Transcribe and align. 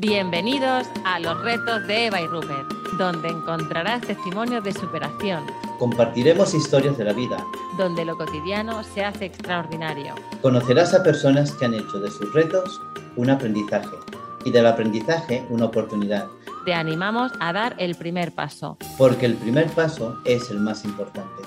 Bienvenidos 0.00 0.86
a 1.04 1.18
los 1.18 1.42
retos 1.42 1.84
de 1.88 2.06
Eva 2.06 2.20
y 2.20 2.26
Rupert, 2.28 2.70
donde 2.98 3.30
encontrarás 3.30 4.00
testimonios 4.02 4.62
de 4.62 4.72
superación. 4.72 5.44
Compartiremos 5.80 6.54
historias 6.54 6.96
de 6.96 7.02
la 7.02 7.12
vida, 7.12 7.44
donde 7.76 8.04
lo 8.04 8.16
cotidiano 8.16 8.84
se 8.84 9.04
hace 9.04 9.24
extraordinario. 9.24 10.14
Conocerás 10.40 10.94
a 10.94 11.02
personas 11.02 11.50
que 11.50 11.64
han 11.64 11.74
hecho 11.74 11.98
de 11.98 12.12
sus 12.12 12.32
retos 12.32 12.80
un 13.16 13.28
aprendizaje 13.28 13.96
y 14.44 14.52
del 14.52 14.66
aprendizaje 14.66 15.44
una 15.50 15.64
oportunidad. 15.64 16.28
Te 16.64 16.74
animamos 16.74 17.32
a 17.40 17.52
dar 17.52 17.74
el 17.78 17.96
primer 17.96 18.32
paso. 18.32 18.78
Porque 18.98 19.26
el 19.26 19.34
primer 19.34 19.66
paso 19.66 20.20
es 20.24 20.48
el 20.52 20.60
más 20.60 20.84
importante. 20.84 21.42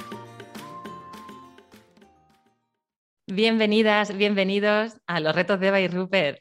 Bienvenidas, 3.27 4.17
bienvenidos 4.17 4.97
a 5.07 5.21
los 5.21 5.33
retos 5.33 5.57
de 5.61 5.69
Eva 5.69 5.79
y 5.79 5.87
Rupert 5.87 6.39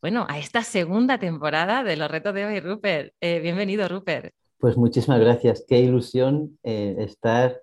bueno, 0.00 0.26
a 0.28 0.38
esta 0.38 0.62
segunda 0.62 1.18
temporada 1.18 1.82
de 1.82 1.96
Los 1.96 2.08
Retos 2.08 2.32
de 2.32 2.44
hoy, 2.44 2.60
Rupert. 2.60 3.12
Eh, 3.20 3.40
bienvenido, 3.40 3.88
Rupert. 3.88 4.32
Pues 4.58 4.76
muchísimas 4.76 5.18
gracias. 5.18 5.64
Qué 5.66 5.80
ilusión 5.80 6.56
eh, 6.62 6.94
estar 7.00 7.60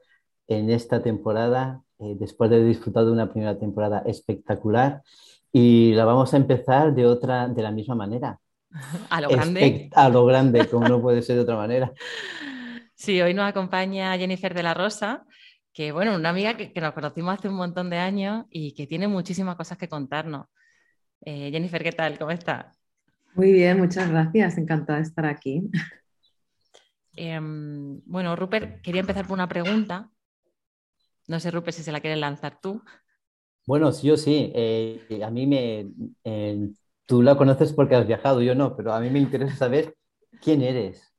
en 0.47 0.69
esta 0.69 1.01
temporada, 1.01 1.81
eh, 1.99 2.15
después 2.19 2.49
de 2.49 2.57
haber 2.57 2.67
disfrutado 2.67 3.07
de 3.07 3.13
una 3.13 3.31
primera 3.31 3.57
temporada 3.57 4.03
espectacular. 4.05 5.01
Y 5.53 5.93
la 5.93 6.03
vamos 6.03 6.33
a 6.33 6.37
empezar 6.37 6.93
de 6.93 7.05
otra, 7.05 7.47
de 7.47 7.63
la 7.63 7.71
misma 7.71 7.95
manera. 7.95 8.37
A 9.09 9.21
lo 9.21 9.29
grande. 9.29 9.89
a 9.93 10.09
lo 10.09 10.25
grande, 10.25 10.67
como 10.67 10.89
no 10.89 11.01
puede 11.01 11.21
ser 11.21 11.37
de 11.37 11.43
otra 11.43 11.55
manera. 11.55 11.93
Sí, 12.97 13.21
hoy 13.21 13.33
nos 13.33 13.49
acompaña 13.49 14.17
Jennifer 14.17 14.53
de 14.53 14.63
la 14.63 14.73
Rosa, 14.73 15.25
que 15.73 15.91
bueno, 15.91 16.15
una 16.15 16.29
amiga 16.29 16.55
que, 16.55 16.71
que 16.71 16.79
nos 16.79 16.93
conocimos 16.93 17.37
hace 17.37 17.49
un 17.49 17.55
montón 17.55 17.89
de 17.89 17.97
años 17.97 18.45
y 18.49 18.73
que 18.73 18.87
tiene 18.87 19.09
muchísimas 19.09 19.57
cosas 19.57 19.77
que 19.77 19.89
contarnos. 19.89 20.45
Eh, 21.21 21.49
Jennifer, 21.51 21.83
¿qué 21.83 21.91
tal? 21.91 22.17
¿Cómo 22.17 22.31
está? 22.31 22.71
Muy 23.33 23.51
bien, 23.51 23.77
muchas 23.79 24.09
gracias. 24.09 24.57
Encantada 24.57 24.99
de 24.99 25.05
estar 25.05 25.25
aquí. 25.25 25.69
Em, 27.17 28.01
bueno, 28.05 28.35
Rupert, 28.35 28.81
quería 28.81 29.01
empezar 29.01 29.25
por 29.25 29.33
una 29.35 29.47
pregunta. 29.49 30.11
No 31.27 31.39
sé, 31.39 31.51
Rupert, 31.51 31.75
si 31.77 31.83
se 31.83 31.91
la 31.91 31.99
quieres 32.01 32.19
lanzar 32.19 32.59
tú. 32.61 32.81
Bueno, 33.65 33.91
sí 33.91 34.11
o 34.11 34.17
sí. 34.17 34.51
Eh, 34.55 35.21
a 35.23 35.29
mí 35.31 35.47
me... 35.47 35.91
Eh, 36.23 36.69
tú 37.05 37.21
la 37.21 37.37
conoces 37.37 37.73
porque 37.73 37.95
has 37.95 38.07
viajado, 38.07 38.41
yo 38.41 38.55
no, 38.55 38.75
pero 38.75 38.93
a 38.93 38.99
mí 38.99 39.09
me 39.09 39.19
interesa 39.19 39.55
saber 39.55 39.95
quién 40.41 40.61
eres. 40.61 41.14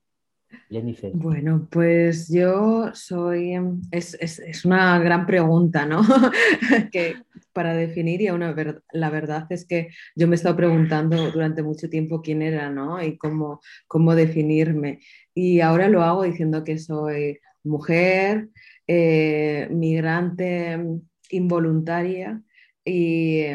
Bueno, 1.14 1.68
pues 1.70 2.28
yo 2.28 2.90
soy, 2.94 3.54
es, 3.90 4.64
una 4.64 4.98
gran 4.98 5.26
pregunta, 5.26 5.86
¿no? 5.86 6.02
que 6.92 7.16
para 7.52 7.74
definir 7.74 8.20
y 8.20 8.30
una 8.30 8.54
la 8.92 9.10
verdad 9.10 9.46
es 9.50 9.66
que 9.66 9.88
yo 10.14 10.28
me 10.28 10.34
he 10.34 10.36
estado 10.36 10.56
preguntando 10.56 11.30
durante 11.30 11.62
mucho 11.62 11.88
tiempo 11.88 12.20
quién 12.20 12.42
era, 12.42 12.70
¿no? 12.70 13.02
Y 13.02 13.16
cómo, 13.16 13.60
cómo 13.86 14.14
definirme. 14.14 15.00
Y 15.34 15.60
ahora 15.60 15.88
lo 15.88 16.02
hago 16.02 16.24
diciendo 16.24 16.64
que 16.64 16.78
soy 16.78 17.38
mujer, 17.64 18.48
eh, 18.86 19.68
migrante 19.70 20.78
involuntaria 21.30 22.42
y 22.84 23.46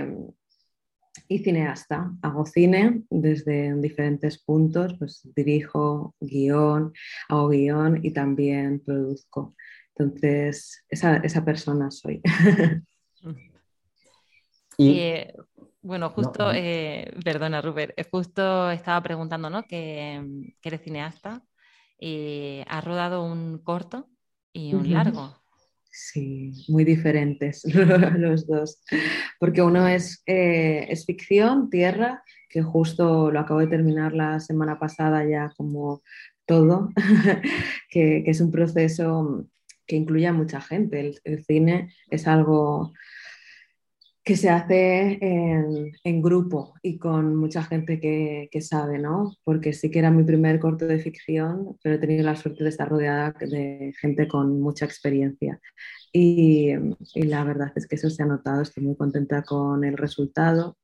y 1.31 1.39
cineasta. 1.39 2.11
Hago 2.21 2.45
cine 2.45 3.03
desde 3.09 3.73
diferentes 3.75 4.43
puntos, 4.43 4.95
pues 4.99 5.21
dirijo 5.33 6.13
guion, 6.19 6.91
hago 7.29 7.47
guion 7.47 8.01
y 8.03 8.11
también 8.11 8.81
produzco. 8.81 9.55
Entonces, 9.95 10.83
esa, 10.89 11.45
persona 11.45 11.89
soy. 11.89 12.21
y, 14.77 14.99
eh, 14.99 15.33
bueno, 15.81 16.09
justo, 16.09 16.51
eh, 16.51 17.13
perdona 17.23 17.61
Rupert, 17.61 17.93
eh, 17.95 18.05
justo 18.11 18.69
estaba 18.69 19.01
preguntando, 19.01 19.49
¿no? 19.49 19.63
Que, 19.63 20.21
eres 20.61 20.81
cineasta 20.81 21.41
y 21.97 22.61
has 22.67 22.83
rodado 22.83 23.23
un 23.23 23.59
corto 23.59 24.09
y 24.51 24.73
un 24.73 24.91
largo. 24.91 25.40
Sí, 25.91 26.53
muy 26.69 26.85
diferentes 26.85 27.63
los 28.17 28.47
dos. 28.47 28.81
Porque 29.39 29.61
uno 29.61 29.87
es, 29.87 30.23
eh, 30.25 30.87
es 30.89 31.05
ficción, 31.05 31.69
tierra, 31.69 32.23
que 32.49 32.61
justo 32.61 33.29
lo 33.29 33.39
acabo 33.39 33.59
de 33.59 33.67
terminar 33.67 34.13
la 34.13 34.39
semana 34.39 34.79
pasada 34.79 35.25
ya 35.25 35.51
como 35.57 36.01
todo, 36.45 36.89
que, 37.89 38.23
es 38.25 38.39
un 38.39 38.51
proceso 38.51 39.45
que 39.85 39.97
incluye 39.97 40.27
a 40.27 40.33
mucha 40.33 40.61
gente. 40.61 41.13
el 41.23 41.43
cine 41.43 41.93
es 42.09 42.25
algo 42.27 42.93
que 44.31 44.37
se 44.37 44.49
hace 44.49 45.19
en, 46.05 46.21
grupo 46.21 46.73
y 46.81 46.97
con 46.97 47.35
mucha 47.35 47.63
gente 47.63 47.99
que, 47.99 48.61
sabe, 48.61 48.97
¿no? 48.97 49.35
Porque 49.43 49.73
sí 49.73 49.91
que 49.91 49.99
era 49.99 50.09
mi 50.09 50.23
primer 50.23 50.57
corto 50.61 50.85
de 50.85 50.99
ficción, 50.99 51.77
pero 51.83 51.95
he 51.95 51.97
tenido 51.97 52.23
la 52.23 52.37
suerte 52.37 52.63
de 52.63 52.69
estar 52.69 52.87
rodeada 52.87 53.35
de 53.41 53.93
gente 53.99 54.29
con 54.29 54.61
mucha 54.61 54.85
experiencia. 54.85 55.59
Y, 56.13 56.69
y 57.13 57.23
la 57.23 57.43
verdad 57.43 57.73
es 57.75 57.85
que 57.87 57.97
eso 57.97 58.09
se 58.09 58.23
ha 58.23 58.25
notado, 58.25 58.61
estoy 58.61 58.83
muy 58.83 58.95
contenta 58.95 59.43
con 59.43 59.83
el 59.83 59.97
resultado. 59.97 60.77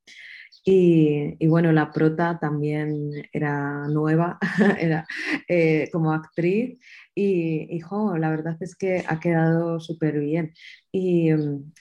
Y, 0.63 1.35
y, 1.39 1.47
bueno, 1.47 1.71
la 1.71 1.91
prota 1.91 2.37
también 2.39 3.11
era 3.31 3.87
nueva, 3.87 4.37
era 4.79 5.07
eh, 5.47 5.89
como 5.91 6.11
actriz 6.11 6.79
y, 7.15 7.75
hijo, 7.75 8.15
la 8.17 8.29
verdad 8.29 8.57
es 8.59 8.75
que 8.75 9.03
ha 9.07 9.19
quedado 9.19 9.79
súper 9.79 10.19
bien. 10.19 10.53
Y, 10.91 11.31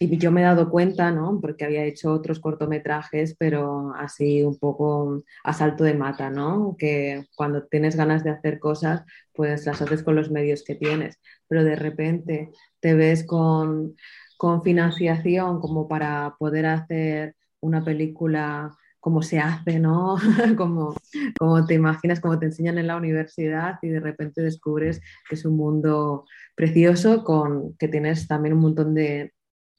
y, 0.00 0.19
yo 0.19 0.31
me 0.32 0.41
he 0.41 0.44
dado 0.44 0.71
cuenta, 0.71 1.10
¿no? 1.10 1.41
Porque 1.43 1.65
había 1.66 1.84
hecho 1.84 2.10
otros 2.12 2.41
cortometrajes, 2.41 3.37
pero 3.38 3.93
así 3.97 4.43
un 4.43 4.59
poco 4.59 5.25
a 5.44 5.53
salto 5.53 5.84
de 5.84 5.94
mata, 5.94 6.31
¿no? 6.31 6.75
Que 6.78 7.26
cuando 7.37 7.65
tienes 7.66 7.97
ganas 7.97 8.25
de 8.25 8.31
hacer 8.31 8.59
cosas, 8.59 9.03
pues 9.34 9.66
las 9.66 9.82
haces 9.82 10.03
con 10.03 10.16
los 10.16 10.31
medios 10.31 10.65
que 10.65 10.75
tienes, 10.75 11.21
pero 11.49 11.65
de 11.65 11.76
repente 11.76 12.50
te 12.81 12.94
ves 12.94 13.25
con, 13.25 13.94
con 14.38 14.62
financiación 14.62 15.60
como 15.60 15.87
para 15.88 16.34
poder 16.38 16.66
hacer 16.66 17.34
una 17.66 17.84
película 17.84 18.77
cómo 19.06 19.22
se 19.22 19.38
hace, 19.38 19.78
¿no? 19.78 20.16
como, 20.56 20.97
como 21.38 21.65
te 21.65 21.75
imaginas, 21.75 22.19
como 22.19 22.41
te 22.41 22.47
enseñan 22.47 22.77
en 22.78 22.88
la 22.88 22.97
universidad 22.97 23.78
y 23.81 23.88
de 23.88 24.00
repente 24.00 24.43
descubres 24.43 25.00
que 25.28 25.37
es 25.37 25.44
un 25.44 25.56
mundo 25.56 26.25
precioso 26.56 27.22
con 27.22 27.76
que 27.76 27.87
tienes 27.87 28.26
también 28.26 28.55
un 28.56 28.62
montón 28.62 28.94
de, 28.94 29.32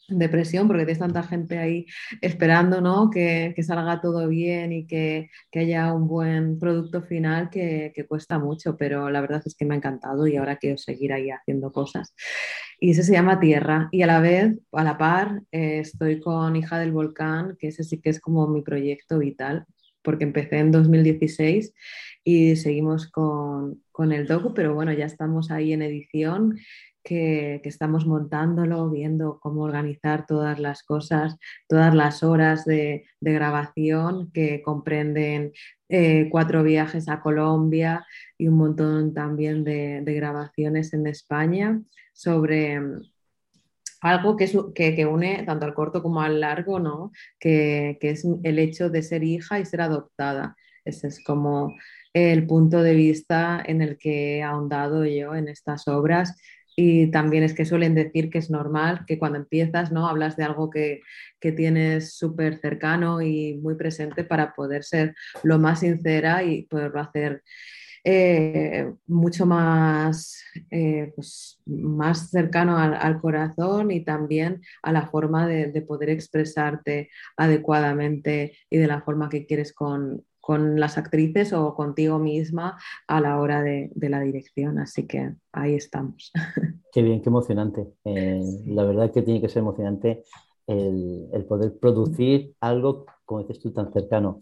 de 0.08 0.30
presión 0.30 0.68
porque 0.68 0.86
tienes 0.86 1.00
tanta 1.00 1.24
gente 1.24 1.58
ahí 1.58 1.86
esperando 2.22 2.82
¿no? 2.82 3.10
que, 3.10 3.54
que 3.56 3.64
salga 3.64 4.00
todo 4.02 4.28
bien 4.28 4.72
y 4.72 4.88
que, 4.88 5.30
que, 5.52 5.60
haya 5.60 5.94
un 5.94 6.08
buen 6.08 6.60
producto 6.60 7.02
final 7.02 7.50
que, 7.50 7.92
que, 7.94 8.06
cuesta 8.06 8.40
mucho, 8.40 8.78
pero 8.78 9.10
la 9.10 9.22
verdad 9.22 9.42
es 9.46 9.56
que 9.56 9.66
me 9.66 9.76
ha 9.76 9.78
encantado 9.78 10.28
y 10.28 10.38
ahora 10.38 10.58
quiero 10.58 10.78
seguir 10.78 11.14
ahí 11.14 11.30
haciendo 11.30 11.72
cosas. 11.72 12.14
Y 12.80 12.92
ese 12.92 13.04
se 13.04 13.14
llama 13.14 13.40
Tierra 13.40 13.90
y 13.92 14.04
a 14.04 14.08
la 14.08 14.20
vez, 14.20 14.56
a 14.72 14.84
la 14.84 14.98
par, 14.98 15.42
eh, 15.52 15.80
estoy 15.80 16.20
con 16.20 16.56
Hija 16.56 16.80
del 16.80 16.92
Volcán, 16.92 17.58
que 17.60 17.68
ese 17.68 17.84
sí 17.84 18.00
que 18.00 18.10
es 18.10 18.20
como 18.20 18.48
mi 18.48 18.62
proyecto 18.62 19.20
vital, 19.20 19.66
porque 20.04 20.24
empecé 20.24 20.60
en 20.60 20.72
2016 20.72 21.74
y 22.24 22.56
seguimos 22.56 23.08
con, 23.10 23.84
con 23.92 24.12
el 24.12 24.28
docu, 24.28 24.54
pero 24.54 24.74
bueno, 24.74 24.94
ya 24.94 25.06
estamos 25.06 25.52
ahí 25.52 25.74
en 25.74 25.82
edición 25.82 26.58
que, 27.08 27.62
estamos 27.64 28.06
montándolo, 28.06 28.90
viendo 28.90 29.40
cómo 29.40 29.62
organizar 29.62 30.26
todas 30.26 30.60
las 30.60 30.84
cosas, 30.84 31.38
todas 31.70 31.96
las 31.96 32.22
horas 32.22 32.66
de, 32.66 33.06
grabación 33.22 34.30
que 34.34 34.62
comprenden 34.62 35.54
eh, 35.88 36.28
cuatro 36.30 36.64
viajes 36.64 37.08
a 37.08 37.22
Colombia 37.22 38.06
y 38.38 38.50
un 38.50 38.56
montón 38.56 39.14
también 39.14 39.64
de, 39.64 40.04
grabaciones 40.06 40.94
en 40.94 41.08
España 41.08 41.82
sobre 42.12 42.80
mm, 42.82 43.02
algo 44.02 44.36
que, 44.36 44.74
que, 44.74 45.06
une 45.06 45.44
tanto 45.46 45.66
al 45.66 45.74
corto 45.74 46.04
como 46.04 46.22
al 46.22 46.42
largo, 46.42 46.78
¿no? 46.80 47.12
que, 47.40 47.98
que 48.02 48.10
es 48.10 48.28
el 48.44 48.60
hecho 48.60 48.90
de 48.90 49.02
ser 49.02 49.24
hija 49.24 49.60
y 49.60 49.66
ser 49.66 49.80
adoptada. 49.80 50.58
Ese 50.84 51.08
es 51.08 51.24
como 51.24 51.74
el 52.14 52.48
punto 52.48 52.82
de 52.82 52.96
vista 52.96 53.62
en 53.66 53.82
el 53.82 53.98
que 53.98 54.38
he 54.38 54.44
ahondado 54.44 55.06
yo 55.06 55.36
en 55.36 55.48
estas 55.48 55.88
obras 55.88 56.36
y 56.80 57.08
también 57.08 57.44
es 57.44 57.56
que 57.56 57.66
suelen 57.66 57.96
decir 57.96 58.30
que 58.30 58.38
es 58.38 58.52
normal 58.52 59.04
que 59.08 59.18
cuando 59.18 59.40
empiezas, 59.40 59.92
¿no? 59.92 60.08
Hablas 60.08 60.38
de 60.38 60.44
algo 60.44 60.70
que, 60.70 61.02
que 61.40 61.52
tienes 61.52 62.14
súper 62.14 62.60
cercano 62.60 63.20
y 63.24 63.56
muy 63.56 63.74
presente 63.74 64.24
para 64.24 64.54
poder 64.54 64.84
ser 64.84 65.16
lo 65.44 65.58
más 65.58 65.80
sincera 65.80 66.44
y 66.44 66.64
poderlo 66.68 67.02
hacer 67.02 67.42
eh, 68.04 68.94
mucho 69.08 69.48
más, 69.48 70.40
eh, 70.70 71.12
pues, 71.16 71.60
más 71.66 72.30
cercano 72.30 72.78
al, 72.78 73.20
corazón 73.22 73.90
y 73.90 74.04
también 74.06 74.62
a 74.84 74.92
la 74.92 75.08
forma 75.08 75.48
de, 75.48 75.72
de, 75.72 75.82
poder 75.82 76.12
expresarte 76.12 77.10
adecuadamente 77.38 78.56
y 78.70 78.78
de 78.78 78.88
la 78.88 79.02
forma 79.02 79.30
que 79.30 79.48
quieres 79.48 79.74
con, 79.74 80.24
con 80.48 80.80
las 80.80 80.98
actrices 80.98 81.52
o 81.52 81.76
contigo 81.76 82.20
misma 82.20 82.78
a 83.06 83.20
la 83.20 83.38
hora 83.42 83.62
de, 83.62 83.92
la 84.00 84.22
dirección. 84.22 84.80
Así 84.80 85.06
que 85.06 85.34
ahí 85.52 85.76
estamos. 85.76 86.32
Qué 86.94 87.02
bien, 87.02 87.22
qué 87.22 87.28
emocionante. 87.28 87.86
Eh, 88.06 88.42
la 88.68 88.86
verdad 88.86 89.12
que 89.12 89.24
tiene 89.24 89.42
que 89.42 89.50
ser 89.50 89.60
emocionante 89.60 90.24
el, 90.66 91.46
poder 91.50 91.78
producir 91.78 92.56
algo, 92.62 93.06
como 93.26 93.42
dices 93.42 93.60
tú, 93.60 93.74
tan 93.74 93.92
cercano. 93.92 94.40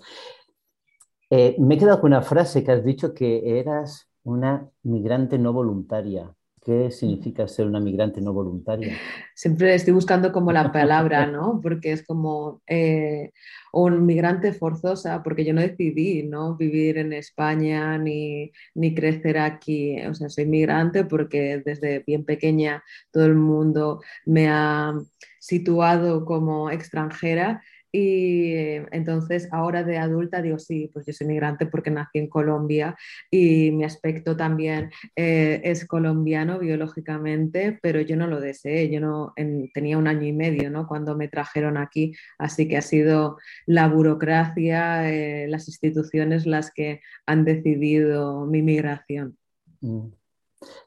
Eh, 1.31 1.55
me 1.57 1.73
he 1.73 1.77
quedado 1.79 1.99
con 1.99 2.11
una 2.11 2.21
frase 2.21 2.63
que 2.63 2.71
has 2.71 2.85
dicho 2.85 3.15
que 3.15 3.59
eras 3.59 4.07
una 4.21 4.69
migrante 4.83 5.39
no 5.39 5.53
voluntaria. 5.53 6.31
¿Qué 6.65 6.89
significa 6.89 7.47
ser 7.47 7.67
una 7.67 7.79
migrante 7.79 8.19
no 8.21 8.33
voluntaria? 8.33 8.97
Siempre 9.35 9.75
estoy 9.75 9.93
buscando 9.93 10.31
como 10.31 10.51
la 10.51 10.71
palabra, 10.71 11.27
¿no? 11.27 11.59
Porque 11.61 11.91
es 11.91 12.03
como 12.03 12.63
eh, 12.65 13.33
un 13.71 14.03
migrante 14.03 14.51
forzosa, 14.51 15.21
porque 15.21 15.45
yo 15.45 15.53
no 15.53 15.61
decidí, 15.61 16.23
¿no? 16.23 16.57
Vivir 16.57 16.97
en 16.97 17.13
España 17.13 17.99
ni, 17.99 18.51
ni 18.73 18.95
crecer 18.95 19.37
aquí. 19.37 20.01
O 20.07 20.15
sea, 20.15 20.27
soy 20.27 20.47
migrante 20.47 21.05
porque 21.05 21.61
desde 21.63 21.99
bien 21.99 22.25
pequeña 22.25 22.83
todo 23.11 23.25
el 23.27 23.35
mundo 23.35 24.01
me 24.25 24.49
ha 24.49 24.95
situado 25.39 26.25
como 26.25 26.71
extranjera 26.71 27.61
y 27.97 28.53
eh, 28.55 28.85
entonces 28.91 29.47
ahora 29.53 29.81
de 29.85 29.97
adulta 29.97 30.41
digo, 30.41 30.59
sí, 30.59 30.89
pues 30.91 31.05
yo 31.05 31.13
soy 31.13 31.27
migrante 31.27 31.65
porque 31.65 31.89
nací 31.89 32.19
en 32.19 32.27
Colombia 32.27 32.97
y 33.31 33.71
mi 33.71 33.85
aspecto 33.85 34.35
también 34.35 34.91
eh, 35.15 35.61
es 35.63 35.87
colombiano 35.87 36.59
biológicamente, 36.59 37.79
pero 37.81 38.01
yo 38.01 38.17
no 38.17 38.27
lo 38.27 38.41
deseé, 38.41 38.89
yo 38.89 38.99
no 38.99 39.33
tenía 39.73 39.97
un 39.97 40.09
año 40.09 40.27
y 40.27 40.33
medio 40.33 40.69
¿no? 40.69 40.87
cuando 40.87 41.15
me 41.15 41.29
trajeron 41.29 41.77
aquí, 41.77 42.13
así 42.37 42.67
que 42.67 42.75
ha 42.75 42.81
sido 42.81 43.37
la 43.65 43.87
burocracia, 43.87 45.09
eh, 45.09 45.47
las 45.47 45.69
instituciones 45.69 46.45
las 46.45 46.73
que 46.73 46.99
han 47.25 47.45
decidido 47.45 48.45
mi 48.45 48.61
migración. 48.61 49.37
Mm. 49.79 50.07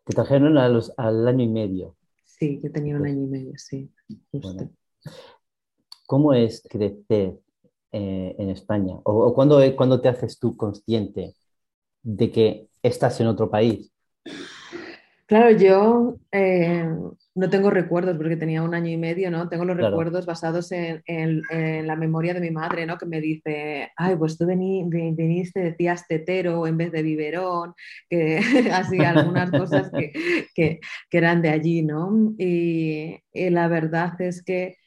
Te 0.05 0.15
trajeron 0.15 0.59
a 0.59 0.69
los, 0.69 0.93
al 0.99 1.27
año 1.27 1.45
y 1.45 1.49
medio. 1.49 1.97
Sí, 2.25 2.61
yo 2.63 2.71
tenía 2.71 2.97
un 2.97 3.07
año 3.07 3.23
y 3.23 3.29
medio, 3.29 3.53
sí. 3.57 3.91
¿Cómo 6.09 6.33
es 6.33 6.67
crecer 6.71 7.35
eh, 7.93 8.35
en 8.39 8.49
España? 8.49 8.95
¿O, 9.05 9.35
cuándo, 9.35 10.01
te 10.01 10.09
haces 10.09 10.39
tú 10.39 10.57
consciente 10.57 11.35
de 12.03 12.33
que 12.33 12.69
estás 12.83 13.21
en 13.21 13.27
otro 13.27 13.51
país? 13.51 13.93
Claro, 15.27 15.51
yo 15.51 16.17
eh, 16.33 16.89
no 17.35 17.51
tengo 17.51 17.69
recuerdos 17.69 18.17
porque 18.17 18.37
tenía 18.37 18.63
un 18.63 18.75
año 18.75 18.89
y 18.89 18.97
medio, 18.97 19.31
¿no? 19.31 19.51
Tengo 19.51 19.67
los 19.67 19.77
recuerdos 19.77 20.25
basados 20.25 20.73
en, 20.73 21.43
la 21.87 21.95
memoria 21.95 22.33
de 22.33 22.41
mi 22.41 22.51
madre, 22.51 22.87
¿no? 22.87 22.97
Que 22.97 23.05
me 23.05 23.21
dice, 23.21 23.91
ay, 23.95 24.17
pues 24.17 24.39
tú 24.39 24.47
viniste, 24.47 25.61
decías 25.61 26.07
tetero 26.09 26.67
en 26.67 26.79
vez 26.79 26.91
de 26.91 27.03
biberón, 27.03 27.75
que 28.09 28.39
así 28.73 28.99
algunas 29.01 29.51
cosas 29.51 29.91
que, 30.55 30.81
eran 31.11 31.43
de 31.43 31.51
allí, 31.51 31.83
¿no? 31.83 32.33
y 32.39 33.21
la 33.35 33.69
verdad 33.69 34.19
es 34.23 34.43
que 34.43 34.79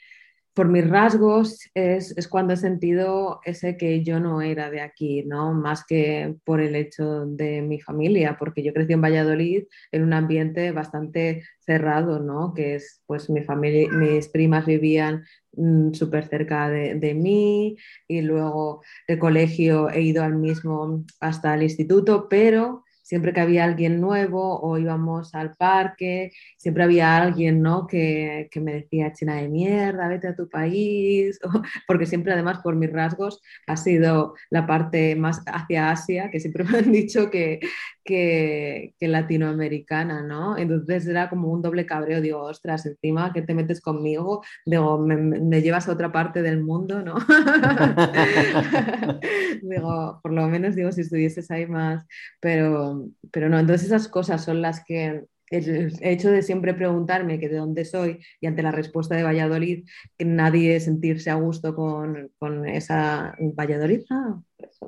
por 0.53 0.67
mis 0.67 0.89
rasgos 0.89 1.59
es, 1.73 2.13
cuando 2.27 2.53
he 2.53 2.57
sentido 2.57 3.39
ese 3.45 3.77
que 3.77 4.03
yo 4.03 4.19
no 4.19 4.41
era 4.41 4.69
de 4.69 4.81
aquí, 4.81 5.23
¿no? 5.23 5.53
Más 5.53 5.85
que 5.85 6.35
por 6.43 6.59
el 6.59 6.75
hecho 6.75 7.25
de 7.25 7.61
mi 7.61 7.79
familia, 7.79 8.35
porque 8.37 8.61
yo 8.61 8.73
crecí 8.73 8.93
en 8.93 9.01
Valladolid 9.01 9.63
en 9.91 10.03
un 10.03 10.13
ambiente 10.13 10.71
bastante 10.71 11.43
cerrado, 11.59 12.19
¿no? 12.19 12.53
Que 12.53 12.75
es, 12.75 13.01
pues 13.05 13.29
mi 13.29 13.43
familia, 13.43 13.89
mis 13.91 14.27
primas 14.27 14.65
vivían 14.65 15.23
mm, 15.53 15.93
súper 15.93 16.27
cerca 16.27 16.69
de, 16.69 16.95
de, 16.95 17.13
mí 17.13 17.77
y 18.07 18.21
luego 18.21 18.81
de 19.07 19.19
colegio 19.19 19.89
he 19.89 20.01
ido 20.01 20.23
al 20.23 20.35
mismo 20.35 21.05
hasta 21.21 21.53
el 21.53 21.63
instituto, 21.63 22.27
pero 22.29 22.83
siempre 23.11 23.33
que 23.33 23.41
había 23.41 23.65
alguien 23.65 23.99
nuevo 23.99 24.61
o 24.61 24.77
íbamos 24.77 25.35
al 25.35 25.53
parque, 25.57 26.31
siempre 26.55 26.85
había 26.85 27.17
alguien 27.17 27.61
¿no? 27.61 27.85
que, 27.85 28.47
que 28.49 28.61
me 28.61 28.71
decía, 28.71 29.11
china 29.11 29.35
de 29.35 29.49
mierda, 29.49 30.07
vete 30.07 30.29
a 30.29 30.35
tu 30.35 30.47
país, 30.47 31.37
porque 31.87 32.05
siempre 32.05 32.31
además 32.31 32.59
por 32.59 32.77
mis 32.77 32.89
rasgos 32.89 33.41
ha 33.67 33.75
sido 33.75 34.33
la 34.49 34.65
parte 34.65 35.17
más 35.17 35.43
hacia 35.45 35.91
Asia, 35.91 36.31
que 36.31 36.39
siempre 36.39 36.63
me 36.63 36.77
han 36.77 36.89
dicho 36.93 37.29
que, 37.29 37.59
que, 38.03 38.93
latinoamericana, 38.99 40.21
¿no? 40.21 40.57
Entonces 40.57 41.07
era 41.07 41.29
como 41.29 41.49
un 41.49 41.61
doble 41.61 41.85
cabreo, 41.85 42.21
digo, 42.21 42.41
ostras, 42.41 42.85
encima 42.85 43.33
que 43.33 43.41
te 43.41 43.53
metes 43.53 43.81
conmigo, 43.81 44.43
digo, 44.65 44.99
me, 44.99 45.61
llevas 45.61 45.87
a 45.87 45.93
otra 45.93 46.11
parte 46.11 46.41
del 46.41 46.63
mundo, 46.63 47.01
¿no? 47.01 47.15
digo, 49.61 50.19
por 50.21 50.33
lo 50.33 50.47
menos 50.47 50.75
digo, 50.75 50.91
si 50.91 51.01
estuvieses 51.01 51.49
ahí 51.51 51.67
más, 51.67 52.05
pero, 52.39 53.07
pero 53.31 53.49
no, 53.49 53.59
entonces 53.59 53.87
esas 53.87 54.07
cosas 54.07 54.43
son 54.43 54.61
las 54.61 54.83
que 54.83 55.25
el 55.51 55.93
hecho 56.01 56.31
de 56.31 56.41
siempre 56.41 56.73
preguntarme 56.73 57.39
que 57.39 57.49
de 57.49 57.57
dónde 57.57 57.83
soy 57.83 58.19
y 58.39 58.47
ante 58.47 58.63
la 58.63 58.71
respuesta 58.71 59.15
de 59.15 59.23
Valladolid, 59.23 59.85
que 60.17 60.25
nadie 60.25 60.79
sentirse 60.79 61.29
a 61.29 61.35
gusto 61.35 61.75
con, 61.75 62.31
con 62.39 62.65
esa 62.65 63.35
Valladolid, 63.39 64.01
ah, 64.09 64.41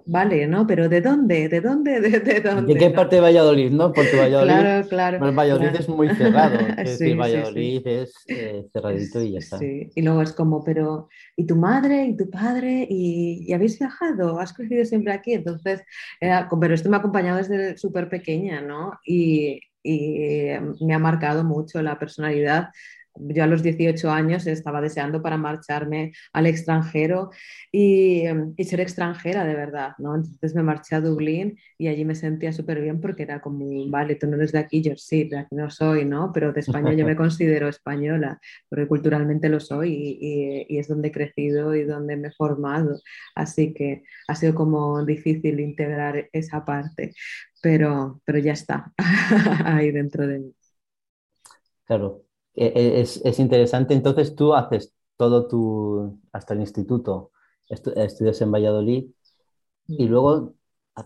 vale, 0.06 0.48
¿no? 0.48 0.66
Pero 0.68 0.90
¿de 0.90 1.02
dónde? 1.02 1.50
¿De 1.50 1.62
dónde? 1.62 2.02
¿De, 2.02 2.42
dónde? 2.42 2.74
¿De 2.74 2.80
qué 2.80 2.90
parte 2.90 3.18
de 3.18 3.22
Valladolid, 3.22 3.72
no? 3.72 3.92
Porque 3.92 4.16
Valladolid, 4.18 4.54
claro, 4.54 4.88
claro, 4.88 5.34
Valladolid 5.34 5.76
es 5.80 5.90
muy 5.90 6.10
cerrado, 6.16 6.60
es 6.78 7.00
decir, 7.00 7.18
Valladolid 7.18 7.88
es 7.88 8.14
eh, 8.28 8.66
cerradito 8.72 9.22
y 9.22 9.34
ya 9.34 9.40
está. 9.40 9.58
Sí, 9.58 9.90
y 9.96 10.02
luego 10.02 10.22
es 10.22 10.34
como, 10.34 10.64
pero 10.64 11.10
¿y 11.36 11.46
tu 11.46 11.56
madre 11.56 12.06
y 12.06 12.16
tu 12.18 12.30
padre? 12.30 12.88
¿Y, 12.90 13.46
y 13.48 13.54
habéis 13.54 13.80
viajado? 13.80 14.40
¿Has 14.40 14.54
crecido 14.54 14.86
siempre 14.86 15.14
aquí? 15.14 15.34
Entonces, 15.34 15.84
era, 16.20 16.50
pero 16.60 16.74
esto 16.74 16.90
me 16.90 16.98
ha 16.98 17.00
acompañado 17.00 17.38
desde 17.38 17.78
súper 17.78 18.10
pequeña, 18.10 18.62
¿no? 18.62 18.94
Y, 19.06 19.60
y 19.84 20.50
me 20.82 20.94
ha 20.94 21.00
marcado 21.00 21.44
mucho 21.44 21.82
la 21.82 22.00
personalidad. 22.00 22.70
Yo 23.16 23.44
a 23.44 23.48
los 23.48 23.64
18 23.64 24.10
años 24.10 24.48
estaba 24.48 24.82
deseando 24.82 25.22
para 25.22 25.38
marcharme 25.38 26.14
al 26.34 26.46
extranjero 26.48 27.30
y, 27.72 28.24
ser 28.64 28.80
extranjera 28.80 29.46
de 29.46 29.56
verdad, 29.56 29.94
¿no? 30.00 30.16
Entonces 30.16 30.56
me 30.56 30.64
marché 30.64 30.96
a 30.96 31.02
Dublín 31.02 31.58
y 31.78 31.88
allí 31.88 32.06
me 32.06 32.16
sentía 32.16 32.52
súper 32.54 32.82
bien 32.82 33.02
porque 33.02 33.24
era 33.24 33.42
como, 33.42 33.90
vale, 33.90 34.16
tú 34.16 34.28
no 34.28 34.38
eres 34.38 34.52
de 34.52 34.60
aquí, 34.60 34.82
yo 34.82 34.96
sí, 34.96 35.26
de 35.26 35.40
aquí 35.40 35.56
no 35.56 35.70
soy, 35.70 36.06
¿no? 36.06 36.32
Pero 36.34 36.54
de 36.54 36.62
España 36.62 36.94
yo 36.94 37.06
me 37.06 37.16
considero 37.16 37.68
española, 37.68 38.40
porque 38.70 38.88
culturalmente 38.88 39.50
lo 39.50 39.60
soy 39.60 40.18
y, 40.20 40.66
y 40.70 40.80
es 40.80 40.88
donde 40.88 41.10
he 41.10 41.12
crecido 41.12 41.76
y 41.76 41.84
donde 41.84 42.16
me 42.18 42.30
he 42.30 42.32
formado. 42.32 43.00
Así 43.36 43.74
que 43.74 44.04
ha 44.28 44.36
sido 44.36 44.56
como 44.56 45.06
difícil 45.06 45.60
integrar 45.60 46.30
esa 46.32 46.66
parte 46.66 47.14
pero, 47.64 48.22
pero 48.26 48.40
ya 48.40 48.52
está 48.52 48.92
ahí 49.66 49.92
dentro 49.92 50.28
de 50.28 50.40
mí. 50.40 50.56
Claro, 51.86 52.26
es, 52.56 53.22
es, 53.24 53.40
interesante. 53.40 53.94
Entonces 53.94 54.36
tú 54.36 54.54
haces 54.54 54.94
todo 55.18 55.48
tu, 55.48 56.20
hasta 56.32 56.54
el 56.54 56.62
instituto, 56.62 57.32
estudias 57.68 58.42
en 58.42 58.52
Valladolid 58.52 59.06
y 59.88 60.06
mm. 60.06 60.10
luego 60.10 60.54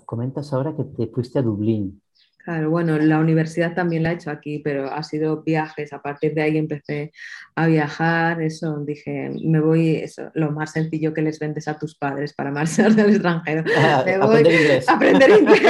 comentas 0.06 0.54
ahora 0.54 0.76
que 0.76 0.84
te 0.84 1.08
fuiste 1.08 1.40
a 1.40 1.42
Dublín. 1.44 2.02
Claro, 2.48 2.70
bueno, 2.70 2.98
la 2.98 3.20
universidad 3.20 3.74
también 3.74 4.04
la 4.04 4.12
he 4.12 4.16
hecho 4.16 4.32
aquí, 4.32 4.60
pero 4.60 4.90
ha 4.90 5.04
sido 5.04 5.44
viajes. 5.44 5.92
A 5.92 6.02
partir 6.02 6.34
de 6.34 6.44
ahí 6.44 6.58
empecé 6.58 7.12
a 7.56 7.68
viajar. 7.68 8.42
Eso 8.42 8.86
dije, 8.86 9.32
me 9.44 9.60
voy, 9.60 9.98
eso, 9.98 10.32
lo 10.34 10.52
más 10.52 10.72
sencillo 10.72 11.14
que 11.14 11.22
les 11.22 11.40
vendes 11.40 11.68
a 11.68 11.78
tus 11.78 11.98
padres 11.98 12.34
para 12.34 12.50
marchar 12.50 12.94
del 12.96 13.10
extranjero. 13.10 13.66
Ah, 13.78 14.02
me 14.06 14.18
voy 14.18 14.38
aprender 14.38 14.62
inglés. 14.62 14.90
aprender 14.90 15.30
inglés. 15.30 15.62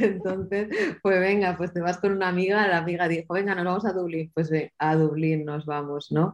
Entonces, 0.00 0.68
pues 1.02 1.20
venga, 1.20 1.54
pues 1.58 1.74
te 1.74 1.82
vas 1.82 1.98
con 1.98 2.12
una 2.12 2.28
amiga. 2.28 2.66
La 2.68 2.78
amiga 2.78 3.06
dijo, 3.06 3.34
venga, 3.34 3.54
nos 3.54 3.66
vamos 3.66 3.84
a 3.84 3.92
Dublín. 3.92 4.30
Pues 4.32 4.50
a 4.78 4.96
Dublín 4.96 5.44
nos 5.44 5.66
vamos, 5.66 6.10
¿no? 6.10 6.32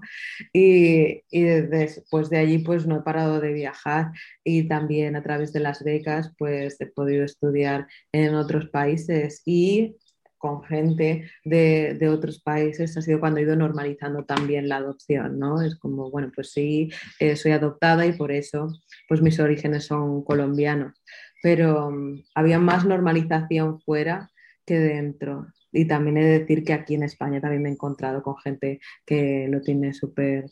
Y, 0.53 1.25
y 1.31 1.43
después 1.43 2.31
de 2.31 2.39
allí, 2.39 2.59
pues 2.59 2.87
no 2.87 2.99
he 2.99 3.03
parado 3.03 3.41
de 3.41 3.53
viajar 3.53 4.13
y 4.45 4.69
también 4.69 5.17
a 5.17 5.23
través 5.23 5.53
de 5.53 5.61
las 5.61 5.83
becas, 5.83 6.33
pues 6.39 6.81
he 6.81 6.87
podido 6.87 7.25
estudiar 7.25 7.89
en 8.13 8.35
otros 8.35 8.69
países 8.71 9.43
y 9.45 9.97
con 10.45 10.63
gente 10.63 11.31
de, 11.43 11.99
otros 12.11 12.39
países 12.39 12.95
ha 12.99 13.01
sido 13.01 13.19
cuando 13.19 13.41
he 13.41 13.45
ido 13.45 13.57
normalizando 13.57 14.27
también 14.27 14.69
la 14.69 14.77
adopción, 14.77 15.39
¿no? 15.39 15.63
Es 15.63 15.75
como, 15.77 16.11
bueno, 16.11 16.31
pues 16.35 16.53
sí, 16.53 16.91
eh, 17.19 17.35
soy 17.35 17.53
adoptada 17.53 18.05
y 18.05 18.13
por 18.13 18.31
eso 18.31 18.69
pues 19.09 19.23
mis 19.23 19.41
orígenes 19.41 19.87
son 19.87 20.23
colombianos, 20.23 21.03
pero 21.43 21.91
mm, 21.91 22.25
había 22.35 22.59
más 22.59 22.85
normalización 22.85 23.81
fuera 23.81 24.31
que 24.67 24.79
dentro. 24.79 25.47
Y 25.73 25.87
también 25.87 26.19
he 26.19 26.25
de 26.25 26.41
decir 26.41 26.63
que 26.63 26.75
aquí 26.75 26.95
en 26.95 27.05
España 27.05 27.41
también 27.41 27.63
me 27.63 27.71
he 27.71 27.73
encontrado 27.73 28.23
con 28.23 28.37
gente 28.37 28.81
que 29.07 29.49
lo 29.49 29.63
tiene 29.63 29.95
súper 29.95 30.51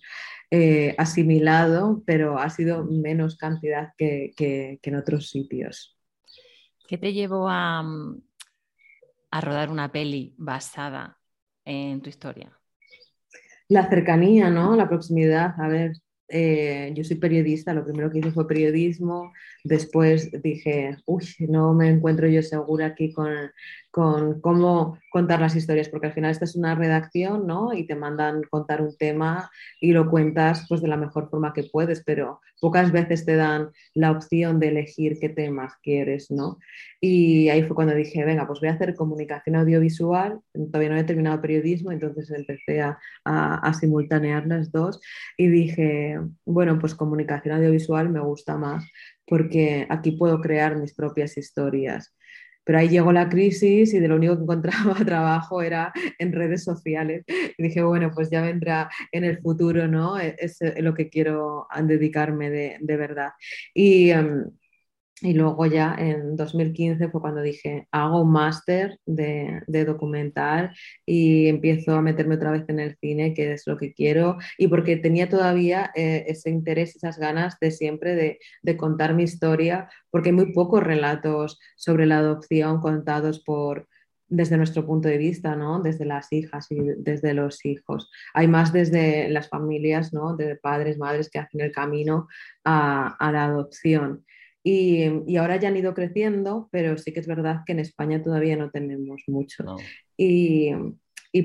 eh, 0.51 0.95
asimilado, 0.97 2.03
pero 2.07 2.39
ha 2.39 2.49
sido 2.49 2.85
menos 2.87 3.37
cantidad 3.37 3.93
que 3.99 4.33
en 4.83 4.97
otros 4.97 5.29
sitios. 5.29 5.99
¿Qué 6.93 6.99
te 6.99 7.15
llevó 7.15 7.49
mm, 7.49 8.21
a, 9.31 9.41
rodar 9.41 9.71
una 9.71 9.91
peli 9.91 10.35
basada 10.37 11.19
en 11.65 12.03
tu 12.03 12.11
historia? 12.11 12.53
La 13.69 13.89
cercanía, 13.89 14.51
¿no? 14.51 14.77
La 14.77 14.91
proximidad. 14.91 15.55
A 15.59 15.69
ver, 15.69 15.93
eh, 16.35 16.91
yo 16.95 17.05
soy 17.05 17.17
periodista, 17.17 17.75
lo 17.75 17.85
primero 17.85 18.11
que 18.11 18.19
hice 18.19 18.31
fue 18.31 18.49
periodismo, 18.49 19.35
después 19.65 20.31
dije, 20.43 20.97
uy, 21.05 21.27
no 21.41 21.75
me 21.75 21.91
encuentro 21.91 22.27
yo 22.27 22.43
segura 22.43 22.87
aquí 22.87 23.13
con, 23.13 23.51
con 23.91 24.41
cómo 24.41 24.99
contar 25.11 25.41
las 25.41 25.55
historias, 25.55 25.91
porque 25.91 26.07
al 26.07 26.15
final 26.15 26.31
esta 26.31 26.47
es 26.47 26.57
una 26.57 26.75
redacción, 26.75 27.47
¿no? 27.47 27.75
Y 27.75 27.87
te 27.87 27.95
mandan 27.95 28.43
contar 28.45 28.81
un 28.81 28.97
tema 28.97 29.51
y 29.79 29.93
lo 29.93 30.09
cuentas 30.09 30.65
pues 30.71 30.81
de 30.81 30.89
la 30.89 30.97
mejor 30.97 31.29
forma 31.29 31.53
que 31.53 31.65
puedes, 31.65 32.03
pero 32.03 32.41
pocas 32.63 32.93
veces 32.93 33.27
te 33.27 33.37
dan 33.37 33.71
la 33.93 34.11
opción 34.11 34.59
de 34.59 34.69
elegir 34.69 35.19
qué 35.21 35.29
temas 35.29 35.75
quieres, 35.83 36.31
¿no? 36.31 36.59
Y 36.99 37.51
ahí 37.51 37.63
fue 37.65 37.77
cuando 37.77 37.95
dije, 37.95 38.25
venga, 38.25 38.47
pues 38.47 38.61
voy 38.61 38.71
a 38.71 38.73
hacer 38.73 38.95
comunicación 38.95 39.57
audiovisual, 39.57 40.41
todavía 40.55 40.89
no 40.89 40.97
he 40.97 41.05
terminado 41.05 41.43
periodismo, 41.43 41.93
entonces 41.93 42.31
empecé 42.31 42.81
a, 42.81 42.99
a 43.25 43.75
simultanear 43.75 44.47
las 44.47 44.73
dos 44.73 45.01
y 45.37 45.49
dije, 45.49 46.19
bueno, 46.45 46.79
pues 46.79 46.95
comunicación 46.95 47.55
audiovisual 47.57 48.09
me 48.09 48.21
gusta 48.21 48.57
más 48.57 48.85
porque 49.27 49.87
aquí 49.89 50.13
puedo 50.13 50.41
crear 50.41 50.77
mis 50.77 50.95
propias 50.95 51.37
historias. 51.39 52.15
Pero 52.65 52.79
ahí 52.79 52.89
llegó 52.89 53.13
la 53.13 53.29
crisis 53.29 53.93
y 53.93 53.99
de 53.99 54.09
lo 54.09 54.17
único 54.17 54.37
que 54.37 54.43
encontraba 54.43 54.95
trabajo 55.05 55.63
era 55.63 55.93
en 56.19 56.33
redes 56.33 56.65
sociales. 56.65 57.25
Y 57.59 57.63
dije, 57.63 57.83
bueno, 57.83 58.13
pues 58.15 58.31
ya 58.31 58.41
vendrá 58.43 58.89
en 59.11 59.25
el 59.25 59.39
futuro, 59.39 59.89
¿no? 59.89 60.19
E-, 60.21 60.37
es, 60.39 60.59
lo 60.79 60.95
que 60.95 61.09
quiero 61.09 61.67
dedicarme 61.83 62.51
de, 62.51 62.77
de 62.81 62.97
verdad. 62.97 63.31
Y, 63.75 64.11
em, 64.11 64.45
y 65.23 65.35
luego 65.35 65.67
ya 65.67 65.95
en 65.99 66.37
2015 66.37 67.09
fue 67.09 67.21
cuando 67.21 67.43
dije, 67.43 67.87
hago 67.93 68.23
un 68.23 68.33
máster 68.33 68.99
de, 69.07 69.63
documental 69.87 70.75
y 71.07 71.47
empiezo 71.49 71.95
a 71.95 72.03
meterme 72.03 72.35
otra 72.35 72.51
vez 72.51 72.65
en 72.69 72.81
el 72.81 72.97
cine, 72.97 73.33
que 73.33 73.53
es 73.53 73.67
lo 73.67 73.77
que 73.77 73.93
quiero, 73.95 74.39
y 74.59 74.67
porque 74.67 74.97
tenía 74.97 75.29
todavía 75.29 75.93
eh, 75.95 76.25
ese 76.27 76.51
interés, 76.51 76.97
esas 76.97 77.19
ganas 77.19 77.57
de 77.61 77.71
siempre 77.71 78.39
de, 78.63 78.77
contar 78.77 79.15
mi 79.15 79.23
historia, 79.25 79.89
porque 80.11 80.31
hay 80.31 80.35
muy 80.35 80.53
pocos 80.53 80.83
relatos 80.83 81.61
sobre 81.77 82.07
la 82.07 82.19
adopción 82.19 82.81
contados 82.81 83.41
por 83.41 83.87
desde 84.29 84.57
nuestro 84.57 84.87
punto 84.87 85.09
de 85.09 85.19
vista, 85.19 85.57
¿no? 85.57 85.83
Desde 85.83 86.07
las 86.07 86.33
hijas 86.33 86.67
y 86.71 86.79
desde 86.97 87.35
los 87.35 87.67
hijos. 87.67 88.11
Hay 88.33 88.49
más 88.49 88.73
desde 88.73 89.29
las 89.29 89.51
familias, 89.51 90.15
¿no? 90.15 90.37
De 90.37 90.57
padres, 90.57 90.97
madres 90.97 91.29
que 91.31 91.39
hacen 91.39 91.61
el 91.61 91.71
camino 91.71 92.29
a 92.65 93.31
la 93.31 93.45
adopción. 93.45 94.25
Y, 94.65 95.37
ahora 95.37 95.57
ya 95.57 95.69
han 95.69 95.77
ido 95.77 95.95
creciendo, 95.95 96.69
pero 96.71 96.97
sí 96.97 97.13
que 97.13 97.21
es 97.21 97.27
verdad 97.27 97.63
que 97.67 97.73
en 97.73 97.81
España 97.81 98.23
todavía 98.23 98.57
no 98.57 98.71
tenemos 98.71 99.23
mucho. 99.27 99.65
Y, 100.17 100.73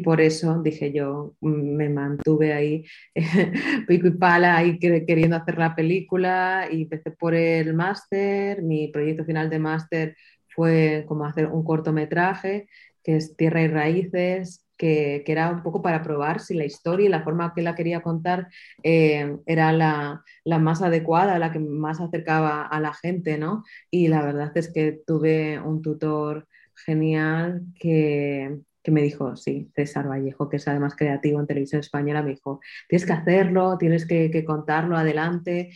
por 0.03 0.19
eso 0.19 0.62
dije 0.62 0.91
yo, 0.91 1.36
me 1.39 1.88
mantuve 1.88 2.51
ahí 2.53 2.83
pico 3.88 4.07
y 4.07 4.12
pala, 4.12 4.57
ahí 4.57 4.77
queriendo 4.79 5.38
hacer 5.38 5.57
la 5.57 5.75
película 5.75 6.67
y 6.69 6.83
empecé 6.83 7.12
por 7.12 7.33
el 7.33 7.74
máster. 7.74 8.62
Mi 8.62 8.89
proyecto 8.89 9.24
final 9.24 9.50
de 9.50 9.59
máster 9.59 10.17
fue 10.50 11.05
como 11.07 11.25
hacer 11.25 11.47
un 11.47 11.63
cortometraje 11.63 12.67
que 13.07 13.15
es 13.15 13.38
Tierra 13.38 13.62
y 13.62 13.67
Raíces, 13.69 14.66
que, 14.77 15.24
era 15.25 15.51
un 15.51 15.63
poco 15.63 15.81
para 15.81 16.03
probar 16.03 16.39
si 16.39 16.53
la 16.53 16.65
historia 16.65 17.07
y 17.07 17.10
la 17.10 17.24
forma 17.24 17.53
que 17.53 17.62
la 17.62 17.75
quería 17.75 18.01
contar 18.01 18.48
eh, 18.84 19.38
era 19.46 19.74
la, 19.74 20.24
más 20.60 20.81
adecuada, 20.81 21.39
la 21.39 21.51
que 21.51 21.60
más 21.60 22.00
acercaba 22.00 22.65
a 22.65 22.79
la 22.79 22.93
gente, 22.93 23.38
¿no? 23.38 23.63
Y 23.91 24.07
la 24.07 24.22
verdad 24.22 24.51
es 24.55 24.72
que 24.72 25.00
tuve 25.05 25.60
un 25.60 25.81
tutor 25.81 26.48
genial 26.86 27.63
que, 27.79 28.60
me 28.88 29.01
dijo, 29.01 29.36
sí, 29.36 29.69
César 29.75 30.07
Vallejo, 30.07 30.48
que 30.48 30.55
es 30.57 30.67
además 30.67 30.96
creativo 30.96 31.41
en 31.41 31.48
televisión 31.48 31.81
española, 31.81 32.24
me 32.24 32.29
dijo, 32.29 32.62
tienes 32.88 33.05
que 33.05 33.12
hacerlo, 33.12 33.77
tienes 33.77 34.05
que, 34.05 34.46
contarlo 34.46 34.96
adelante. 34.96 35.72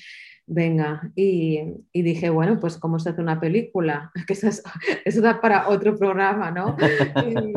Venga, 0.46 1.12
y, 1.16 1.60
dije, 1.94 2.30
bueno, 2.30 2.60
pues 2.60 2.78
cómo 2.78 3.00
se 3.00 3.10
hace 3.10 3.22
una 3.22 3.40
película, 3.40 4.12
que 4.28 4.34
eso, 4.34 4.48
es, 4.48 4.64
eso 5.04 5.22
da 5.22 5.42
para 5.42 5.68
otro 5.68 5.98
programa, 5.98 6.52
¿no? 6.52 6.78
Y 7.28 7.54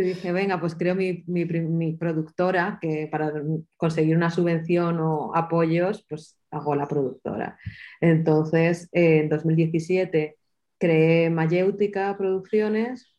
dije, 0.00 0.32
venga, 0.32 0.58
pues 0.58 0.74
creo 0.74 0.94
mi, 0.94 1.22
mi, 1.26 1.92
productora, 1.94 2.78
que 2.80 3.08
para 3.10 3.32
conseguir 3.76 4.16
una 4.16 4.30
subvención 4.30 4.98
o 5.00 5.34
apoyos, 5.34 6.04
pues 6.08 6.38
hago 6.50 6.74
la 6.74 6.88
productora. 6.88 7.58
Entonces, 8.00 8.88
en 8.92 9.28
2017 9.28 10.36
creé 10.78 11.30
Mayéutica 11.30 12.16
Producciones 12.16 13.14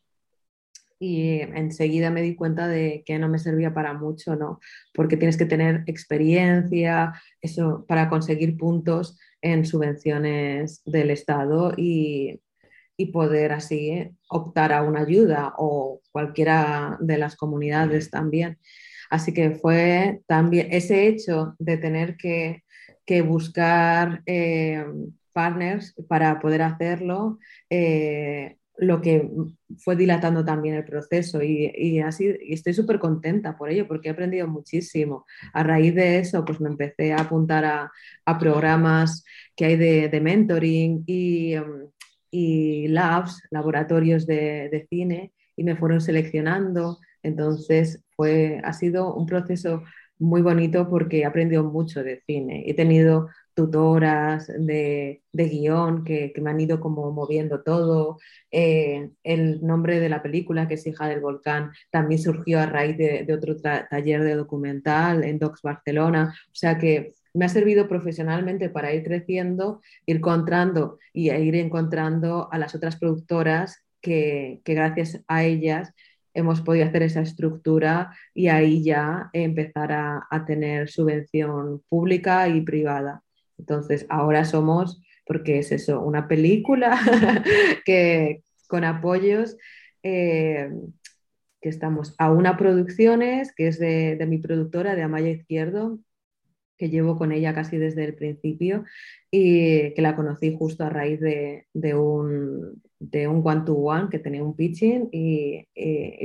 y 0.98 1.40
enseguida 1.40 2.10
me 2.10 2.22
di 2.22 2.34
cuenta 2.34 2.66
de 2.68 3.02
que 3.06 3.18
no 3.18 3.28
me 3.28 3.38
servía 3.38 3.74
para 3.74 3.94
mucho, 3.94 4.36
¿no? 4.36 4.60
Porque 4.92 5.16
tienes 5.16 5.36
que 5.36 5.46
tener 5.46 5.84
experiencia, 5.86 7.12
eso, 7.40 7.84
para 7.86 8.08
conseguir 8.08 8.56
puntos 8.56 9.18
en 9.42 9.64
subvenciones 9.64 10.82
del 10.84 11.10
Estado 11.10 11.74
y 11.76 12.40
y 12.96 13.06
poder 13.06 13.52
así 13.52 14.10
optar 14.28 14.72
a 14.72 14.82
una 14.82 15.00
ayuda 15.00 15.54
o 15.58 16.00
cualquiera 16.12 16.96
de 17.00 17.18
las 17.18 17.36
comunidades 17.36 18.10
también. 18.10 18.58
Así 19.10 19.32
que 19.32 19.52
fue 19.52 20.22
también 20.26 20.68
ese 20.70 21.06
hecho 21.06 21.54
de 21.58 21.76
tener 21.76 22.16
que, 22.16 22.62
buscar 23.22 24.22
eh, 24.26 24.84
partners 25.32 25.94
para 26.08 26.40
poder 26.40 26.62
hacerlo, 26.62 27.38
eh, 27.68 28.56
lo 28.76 29.00
que 29.00 29.28
fue 29.78 29.96
dilatando 29.96 30.44
también 30.44 30.74
el 30.74 30.84
proceso 30.84 31.42
y, 31.42 32.00
así 32.00 32.34
estoy 32.48 32.74
súper 32.74 32.98
contenta 32.98 33.56
por 33.56 33.70
ello 33.70 33.86
porque 33.86 34.08
he 34.08 34.12
aprendido 34.12 34.48
muchísimo. 34.48 35.26
A 35.52 35.62
raíz 35.62 35.94
de 35.94 36.18
eso, 36.18 36.44
pues 36.44 36.60
me 36.60 36.68
empecé 36.68 37.12
a 37.12 37.20
apuntar 37.20 37.64
a, 37.64 37.92
programas 38.38 39.24
que 39.54 39.64
hay 39.66 39.76
de, 39.76 40.20
mentoring 40.20 41.04
y, 41.06 41.54
em, 41.54 41.88
y 42.34 42.88
labs, 42.88 43.42
laboratorios 43.50 44.26
de, 44.26 44.86
cine, 44.90 45.32
y 45.54 45.62
me 45.62 45.76
fueron 45.76 46.00
seleccionando. 46.00 46.98
Entonces, 47.22 48.02
fue, 48.16 48.60
ha 48.64 48.72
sido 48.72 49.14
un 49.14 49.26
proceso 49.26 49.84
muy 50.18 50.42
bonito 50.42 50.88
porque 50.90 51.20
he 51.20 51.24
aprendido 51.24 51.62
mucho 51.62 52.02
de 52.02 52.22
cine. 52.26 52.64
He 52.66 52.74
tenido 52.74 53.28
tutoras 53.54 54.48
de, 54.48 55.22
de 55.32 55.48
guion 55.48 56.02
que, 56.02 56.32
que, 56.32 56.40
me 56.40 56.50
han 56.50 56.60
ido 56.60 56.80
como 56.80 57.12
moviendo 57.12 57.62
todo. 57.62 58.18
Eh, 58.50 59.10
el 59.22 59.64
nombre 59.64 60.00
de 60.00 60.08
la 60.08 60.20
película, 60.20 60.66
que 60.66 60.74
es 60.74 60.86
Hija 60.88 61.06
del 61.06 61.20
Volcán, 61.20 61.70
también 61.90 62.20
surgió 62.20 62.58
a 62.58 62.66
raíz 62.66 62.98
de, 62.98 63.24
de 63.24 63.32
otro 63.32 63.54
taller 63.56 64.24
de 64.24 64.34
documental 64.34 65.22
en 65.22 65.38
Docs 65.38 65.62
Barcelona. 65.62 66.34
O 66.48 66.54
sea 66.54 66.78
que 66.78 67.14
me 67.34 67.44
ha 67.44 67.48
servido 67.48 67.88
profesionalmente 67.88 68.70
para 68.70 68.94
ir 68.94 69.02
creciendo, 69.02 69.82
ir 70.06 70.16
encontrando 70.16 70.98
y 71.12 71.30
ir 71.30 71.56
encontrando 71.56 72.48
a 72.50 72.58
las 72.58 72.74
otras 72.74 72.96
productoras 72.96 73.84
que, 74.00 74.60
gracias 74.64 75.22
a 75.26 75.44
ellas 75.44 75.92
hemos 76.32 76.60
podido 76.62 76.86
hacer 76.86 77.02
esa 77.02 77.20
estructura 77.20 78.12
y 78.34 78.48
ahí 78.48 78.82
ya 78.82 79.30
empezar 79.32 79.92
a, 79.92 80.44
tener 80.46 80.88
subvención 80.88 81.82
pública 81.88 82.48
y 82.48 82.60
privada. 82.60 83.22
Entonces, 83.56 84.04
ahora 84.08 84.44
somos, 84.44 85.00
porque 85.26 85.58
es 85.60 85.70
eso, 85.70 86.00
una 86.00 86.26
película 86.26 86.98
que 87.84 88.42
con 88.68 88.84
apoyos. 88.84 89.56
Eh, 90.02 90.70
que 91.60 91.70
estamos 91.70 92.14
a 92.18 92.30
una 92.30 92.58
producciones, 92.58 93.54
que 93.54 93.68
es 93.68 93.78
de, 93.78 94.16
de 94.16 94.26
mi 94.26 94.36
productora, 94.36 94.94
de 94.94 95.02
Amaya 95.02 95.30
Izquierdo, 95.30 95.98
que 96.84 96.90
llevo 96.90 97.16
con 97.16 97.32
ella 97.32 97.54
casi 97.54 97.78
desde 97.78 98.04
el 98.04 98.14
principio 98.14 98.84
y 99.36 99.92
que 99.94 100.00
la 100.00 100.14
conocí 100.14 100.54
justo 100.56 100.84
a 100.84 100.90
raíz 100.90 101.18
de, 101.18 101.66
un, 101.96 102.80
de 103.00 103.26
un 103.26 103.42
one-to-one 103.44 104.08
que 104.08 104.20
tenía 104.20 104.44
un 104.44 104.54
pitching 104.54 105.08
y, 105.10 105.66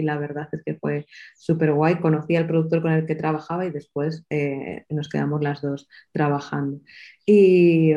la 0.04 0.20
verdad 0.20 0.48
es 0.52 0.62
que 0.64 0.76
fue 0.76 1.08
súper 1.36 1.74
guay. 1.74 1.96
Conocí 1.96 2.36
al 2.36 2.46
productor 2.46 2.84
con 2.84 2.92
el 2.92 3.08
que 3.08 3.16
trabajaba 3.16 3.66
y 3.66 3.72
después 3.72 4.28
eh, 4.30 4.86
nos 4.90 5.10
quedamos 5.10 5.42
las 5.42 5.60
dos 5.64 5.90
trabajando. 6.12 6.82
Y, 7.26 7.96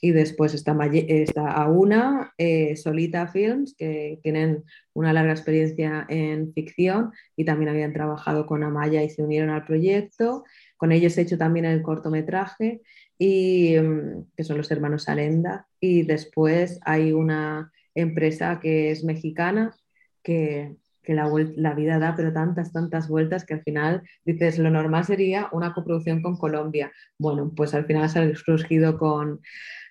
después 0.00 0.54
está, 0.54 0.76
está 0.92 1.50
Auna, 1.50 2.32
eh, 2.38 2.76
Solita 2.76 3.26
Films, 3.26 3.74
que 3.76 4.20
tienen 4.22 4.62
una 4.94 5.12
larga 5.12 5.32
experiencia 5.32 6.06
en 6.08 6.52
ficción 6.52 7.10
y 7.34 7.44
también 7.44 7.70
habían 7.70 7.92
trabajado 7.92 8.46
con 8.46 8.62
Amaya 8.62 9.02
y 9.02 9.10
se 9.10 9.24
unieron 9.24 9.50
al 9.50 9.64
proyecto. 9.64 10.44
Con 10.76 10.92
ellos 10.92 11.18
he 11.18 11.22
hecho 11.22 11.38
también 11.38 11.64
el 11.64 11.82
cortometraje, 11.82 12.80
y, 13.22 13.78
mm, 13.78 14.32
que 14.36 14.42
son 14.42 14.56
los 14.58 14.70
hermanos 14.72 15.08
Alenda. 15.08 15.68
Y 15.78 16.02
después 16.02 16.80
hay 16.84 17.12
una 17.12 17.70
empresa 17.94 18.58
que 18.60 18.90
es 18.90 19.04
mexicana, 19.04 19.76
que, 20.24 20.74
que 21.04 21.14
la, 21.14 21.30
la, 21.56 21.74
vida 21.74 22.00
da, 22.00 22.14
pero 22.16 22.32
tantas, 22.32 22.72
tantas 22.72 23.06
vueltas 23.08 23.44
que 23.44 23.54
al 23.54 23.62
final 23.62 24.02
dices, 24.24 24.58
lo 24.58 24.70
normal 24.70 25.04
sería 25.04 25.48
una 25.52 25.72
coproducción 25.72 26.20
con 26.20 26.36
Colombia. 26.36 26.90
Bueno, 27.16 27.52
pues 27.54 27.74
al 27.74 27.86
final 27.86 28.10
se 28.10 28.18
ha 28.18 28.34
surgido 28.34 28.98
con, 28.98 29.40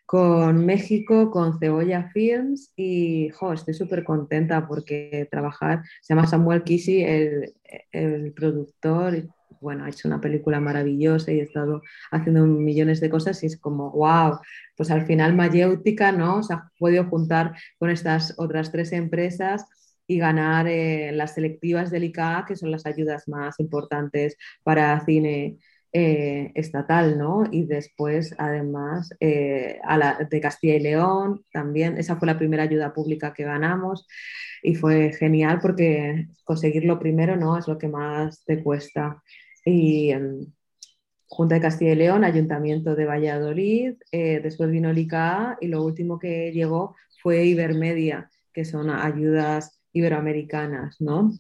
con 0.06 0.66
México, 0.66 1.32
con 1.32 1.58
Cebolla 1.58 2.10
Films 2.14 2.74
y 2.76 3.30
jo, 3.30 3.54
estoy 3.54 3.74
súper 3.74 4.04
contenta 4.04 4.68
porque 4.68 5.26
trabajar, 5.32 5.84
se 6.02 6.14
llama 6.14 6.28
Samuel 6.28 6.64
Kisi, 6.64 7.02
el, 7.02 7.54
el 7.94 8.34
productor, 8.34 9.24
bueno, 9.62 9.86
ha 9.86 9.90
hecho 9.90 10.08
una 10.08 10.20
película 10.22 10.60
maravillosa 10.60 11.32
y 11.32 11.40
ha 11.40 11.44
estado 11.44 11.82
haciendo 12.12 12.46
millones 12.46 13.00
de 13.00 13.10
cosas 13.10 13.42
y 13.44 13.48
es 13.48 13.58
como, 13.58 13.92
wow, 13.92 14.40
pues 14.76 14.92
al 14.92 15.06
final 15.06 15.36
Mayéutica, 15.36 16.12
¿no? 16.12 16.44
Se 16.44 16.54
ha 16.54 16.70
podido 16.80 17.06
juntar 17.06 17.54
con 17.78 17.90
estas 17.90 18.34
otras 18.38 18.72
tres 18.72 18.92
empresas 18.92 19.66
y 20.08 20.18
ganar 20.18 20.68
eh, 20.68 21.12
las 21.14 21.36
selectivas 21.36 21.92
del 21.92 22.06
ICA, 22.06 22.46
que 22.48 22.56
son 22.56 22.72
las 22.72 22.86
ayudas 22.86 23.28
más 23.28 23.60
importantes 23.60 24.38
para 24.64 25.00
cine 25.06 25.60
eh, 25.94 26.52
estatal, 26.56 27.18
¿no? 27.18 27.44
Y 27.52 27.66
después, 27.66 28.34
además, 28.38 29.10
eh, 29.20 29.80
a 29.84 29.98
la, 29.98 30.28
de 30.30 30.42
Castilla 30.42 30.76
y 30.76 30.80
León 30.80 31.44
también, 31.52 31.98
esa 31.98 32.16
fue 32.16 32.28
la 32.28 32.38
primera 32.38 32.64
ayuda 32.64 32.94
pública 32.94 33.34
que 33.34 33.44
ganamos 33.44 34.08
y 34.64 34.76
fue 34.76 35.12
genial 35.14 35.60
porque 35.62 36.28
conseguirlo 36.46 37.00
primero, 37.00 37.36
¿no? 37.36 37.58
Es 37.58 37.68
lo 37.68 37.78
que 37.78 37.88
más 37.90 38.44
te 38.46 38.64
cuesta. 38.64 39.22
Y 39.66 40.12
em, 40.12 40.46
Junta 41.28 41.56
de 41.56 41.62
Castilla 41.62 41.94
y 41.94 41.96
León, 41.96 42.24
Ayuntamiento 42.24 42.96
de 42.96 43.06
Valladolid, 43.06 43.94
después 44.12 44.70
vino 44.70 44.90
el 44.90 44.98
y 45.62 45.68
lo 45.68 45.84
último 45.84 46.20
que 46.20 46.52
llegó 46.52 46.96
fue 47.22 47.46
Ibermedia, 47.46 48.30
que 48.54 48.66
son 48.66 48.90
ayudas 48.90 49.82
iberoamericanas, 49.94 51.00
¿no? 51.00 51.32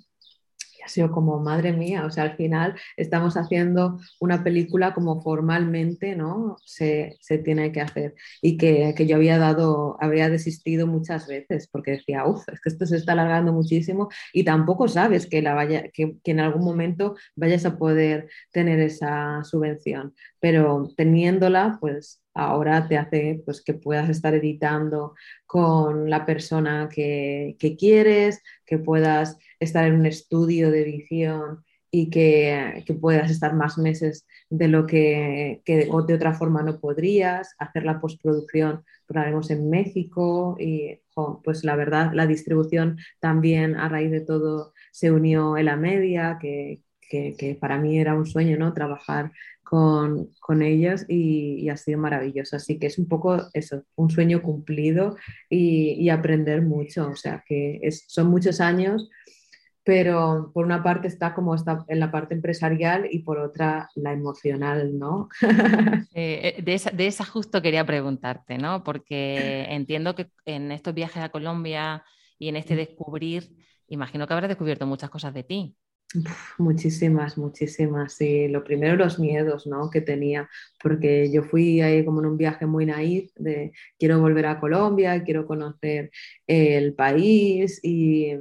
Ha 0.84 0.88
sido 0.88 1.12
como, 1.12 1.40
madre 1.40 1.74
mía, 1.74 2.06
o 2.06 2.12
sea, 2.12 2.24
al 2.24 2.36
final 2.36 2.76
estamos 2.98 3.38
haciendo 3.38 4.00
una 4.20 4.44
película 4.44 4.94
como 4.94 5.22
formalmente, 5.22 6.16
¿no? 6.16 6.58
Se, 6.66 7.18
tiene 7.44 7.72
que 7.72 7.82
hacer. 7.82 8.16
Y 8.42 8.58
que, 8.58 8.94
yo 9.08 9.16
había 9.16 9.38
dado, 9.38 9.98
habría 10.02 10.30
desistido 10.30 10.88
muchas 10.88 11.28
veces 11.28 11.68
porque 11.72 11.92
decía, 11.92 12.26
uff, 12.26 12.48
es 12.50 12.62
que 12.62 12.70
esto 12.70 12.86
se 12.86 12.98
está 12.98 13.14
alargando 13.14 13.54
muchísimo 13.54 14.10
y 14.34 14.44
tampoco 14.44 14.88
sabes 14.88 15.28
que, 15.28 15.42
la 15.42 15.54
vaya, 15.54 15.90
que, 15.94 16.18
que 16.24 16.32
en 16.32 16.40
algún 16.40 16.64
momento 16.64 17.16
vayas 17.36 17.66
a 17.66 17.78
poder 17.78 18.30
tener 18.52 18.80
esa 18.80 19.44
subvención. 19.44 20.14
Pero 20.42 20.92
teniéndola, 20.98 21.78
pues 21.80 22.22
ahora 22.34 22.88
te 22.88 22.98
hace 22.98 23.42
pues, 23.46 23.64
que 23.64 23.74
puedas 23.74 24.10
estar 24.10 24.34
editando 24.34 25.16
con 25.46 26.10
la 26.10 26.26
persona 26.26 26.90
que, 26.94 27.56
quieres, 27.80 28.42
que 28.66 28.78
puedas 28.78 29.38
estar 29.60 29.86
en 29.86 29.96
un 29.96 30.06
estudio 30.06 30.72
de 30.72 30.82
edición 30.82 31.64
y 31.92 32.10
que, 32.10 32.84
puedas 33.00 33.30
estar 33.30 33.54
más 33.54 33.78
meses 33.78 34.26
de 34.50 34.68
lo 34.68 34.88
que, 34.88 35.62
de 35.66 35.90
otra 35.92 36.34
forma 36.34 36.64
no 36.64 36.80
podrías, 36.80 37.54
hacer 37.60 37.84
la 37.84 38.00
postproducción, 38.00 38.84
lo 39.10 39.20
haremos 39.20 39.52
en 39.52 39.70
México 39.70 40.56
y 40.60 41.00
pues 41.44 41.64
la 41.64 41.76
verdad 41.76 42.12
la 42.14 42.26
distribución 42.26 42.98
también 43.20 43.76
a 43.76 43.90
raíz 43.90 44.10
de 44.10 44.22
todo 44.22 44.74
se 44.92 45.12
unió 45.12 45.58
en 45.58 45.66
la 45.66 45.76
media, 45.76 46.38
que, 46.40 46.82
que, 47.12 47.58
para 47.60 47.78
mí 47.78 48.00
era 48.00 48.16
un 48.16 48.26
sueño, 48.26 48.58
¿no? 48.58 48.74
Trabajar 48.74 49.32
con, 49.72 50.28
con 50.42 50.64
ellos 50.64 51.06
y, 51.08 51.70
ha 51.70 51.78
sido 51.78 51.98
maravilloso. 51.98 52.58
Así 52.58 52.78
que 52.78 52.88
es 52.88 53.00
un 53.00 53.08
poco 53.08 53.48
eso, 53.54 53.84
un 53.96 54.10
sueño 54.10 54.42
cumplido 54.42 55.16
y, 55.50 56.10
aprender 56.10 56.62
mucho. 56.62 57.08
O 57.08 57.16
sea, 57.16 57.42
que 57.48 57.80
es, 57.82 58.04
son 58.10 58.28
muchos 58.28 58.60
años, 58.60 59.10
pero 59.86 60.52
por 60.54 60.66
una 60.66 60.84
parte 60.84 61.08
está 61.08 61.34
como 61.34 61.56
está 61.56 61.86
en 61.88 62.02
la 62.02 62.12
parte 62.12 62.36
empresarial 62.36 63.08
y 63.10 63.20
por 63.20 63.40
otra 63.40 63.90
la 63.96 64.12
emocional, 64.12 65.00
¿no? 65.00 65.30
Eh, 66.14 66.62
de, 66.62 66.74
esa, 66.74 66.90
de 66.90 67.08
esa 67.08 67.24
justo 67.24 67.62
quería 67.62 67.86
preguntarte, 67.86 68.58
¿no? 68.58 68.84
Porque 68.84 69.68
entiendo 69.70 70.16
que 70.16 70.32
en 70.44 70.74
estos 70.74 70.94
viajes 70.94 71.24
a 71.24 71.30
Colombia 71.30 72.04
y 72.38 72.50
en 72.50 72.58
este 72.58 72.76
descubrir, 72.76 73.56
imagino 73.88 74.28
que 74.28 74.34
habrás 74.34 74.50
descubierto 74.50 74.86
muchas 74.86 75.10
cosas 75.10 75.34
de 75.34 75.44
ti 75.44 75.78
muchísimas, 76.58 77.38
muchísimas. 77.38 78.20
Y 78.22 78.48
lo 78.48 78.64
primero, 78.64 78.96
los 78.96 79.20
miedos 79.20 79.68
¿no? 79.68 79.90
que 79.90 80.02
tenía, 80.02 80.50
porque 80.82 81.32
yo 81.32 81.44
fui 81.44 81.82
ahí 81.82 82.04
como 82.06 82.22
en 82.22 82.28
un 82.28 82.38
viaje 82.38 82.66
muy 82.66 82.86
naif 82.86 83.32
de 83.36 83.72
quiero 83.98 84.20
volver 84.20 84.46
a 84.48 84.60
Colombia, 84.60 85.24
quiero 85.24 85.46
conocer 85.46 86.12
el 86.48 86.94
país 86.94 87.80
y 87.84 88.34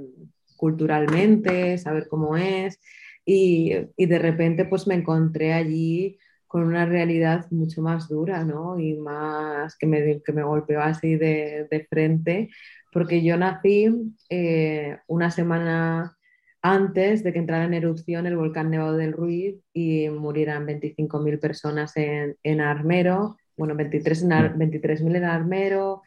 culturalmente, 0.56 1.78
saber 1.78 2.08
cómo 2.08 2.36
es. 2.36 2.80
Y, 3.24 3.72
y 3.96 4.06
de 4.06 4.18
repente 4.18 4.64
pues 4.64 4.86
me 4.86 4.94
encontré 4.94 5.52
allí 5.52 6.18
con 6.50 6.64
una 6.64 6.84
realidad 6.84 7.46
mucho 7.52 7.80
más 7.80 8.08
dura, 8.08 8.44
¿no? 8.44 8.76
Y 8.78 8.94
más 8.94 9.76
que 9.76 9.86
me, 9.86 10.20
que 10.20 10.32
me 10.32 10.42
golpeó 10.42 10.80
así 10.80 11.14
de, 11.14 11.68
de 11.70 11.84
frente, 11.84 12.50
porque 12.92 13.22
yo 13.22 13.36
nací 13.36 13.88
eh, 14.28 14.98
una 15.06 15.30
semana 15.30 16.18
antes 16.62 17.22
de 17.22 17.32
que 17.32 17.38
entrara 17.38 17.64
en 17.64 17.74
erupción 17.74 18.26
el 18.26 18.36
volcán 18.36 18.70
Nevado 18.70 18.96
del 18.96 19.12
Ruiz 19.12 19.56
y 19.72 20.08
murieran 20.10 20.66
25.000 20.66 21.40
personas 21.40 21.96
en, 21.96 22.36
en, 22.42 22.60
Armero, 22.60 23.36
bueno, 23.56 23.74
23.000 23.74 24.56
23 24.56 25.00
en 25.00 25.24
Armero, 25.24 26.02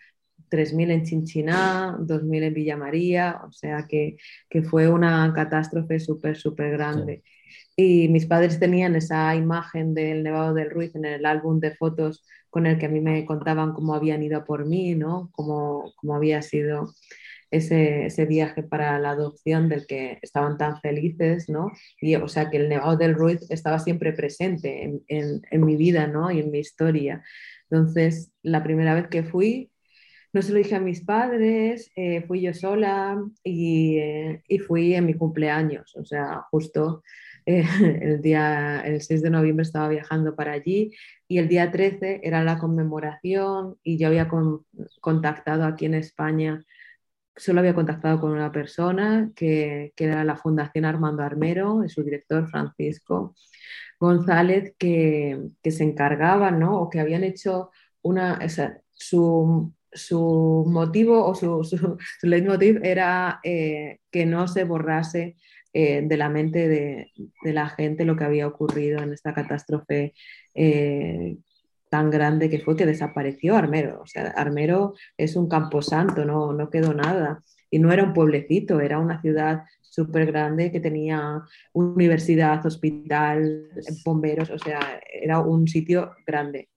3.000 0.50 0.92
en 0.92 1.04
Chinchiná, 1.04 1.98
2.000 2.00 2.44
en 2.44 2.54
Villa 2.54 2.78
María, 2.78 3.42
o 3.48 3.52
sea 3.52 3.88
que, 3.88 4.18
que 4.50 4.62
fue 4.62 4.88
una 4.88 5.34
catástrofe 5.34 6.00
súper, 6.00 6.38
súper 6.38 6.72
grande. 6.72 7.24
Y 7.76 8.08
mis 8.10 8.28
padres 8.28 8.60
tenían 8.60 8.96
esa 8.96 9.36
imagen 9.36 9.96
del 9.96 10.24
Nevado 10.24 10.54
del 10.54 10.70
Ruiz 10.70 10.94
en 10.96 11.06
el 11.06 11.26
álbum 11.26 11.60
de 11.60 11.76
fotos 11.76 12.24
con 12.52 12.68
el 12.68 12.78
que 12.78 12.86
a 12.86 12.90
mí 12.90 13.02
me 13.02 13.26
contaban 13.26 13.74
cómo 13.74 13.96
habían 13.96 14.22
ido 14.22 14.46
por 14.46 14.66
mí, 14.68 14.94
¿no? 14.94 15.32
Cómo, 15.32 15.92
cómo 15.96 16.16
había 16.16 16.44
sido 16.44 16.94
ese, 17.54 18.26
viaje 18.26 18.64
para 18.64 19.00
la 19.00 19.12
adopción 19.12 19.70
del 19.70 19.86
que 19.86 20.20
estaban 20.22 20.58
tan 20.58 20.80
felices, 20.82 21.50
¿no? 21.50 21.72
Y 22.02 22.16
o 22.16 22.28
sea 22.28 22.50
que 22.50 22.58
el 22.58 22.70
Nevado 22.70 22.98
del 22.98 23.16
Ruiz 23.16 23.40
estaba 23.50 23.80
siempre 23.80 24.14
presente 24.14 25.02
en, 25.08 25.66
mi 25.66 25.76
vida, 25.76 26.08
¿no? 26.08 26.32
Y 26.32 26.40
en 26.40 26.52
mi 26.52 26.60
historia. 26.60 27.24
Entonces, 27.70 28.32
la 28.42 28.64
primera 28.64 28.96
vez 28.96 29.08
que 29.08 29.24
fui, 29.24 29.72
no 30.34 30.42
se 30.42 30.52
lo 30.52 30.58
dije 30.58 30.76
a 30.76 30.80
mis 30.80 31.02
padres, 31.02 31.92
eh, 31.96 32.24
fui 32.28 32.42
yo 32.42 32.54
sola 32.54 33.24
y, 33.44 33.98
eh, 33.98 34.44
y, 34.48 34.60
fui 34.60 34.96
en 34.96 35.06
mi 35.06 35.14
cumpleaños, 35.14 35.96
o 35.96 36.06
sea, 36.06 36.42
justo 36.52 37.04
eh, 37.46 37.64
el 38.02 38.22
día, 38.22 38.82
el 38.82 39.02
6 39.02 39.22
de 39.22 39.30
noviembre 39.30 39.64
estaba 39.64 39.90
viajando 39.90 40.36
para 40.36 40.54
allí 40.54 40.92
y 41.28 41.38
el 41.38 41.48
día 41.48 41.72
13 41.72 42.22
era 42.24 42.44
la 42.44 42.58
conmemoración 42.58 43.78
y 43.84 43.98
yo 43.98 44.08
había 44.08 44.28
contactado 45.02 45.66
aquí 45.66 45.86
en 45.86 45.96
España 45.96 46.64
solo 47.36 47.60
había 47.60 47.76
contactado 47.76 48.20
con 48.20 48.32
una 48.32 48.52
persona 48.52 49.32
que, 49.36 49.94
era 49.98 50.24
la 50.24 50.36
Fundación 50.36 50.86
Armando 50.86 51.24
Armero, 51.24 51.82
su 51.88 52.04
director 52.04 52.48
Francisco 52.50 53.36
González, 54.00 54.74
que, 54.78 55.40
se 55.64 55.84
encargaba, 55.84 56.52
¿no? 56.52 56.80
O 56.82 56.90
que 56.90 57.00
habían 57.00 57.24
hecho 57.24 57.72
una, 58.02 58.40
su, 58.94 59.74
motivo 60.68 61.26
o 61.26 61.36
su, 61.36 61.64
su, 61.64 61.98
leitmotiv 62.28 62.80
era 62.84 63.40
eh, 63.44 64.00
que 64.12 64.26
no 64.26 64.48
se 64.48 64.64
borrase 64.64 65.38
eh, 65.76 66.04
de 66.06 66.18
la 66.18 66.30
mente 66.30 66.68
de, 66.68 67.12
la 67.44 67.68
gente 67.70 68.06
lo 68.06 68.16
que 68.16 68.24
había 68.26 68.48
ocurrido 68.48 69.02
en 69.02 69.12
esta 69.12 69.34
catástrofe 69.34 70.14
eh, 70.54 71.38
tan 71.94 72.10
grande 72.10 72.50
que 72.50 72.60
fue 72.60 72.76
que 72.76 72.88
desapareció 72.88 73.56
Armero. 73.56 74.02
O 74.02 74.08
sea, 74.08 74.30
Armero 74.36 74.96
es 75.16 75.36
un 75.36 75.48
camposanto, 75.48 76.26
no, 76.26 76.52
no 76.52 76.72
quedó 76.72 76.92
nada. 76.92 77.44
Y 77.70 77.78
no 77.78 77.92
era 77.92 78.04
un 78.04 78.14
pueblecito, 78.14 78.82
era 78.82 78.98
una 78.98 79.22
ciudad 79.22 79.66
súper 79.80 80.26
grande 80.26 80.72
que 80.72 80.80
tenía 80.80 81.44
universidad, 81.72 82.66
hospital, 82.66 83.70
bomberos, 84.04 84.50
o 84.50 84.58
sea, 84.58 84.80
era 85.08 85.42
un 85.42 85.68
sitio 85.68 86.16
grande. 86.26 86.68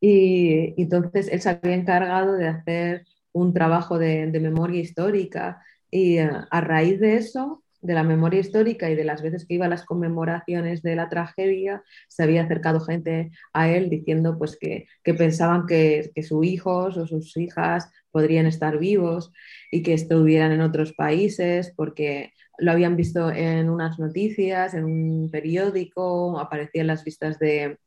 Y, 0.00 0.72
entonces 0.80 1.28
él 1.30 1.42
se 1.42 1.50
había 1.50 1.74
encargado 1.74 2.32
de 2.32 2.48
hacer 2.48 3.04
un 3.32 3.52
trabajo 3.52 3.98
de, 3.98 4.26
memoria 4.40 4.80
histórica 4.80 5.62
y 5.90 6.16
eh, 6.16 6.30
a 6.50 6.60
raíz 6.62 6.98
de 6.98 7.16
eso 7.16 7.62
de 7.82 7.94
la 7.94 8.04
memoria 8.04 8.40
histórica 8.40 8.88
y 8.88 8.94
de 8.94 9.04
las 9.04 9.22
veces 9.22 9.44
que 9.44 9.54
iba 9.54 9.66
a 9.66 9.68
las 9.68 9.84
conmemoraciones 9.84 10.82
de 10.82 10.94
la 10.94 11.08
tragedia, 11.08 11.82
se 12.08 12.22
había 12.22 12.44
acercado 12.44 12.80
gente 12.80 13.32
a 13.52 13.68
él 13.68 13.90
diciendo 13.90 14.38
pues, 14.38 14.56
que, 14.56 14.86
pensaban 15.04 15.66
que, 15.66 16.12
sus 16.22 16.46
hijos 16.46 16.96
o 16.96 17.06
sus 17.06 17.36
hijas 17.36 17.90
podrían 18.12 18.46
estar 18.46 18.78
vivos 18.78 19.32
y 19.70 19.82
que 19.82 19.94
estuvieran 19.94 20.52
en 20.52 20.60
otros 20.60 20.92
países 20.92 21.72
porque 21.76 22.32
lo 22.58 22.70
habían 22.70 22.96
visto 22.96 23.30
en 23.32 23.68
unas 23.68 23.98
noticias, 23.98 24.74
en 24.74 24.84
un 24.84 25.30
periódico, 25.30 26.38
aparecían 26.38 26.86
las 26.86 27.02
vistas 27.02 27.38
de, 27.40 27.78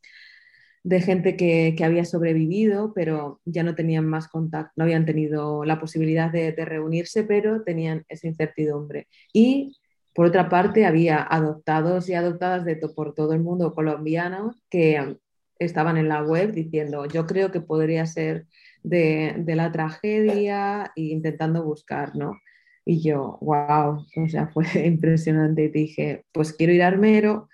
gente 0.84 1.38
que, 1.38 1.76
había 1.84 2.04
sobrevivido, 2.04 2.92
pero 2.94 3.40
ya 3.46 3.64
no 3.64 3.76
tenían 3.76 4.06
más 4.06 4.28
contacto, 4.28 4.74
no 4.76 4.84
habían 4.84 5.06
tenido 5.06 5.64
la 5.64 5.80
posibilidad 5.80 6.30
de, 6.30 6.52
de, 6.52 6.66
reunirse, 6.66 7.24
pero 7.24 7.64
tenían 7.64 8.04
esa 8.10 8.28
incertidumbre. 8.28 9.08
Y 9.32 9.78
por 10.16 10.28
otra 10.28 10.48
parte, 10.48 10.86
había 10.86 11.22
adoptados 11.22 12.08
y 12.08 12.14
adoptadas 12.14 12.64
de 12.64 12.78
por 12.78 13.14
todo 13.14 13.34
el 13.34 13.42
mundo 13.42 13.74
colombianos 13.76 14.56
que 14.70 15.18
estaban 15.60 15.98
en 15.98 16.08
la 16.08 16.24
web 16.24 16.54
diciendo, 16.54 17.06
yo 17.06 17.28
creo 17.28 17.52
que 17.52 17.60
podría 17.60 18.06
ser 18.06 18.48
de, 18.82 19.44
la 19.46 19.74
tragedia 19.74 20.94
e 20.96 21.02
intentando 21.02 21.66
buscar, 21.66 22.16
¿no? 22.16 22.40
Y 22.86 23.02
yo, 23.02 23.38
wow, 23.42 24.06
o 24.16 24.30
sea, 24.30 24.48
fue 24.54 24.66
impresionante. 24.86 25.68
Dije, 25.68 26.24
pues 26.32 26.54
quiero 26.54 26.72
ir 26.72 26.84
a 26.84 26.88
Armero, 26.88 27.50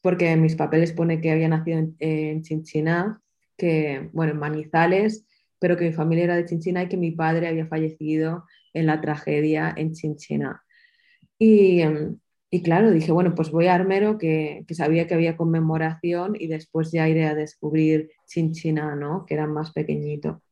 porque 0.00 0.32
en 0.32 0.42
mis 0.42 0.56
papeles 0.56 0.92
pone 0.92 1.20
que 1.20 1.30
había 1.30 1.48
nacido 1.48 1.78
en, 1.78 1.96
en 2.00 2.42
Chinchina, 2.42 3.22
que, 3.56 4.10
bueno, 4.12 4.32
en 4.32 4.40
Manizales, 4.40 5.24
pero 5.60 5.76
que 5.76 5.84
mi 5.86 5.92
familia 5.92 6.24
era 6.24 6.36
de 6.36 6.46
Chinchina 6.46 6.82
y 6.82 6.88
que 6.88 6.96
mi 6.96 7.12
padre 7.12 7.46
había 7.46 7.68
fallecido 7.68 8.44
en 8.72 8.86
la 8.86 9.00
tragedia 9.00 9.72
en 9.76 9.92
Chinchina. 9.92 10.63
Y, 11.38 11.80
em, 11.80 12.18
y 12.50 12.62
claro, 12.62 12.90
dije, 12.90 13.12
bueno, 13.12 13.34
pues 13.34 13.50
voy 13.50 13.66
a 13.66 13.74
Armero, 13.74 14.18
que, 14.18 14.64
que, 14.68 14.74
sabía 14.74 15.06
que 15.06 15.14
había 15.14 15.36
conmemoración, 15.36 16.34
y 16.38 16.46
después 16.46 16.92
ya 16.92 17.08
iré 17.08 17.26
a 17.26 17.34
descubrir 17.34 18.10
Chinchina, 18.26 18.94
¿no? 18.96 19.26
Que 19.26 19.34
era 19.34 19.46
más 19.46 19.72
pequeñito. 19.72 20.42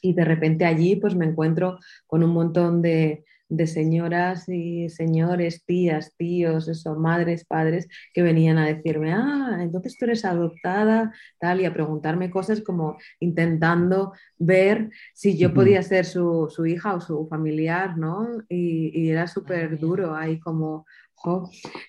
Y 0.00 0.12
de 0.12 0.24
repente 0.24 0.66
allí 0.66 0.96
pues 0.96 1.14
me 1.14 1.24
encuentro 1.24 1.78
con 2.06 2.22
un 2.22 2.30
montón 2.30 2.82
de, 2.82 3.24
de 3.48 3.66
señoras 3.66 4.48
y 4.48 4.88
señores, 4.88 5.64
tías, 5.64 6.14
tíos, 6.16 6.68
eso, 6.68 6.94
madres, 6.96 7.44
padres, 7.44 7.88
que 8.12 8.22
venían 8.22 8.58
a 8.58 8.66
decirme, 8.66 9.12
ah, 9.12 9.58
entonces 9.60 9.96
tú 9.98 10.06
eres 10.06 10.24
adoptada, 10.24 11.12
tal, 11.38 11.60
y 11.60 11.64
a 11.64 11.74
preguntarme 11.74 12.30
cosas 12.30 12.60
como 12.62 12.96
intentando 13.20 14.12
ver 14.38 14.90
si 15.14 15.36
yo 15.36 15.52
podía 15.52 15.82
ser 15.82 16.04
su, 16.06 16.48
su 16.50 16.66
hija 16.66 16.94
o 16.94 17.00
su 17.00 17.26
familiar, 17.28 17.96
¿no? 17.98 18.28
Y, 18.48 18.90
y 18.98 19.10
era 19.10 19.26
súper 19.26 19.78
duro 19.78 20.14
ahí 20.14 20.38
como... 20.38 20.86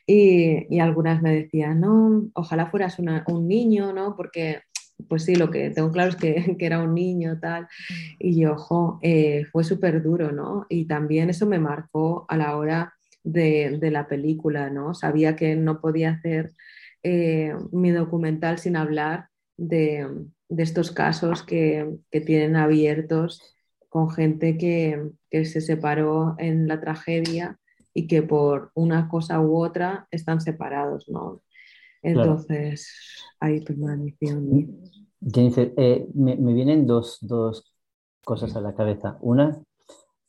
Y, 0.07 0.73
y, 0.73 0.79
algunas 0.79 1.21
me 1.21 1.33
decían, 1.35 1.81
no, 1.81 2.29
ojalá 2.35 2.67
fueras 2.67 2.99
una, 2.99 3.25
un 3.27 3.49
niño, 3.49 3.91
¿no? 3.91 4.15
Porque 4.15 4.61
pues 5.07 5.25
sí, 5.25 5.35
lo 5.35 5.51
que 5.51 5.69
tengo 5.69 5.91
claro 5.91 6.09
es 6.09 6.15
que, 6.15 6.55
que 6.59 6.65
era 6.65 6.81
un 6.81 6.93
niño, 6.93 7.39
tal, 7.39 7.63
mm. 7.63 8.15
y 8.19 8.41
yo, 8.41 8.53
ojo, 8.53 8.99
eh, 9.01 9.45
fue 9.51 9.63
súper 9.63 10.01
duro, 10.01 10.31
¿no? 10.31 10.65
Y 10.69 10.85
también 10.85 11.29
eso 11.29 11.45
me 11.45 11.59
marcó 11.59 12.25
a 12.29 12.37
la 12.37 12.57
hora 12.57 12.93
de, 13.23 13.77
de 13.79 13.91
la 13.91 14.07
película, 14.07 14.69
¿no? 14.69 14.93
Sabía 14.93 15.35
que 15.35 15.55
no 15.55 15.81
podía 15.81 16.11
hacer 16.11 16.51
eh, 17.03 17.53
mi 17.71 17.91
documental 17.91 18.59
sin 18.59 18.75
hablar 18.75 19.29
de, 19.57 20.07
de 20.49 20.63
estos 20.63 20.91
casos 20.91 21.43
que, 21.43 21.97
que, 22.11 22.21
tienen 22.21 22.55
abiertos 22.55 23.55
con 23.89 24.09
gente 24.09 24.57
que, 24.57 25.11
que 25.29 25.45
se 25.45 25.61
separó 25.61 26.35
en 26.39 26.67
la 26.67 26.81
tragedia 26.81 27.59
y 27.93 28.07
que 28.07 28.21
por 28.21 28.71
una 28.73 29.07
cosa 29.07 29.39
u 29.39 29.57
otra 29.57 30.07
están 30.11 30.41
separados, 30.41 31.07
¿no? 31.07 31.41
Entonces, 32.05 32.87
ahí 33.39 33.61
permaneció. 33.61 34.39
Jennifer, 35.19 35.73
eh, 35.75 36.07
me, 36.13 36.35
me, 36.35 36.53
vienen 36.53 36.85
dos, 36.85 37.17
dos, 37.21 37.73
cosas 38.23 38.55
a 38.55 38.61
la 38.61 38.75
cabeza. 38.75 39.17
Una, 39.21 39.59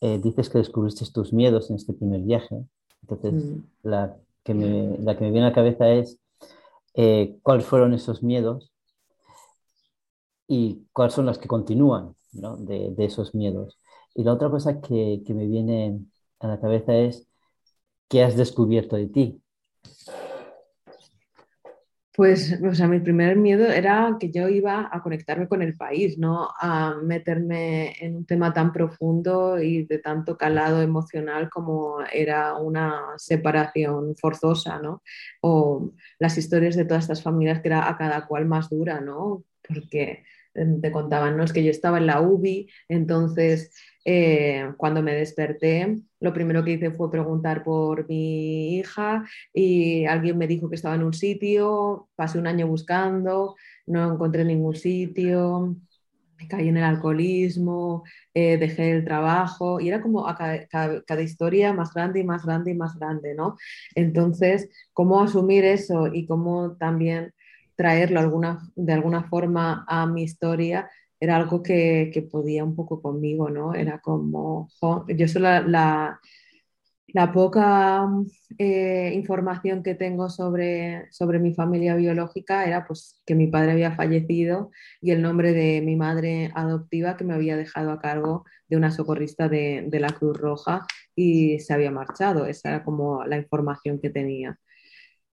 eh, 0.00 0.18
dices 0.22 0.48
que 0.48 0.58
descubriste 0.58 1.04
tus 1.12 1.34
miedos 1.34 1.68
en 1.68 1.76
este 1.76 1.92
primer 1.92 2.22
viaje. 2.22 2.64
Entonces, 3.02 3.32
mm. 3.32 3.62
la, 3.82 4.16
que 4.42 4.54
me, 4.54 4.96
la 4.98 5.16
que 5.16 5.24
me 5.24 5.30
viene 5.30 5.46
a 5.46 5.50
la 5.50 5.54
cabeza 5.54 5.90
es 5.90 6.18
eh, 6.94 7.36
cuáles 7.42 7.66
fueron 7.66 7.92
esos 7.92 8.22
miedos 8.22 8.72
y 10.48 10.86
cuáles 10.92 11.12
son 11.12 11.26
las 11.26 11.38
que 11.38 11.48
continúan 11.48 12.14
¿no? 12.32 12.56
de, 12.56 12.90
de, 12.96 13.04
esos 13.04 13.34
miedos. 13.34 13.78
Y 14.14 14.24
la 14.24 14.32
otra 14.32 14.48
cosa 14.48 14.80
que, 14.80 15.22
que 15.26 15.34
me 15.34 15.46
viene 15.46 16.00
a 16.40 16.48
la 16.48 16.58
cabeza 16.58 16.96
es 16.96 17.28
qué 18.08 18.22
has 18.22 18.36
descubierto 18.36 18.96
de 18.96 19.08
ti 19.08 19.42
pues, 22.16 22.58
o 22.62 22.74
sea, 22.74 22.88
mi 22.88 22.98
primer 23.00 23.36
miedo 23.36 23.66
era 23.66 24.16
que 24.18 24.30
yo 24.30 24.48
iba 24.48 24.88
a 24.90 25.02
conectarme 25.02 25.48
con 25.48 25.60
el 25.60 25.76
país, 25.76 26.16
no 26.18 26.48
a 26.58 26.94
meterme 27.02 27.94
en 28.02 28.16
un 28.16 28.24
tema 28.24 28.54
tan 28.54 28.72
profundo 28.72 29.60
y 29.60 29.84
de 29.84 29.98
tanto 29.98 30.38
calado 30.38 30.80
emocional 30.80 31.50
como 31.50 31.98
era 32.10 32.56
una 32.56 33.02
separación 33.18 34.16
forzosa, 34.16 34.80
¿no? 34.80 35.02
O 35.42 35.92
las 36.18 36.38
historias 36.38 36.74
de 36.74 36.86
todas 36.86 37.04
estas 37.04 37.22
familias 37.22 37.60
que 37.60 37.68
era 37.68 37.86
a 37.88 37.98
cada 37.98 38.26
cual 38.26 38.46
más 38.46 38.70
dura, 38.70 39.00
¿no? 39.02 39.44
Porque 39.68 40.24
te 40.80 40.92
contaban, 40.92 41.36
¿no? 41.36 41.44
Es 41.44 41.52
que 41.52 41.64
yo 41.64 41.70
estaba 41.70 41.98
en 41.98 42.06
la 42.06 42.20
UBI, 42.20 42.68
entonces 42.88 43.72
eh, 44.04 44.72
cuando 44.76 45.02
me 45.02 45.14
desperté, 45.14 45.96
lo 46.20 46.32
primero 46.32 46.64
que 46.64 46.72
hice 46.72 46.90
fue 46.92 47.10
preguntar 47.10 47.64
por 47.64 48.08
mi 48.08 48.78
hija 48.78 49.24
y 49.52 50.04
alguien 50.06 50.38
me 50.38 50.46
dijo 50.46 50.68
que 50.68 50.76
estaba 50.76 50.94
en 50.94 51.02
un 51.02 51.12
sitio, 51.12 52.08
pasé 52.14 52.38
un 52.38 52.46
año 52.46 52.66
buscando, 52.68 53.56
no 53.86 54.12
encontré 54.12 54.44
ningún 54.44 54.76
sitio, 54.76 55.76
me 56.38 56.48
caí 56.48 56.68
en 56.68 56.76
el 56.76 56.84
alcoholismo, 56.84 58.04
eh, 58.34 58.58
dejé 58.58 58.92
el 58.92 59.04
trabajo 59.04 59.80
y 59.80 59.88
era 59.88 60.00
como 60.02 60.24
cada, 60.36 60.66
cada, 60.68 61.22
historia 61.22 61.72
más 61.72 61.92
grande 61.94 62.20
y 62.20 62.24
más 62.24 62.44
grande 62.44 62.72
y 62.72 62.74
más 62.74 62.96
grande, 62.98 63.34
¿no? 63.34 63.56
Entonces, 63.94 64.68
¿cómo 64.92 65.20
asumir 65.20 65.64
eso 65.64 66.08
y 66.12 66.26
cómo 66.26 66.76
también 66.76 67.32
traerlo 67.76 68.20
alguna, 68.20 68.70
de 68.74 68.92
alguna 68.92 69.24
forma 69.24 69.84
a 69.88 70.06
mi 70.06 70.22
historia? 70.24 70.90
era 71.20 71.36
algo 71.36 71.62
que, 71.62 72.10
que, 72.12 72.22
podía 72.22 72.64
un 72.64 72.76
poco 72.76 73.00
conmigo, 73.02 73.48
¿no? 73.50 73.74
Era 73.74 74.00
como, 74.00 74.68
yo 75.08 75.28
soy 75.28 75.42
la, 75.42 75.60
la, 75.62 76.20
la 77.08 77.32
poca 77.32 78.06
eh, 78.58 79.12
información 79.14 79.82
que 79.82 79.94
tengo 79.94 80.28
sobre, 80.28 81.10
sobre 81.12 81.38
mi 81.38 81.54
familia 81.54 81.94
biológica 81.96 82.66
era 82.66 82.86
pues 82.86 83.22
que 83.24 83.34
mi 83.34 83.46
padre 83.46 83.72
había 83.72 83.96
fallecido 83.96 84.70
y 85.00 85.12
el 85.12 85.22
nombre 85.22 85.52
de 85.52 85.80
mi 85.82 85.96
madre 85.96 86.50
adoptiva 86.54 87.16
que 87.16 87.24
me 87.24 87.34
había 87.34 87.56
dejado 87.56 87.90
a 87.92 88.00
cargo 88.00 88.44
de 88.68 88.76
una 88.76 88.90
socorrista 88.90 89.48
de, 89.48 89.84
de 89.88 90.00
la 90.00 90.10
Cruz 90.10 90.36
Roja 90.36 90.86
y 91.14 91.60
se 91.60 91.72
había 91.74 91.90
marchado. 91.90 92.46
Esa 92.46 92.68
era 92.70 92.84
como 92.84 93.24
la 93.24 93.38
información 93.38 94.00
que 94.00 94.10
tenía. 94.10 94.58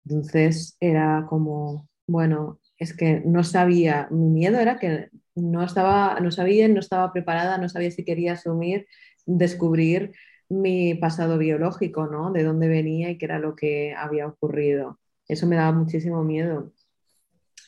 Entonces 0.05 0.77
era 0.81 1.27
como, 1.29 1.88
bueno, 2.09 2.59
es 2.79 2.97
que 2.97 3.23
no 3.25 3.45
sabía, 3.45 4.09
mi 4.11 4.29
miedo 4.31 4.59
era 4.59 4.79
que 4.79 5.11
no 5.35 5.63
estaba, 5.63 6.19
no 6.21 6.31
sabía, 6.31 6.67
no 6.69 6.81
estaba 6.81 7.13
preparada, 7.13 7.59
no 7.59 7.69
sabía 7.69 7.91
si 7.91 8.05
quería 8.05 8.33
asumir, 8.33 8.87
descubrir 9.27 10.13
mi 10.49 10.95
pasado 10.95 11.37
biológico, 11.37 12.07
¿no? 12.07 12.33
De 12.33 12.43
dónde 12.43 12.67
venía 12.69 13.11
y 13.11 13.19
qué 13.19 13.27
era 13.27 13.39
lo 13.39 13.55
que 13.55 13.95
había 13.95 14.27
ocurrido. 14.27 14.99
Eso 15.29 15.47
me 15.47 15.57
daba 15.57 15.73
muchísimo 15.73 16.25
miedo. 16.25 16.73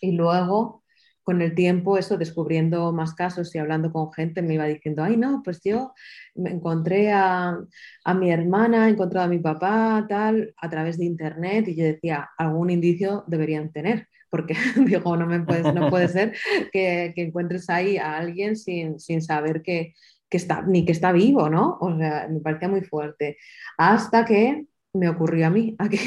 Y 0.00 0.12
luego, 0.12 0.84
con 1.22 1.42
el 1.42 1.54
tiempo, 1.54 1.98
eso, 1.98 2.16
descubriendo 2.16 2.90
más 2.92 3.14
casos 3.14 3.54
y 3.54 3.58
hablando 3.58 3.92
con 3.92 4.10
gente, 4.12 4.40
me 4.40 4.54
iba 4.54 4.64
diciendo, 4.64 5.02
ay, 5.02 5.18
no, 5.18 5.42
pues 5.44 5.60
yo 5.62 5.92
me 6.34 6.50
encontré 6.50 7.12
a, 7.12 7.58
a 8.04 8.14
mi 8.14 8.30
hermana, 8.30 8.88
he 8.88 8.92
encontrado 8.92 9.26
a 9.26 9.30
mi 9.30 9.38
papá, 9.38 10.06
tal, 10.08 10.54
a 10.56 10.70
través 10.70 10.96
de 10.96 11.04
internet, 11.04 11.68
y 11.68 11.76
yo 11.76 11.84
decía, 11.84 12.30
algún 12.38 12.70
indicio 12.70 13.24
deberían 13.26 13.70
tener 13.70 14.08
porque 14.30 14.54
digo, 14.86 15.16
no, 15.16 15.26
me 15.26 15.40
puedes, 15.40 15.74
no 15.74 15.90
puede 15.90 16.08
ser 16.08 16.34
que, 16.72 17.12
que, 17.14 17.22
encuentres 17.22 17.68
ahí 17.68 17.98
a 17.98 18.16
alguien 18.16 18.56
sin, 18.56 18.98
sin 19.00 19.20
saber 19.22 19.62
que, 19.62 19.94
que, 20.28 20.36
está, 20.36 20.62
ni 20.62 20.84
que 20.84 20.92
está 20.92 21.12
vivo, 21.12 21.50
¿no? 21.50 21.78
O 21.80 21.96
sea, 21.98 22.28
me 22.30 22.40
parecía 22.40 22.68
muy 22.68 22.82
fuerte. 22.82 23.36
Hasta 23.76 24.24
que 24.24 24.64
me 24.92 25.08
ocurrió 25.08 25.46
a 25.46 25.50
mí, 25.50 25.74
aquí 25.78 25.98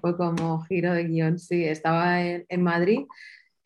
fue 0.00 0.16
como 0.16 0.62
giro 0.62 0.92
de 0.94 1.04
guion, 1.04 1.38
sí, 1.38 1.64
estaba 1.64 2.22
en, 2.22 2.44
en 2.48 2.62
Madrid. 2.62 3.00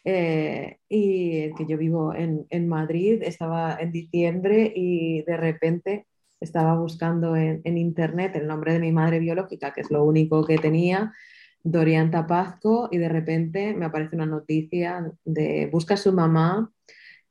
Eh, 0.04 0.78
y 0.88 1.54
que 1.54 1.64
yo 1.68 1.78
vivo 1.78 2.12
en, 2.12 2.44
en, 2.50 2.68
Madrid, 2.68 3.22
estaba 3.22 3.76
en 3.80 3.92
diciembre 3.92 4.72
y 4.74 5.22
de 5.22 5.36
repente 5.36 6.06
estaba 6.40 6.76
buscando 6.76 7.36
en, 7.36 7.60
en, 7.62 7.78
internet 7.78 8.34
el 8.34 8.48
nombre 8.48 8.72
de 8.72 8.80
mi 8.80 8.90
madre 8.90 9.20
biológica, 9.20 9.72
que 9.72 9.82
es 9.82 9.92
lo 9.92 10.02
único 10.02 10.44
que 10.44 10.58
tenía, 10.58 11.12
Dorian 11.64 12.10
Tapazco 12.10 12.88
y 12.90 12.98
de 12.98 13.08
repente 13.08 13.74
me 13.74 13.86
aparece 13.86 14.16
una 14.16 14.26
noticia 14.26 15.12
de 15.24 15.68
busca 15.72 15.94
a 15.94 15.96
su 15.96 16.12
mamá 16.12 16.72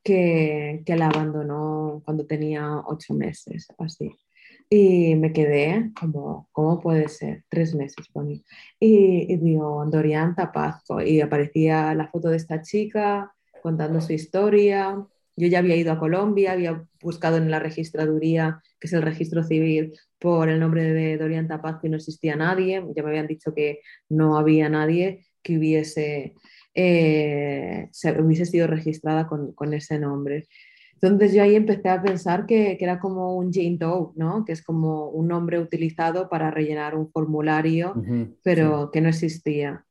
que, 0.03 0.83
que 0.85 0.95
la 0.95 1.07
abandonó 1.09 2.01
cuando 2.05 2.25
tenía 2.25 2.81
ocho 2.87 3.13
meses, 3.13 3.67
así. 3.77 4.11
Y 4.69 5.15
me 5.15 5.33
quedé 5.33 5.91
como, 5.99 6.47
¿cómo 6.53 6.79
puede 6.79 7.09
ser? 7.09 7.43
Tres 7.49 7.75
meses 7.75 8.07
Y, 8.79 9.25
y 9.33 9.37
digo, 9.37 9.85
Dorian 9.87 10.35
Tapazco. 10.35 11.01
Y 11.01 11.21
aparecía 11.21 11.93
la 11.93 12.07
foto 12.09 12.29
de 12.29 12.37
esta 12.37 12.61
chica 12.61 13.33
contando 13.61 13.99
su 14.01 14.13
historia. 14.13 15.05
Yo 15.35 15.47
ya 15.47 15.59
había 15.59 15.75
ido 15.75 15.91
a 15.91 15.99
Colombia, 15.99 16.51
había 16.51 16.83
buscado 17.01 17.37
en 17.37 17.49
la 17.49 17.59
registraduría, 17.59 18.61
que 18.79 18.87
es 18.87 18.93
el 18.93 19.01
registro 19.01 19.43
civil, 19.43 19.93
por 20.19 20.49
el 20.49 20.59
nombre 20.59 20.93
de 20.93 21.17
Dorian 21.17 21.47
Tapazco 21.47 21.87
y 21.87 21.89
no 21.89 21.97
existía 21.97 22.35
nadie. 22.35 22.83
Ya 22.95 23.03
me 23.03 23.09
habían 23.09 23.27
dicho 23.27 23.53
que 23.53 23.79
no 24.09 24.37
había 24.37 24.69
nadie 24.69 25.25
que 25.41 25.57
hubiese, 25.57 26.35
eh, 26.75 27.87
se, 27.91 28.21
hubiese 28.21 28.45
sido 28.45 28.67
registrada 28.67 29.27
con, 29.27 29.53
con, 29.53 29.73
ese 29.73 29.97
nombre. 29.97 30.47
Entonces 30.93 31.33
yo 31.33 31.41
ahí 31.41 31.55
empecé 31.55 31.89
a 31.89 32.01
pensar 32.01 32.45
que, 32.45 32.77
que, 32.77 32.85
era 32.85 32.99
como 32.99 33.35
un 33.35 33.51
Jane 33.51 33.77
Doe, 33.79 34.11
¿no? 34.15 34.45
que 34.45 34.51
es 34.51 34.63
como 34.63 35.09
un 35.09 35.27
nombre 35.27 35.59
utilizado 35.59 36.29
para 36.29 36.51
rellenar 36.51 36.95
un 36.95 37.09
formulario, 37.11 37.93
uh 37.95 37.99
-huh, 37.99 38.35
pero 38.43 38.83
sí. 38.83 38.89
que 38.93 39.01
no 39.01 39.09
existía. 39.09 39.85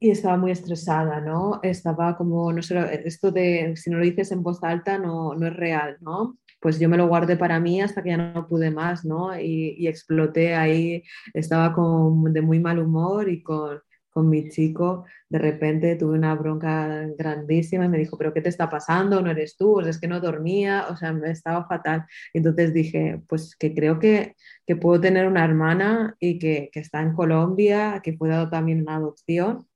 Y 0.00 0.10
estaba 0.10 0.36
muy 0.38 0.50
estresada, 0.50 1.20
¿no? 1.20 1.60
Estaba 1.62 2.16
como, 2.16 2.52
no 2.52 2.62
sé, 2.62 3.02
esto 3.04 3.30
de 3.30 3.74
si 3.76 3.90
no 3.90 3.98
lo 3.98 4.04
dices 4.04 4.32
en 4.32 4.42
voz 4.42 4.62
alta 4.64 4.98
no, 4.98 5.34
no 5.34 5.46
es 5.46 5.54
real, 5.54 5.98
¿no? 6.00 6.38
Pues 6.60 6.78
yo 6.80 6.88
me 6.88 6.96
lo 6.96 7.06
guardé 7.08 7.36
para 7.36 7.60
mí 7.60 7.80
hasta 7.82 8.02
que 8.02 8.10
ya 8.10 8.16
no 8.16 8.48
pude 8.48 8.70
más, 8.70 9.04
¿no? 9.04 9.38
Y, 9.38 9.76
y 9.78 9.88
exploté 9.88 10.54
ahí, 10.54 11.04
estaba 11.34 11.74
con, 11.74 12.32
de 12.32 12.40
muy 12.42 12.60
mal 12.60 12.78
humor 12.78 13.28
y 13.28 13.42
con, 13.42 13.80
con 14.10 14.28
mi 14.28 14.48
chico, 14.48 15.04
de 15.28 15.38
repente 15.38 15.96
tuve 15.96 16.18
una 16.18 16.34
bronca 16.34 17.06
grandísima 17.16 17.84
y 17.84 17.88
me 17.88 17.98
dijo, 17.98 18.18
pero 18.18 18.34
¿qué 18.34 18.40
te 18.40 18.48
está 18.48 18.68
pasando? 18.68 19.22
¿No 19.22 19.30
eres 19.30 19.56
tú? 19.56 19.78
O 19.78 19.80
es 19.80 20.00
que 20.00 20.08
no 20.08 20.20
dormía, 20.20 20.86
o 20.90 20.96
sea, 20.96 21.12
me 21.12 21.30
estaba 21.30 21.66
fatal. 21.66 22.06
Y 22.32 22.38
entonces 22.38 22.74
dije, 22.74 23.22
pues 23.28 23.54
que 23.56 23.74
creo 23.74 23.98
que, 23.98 24.34
que 24.66 24.76
puedo 24.76 25.00
tener 25.00 25.26
una 25.28 25.44
hermana 25.44 26.16
y 26.18 26.38
que, 26.38 26.70
que, 26.72 26.80
está 26.80 27.00
en 27.02 27.14
Colombia, 27.14 28.00
que 28.02 28.16
fue 28.16 28.28
dado 28.28 28.50
también 28.50 28.82
una 28.82 28.96
adopción. 28.96 29.66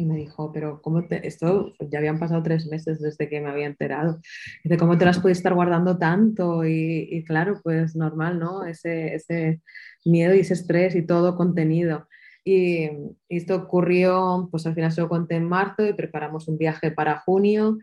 Y 0.00 0.04
me 0.06 0.16
dijo, 0.16 0.50
pero 0.50 0.80
¿cómo 0.80 1.06
te, 1.06 1.26
esto 1.26 1.74
ya 1.90 1.98
habían 1.98 2.18
pasado 2.18 2.42
tres 2.42 2.66
meses 2.66 3.00
desde 3.00 3.28
que 3.28 3.40
me 3.40 3.50
había 3.50 3.66
enterado. 3.66 4.18
Dice, 4.64 4.78
¿cómo 4.78 4.96
te 4.96 5.04
las 5.04 5.20
puedes 5.20 5.38
estar 5.38 5.52
guardando 5.52 5.98
tanto? 5.98 6.64
Y, 6.64 7.06
y 7.10 7.22
claro, 7.22 7.60
pues 7.62 7.94
normal, 7.96 8.38
¿no? 8.38 8.64
Ese, 8.64 9.14
ese 9.14 9.60
miedo 10.06 10.34
y 10.34 10.40
ese 10.40 10.54
estrés 10.54 10.96
y 10.96 11.02
todo 11.02 11.36
contenido. 11.36 12.08
Y, 12.44 12.88
esto 13.28 13.56
ocurrió, 13.56 14.48
pues 14.50 14.66
al 14.66 14.74
final 14.74 14.90
se 14.90 15.02
lo 15.02 15.08
conté 15.10 15.36
en 15.36 15.48
marzo 15.48 15.86
y 15.86 15.92
preparamos 15.92 16.48
un 16.48 16.56
viaje 16.56 16.90
para 16.90 17.20
junio. 17.20 17.76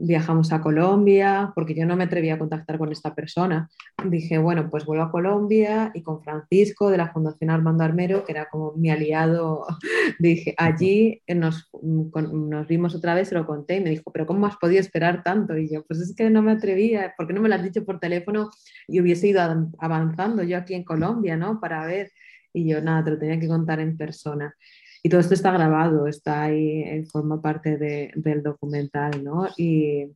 Viajamos 0.00 0.52
a 0.52 0.60
Colombia 0.60 1.52
porque 1.54 1.74
yo 1.74 1.84
no 1.84 1.96
me 1.96 2.04
atrevía 2.04 2.34
a 2.34 2.38
contactar 2.38 2.78
con 2.78 2.92
esta 2.92 3.14
persona. 3.14 3.68
Dije, 4.04 4.38
bueno, 4.38 4.70
pues 4.70 4.84
vuelvo 4.84 5.02
a 5.02 5.10
Colombia 5.10 5.90
y 5.92 6.02
con 6.02 6.22
Francisco 6.22 6.90
de 6.90 6.98
la 6.98 7.12
Fundación 7.12 7.50
Armando 7.50 7.82
Armero, 7.82 8.24
que 8.24 8.32
era 8.32 8.48
como 8.48 8.72
mi 8.74 8.90
aliado, 8.90 9.66
dije, 10.20 10.54
allí 10.56 11.20
nos, 11.26 11.68
nos 11.82 12.68
vimos 12.68 12.94
otra 12.94 13.14
vez, 13.14 13.28
se 13.28 13.34
lo 13.34 13.44
conté 13.44 13.76
y 13.76 13.80
me 13.80 13.90
dijo, 13.90 14.12
pero 14.12 14.26
¿cómo 14.26 14.46
has 14.46 14.56
podido 14.56 14.80
esperar 14.80 15.22
tanto? 15.24 15.58
Y 15.58 15.68
yo, 15.68 15.84
pues 15.84 16.00
es 16.00 16.14
que 16.14 16.30
no 16.30 16.42
me 16.42 16.52
atrevía, 16.52 17.14
¿por 17.16 17.26
qué 17.26 17.32
no 17.32 17.40
me 17.40 17.48
lo 17.48 17.56
has 17.56 17.62
dicho 17.64 17.84
por 17.84 17.98
teléfono 17.98 18.50
y 18.86 19.00
hubiese 19.00 19.26
ido 19.26 19.42
avanzando 19.78 20.44
yo 20.44 20.58
aquí 20.58 20.74
en 20.74 20.84
Colombia, 20.84 21.36
¿no? 21.36 21.60
Para 21.60 21.84
ver 21.86 22.12
y 22.52 22.68
yo 22.68 22.80
nada, 22.80 23.04
te 23.04 23.10
lo 23.10 23.18
tenía 23.18 23.38
que 23.38 23.48
contar 23.48 23.80
en 23.80 23.96
persona. 23.96 24.54
Y 25.02 25.08
todo 25.08 25.20
esto 25.20 25.34
está 25.34 25.52
grabado, 25.52 26.06
está 26.06 26.44
ahí, 26.44 26.82
eh, 26.82 27.04
forma 27.10 27.40
parte 27.40 27.76
de, 27.76 28.10
del 28.16 28.42
documental, 28.42 29.22
¿no? 29.22 29.48
Y, 29.56 30.06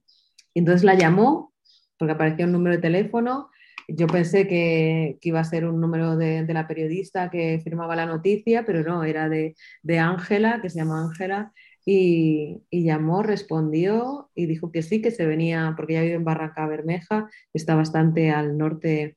entonces 0.55 0.85
la 0.85 0.95
llamó 0.95 1.53
porque 1.99 2.13
apareció 2.13 2.45
un 2.47 2.53
número 2.53 2.77
de 2.77 2.83
teléfono. 2.83 3.49
Yo 3.89 4.07
pensé 4.07 4.47
que, 4.47 5.19
iba 5.23 5.41
a 5.41 5.45
ser 5.45 5.67
un 5.67 5.81
número 5.81 6.17
de, 6.17 6.45
de, 6.45 6.55
la 6.55 6.67
periodista 6.69 7.31
que 7.31 7.61
firmaba 7.65 7.97
la 7.97 8.07
noticia, 8.07 8.65
pero 8.65 8.83
no, 8.83 9.05
era 9.05 9.29
de 9.29 9.99
Ángela, 9.99 10.61
que 10.61 10.71
se 10.71 10.79
llama 10.79 11.03
Ángela, 11.05 11.53
y, 11.85 12.63
y, 12.71 12.85
llamó, 12.85 13.23
respondió 13.23 14.31
y 14.35 14.47
dijo 14.47 14.71
que 14.71 14.83
sí, 14.83 15.03
que 15.03 15.11
se 15.11 15.27
venía, 15.27 15.75
porque 15.77 15.95
ella 15.95 16.03
vive 16.03 16.15
en 16.15 16.25
Barranca 16.25 16.67
Bermeja, 16.67 17.29
está 17.53 17.75
bastante 17.75 18.31
al 18.31 18.57
norte 18.57 19.17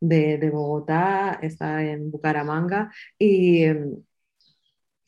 de, 0.00 0.50
Bogotá, 0.50 1.38
está 1.42 1.84
en 1.84 2.10
Bucaramanga 2.10 2.90
y, 3.18 3.66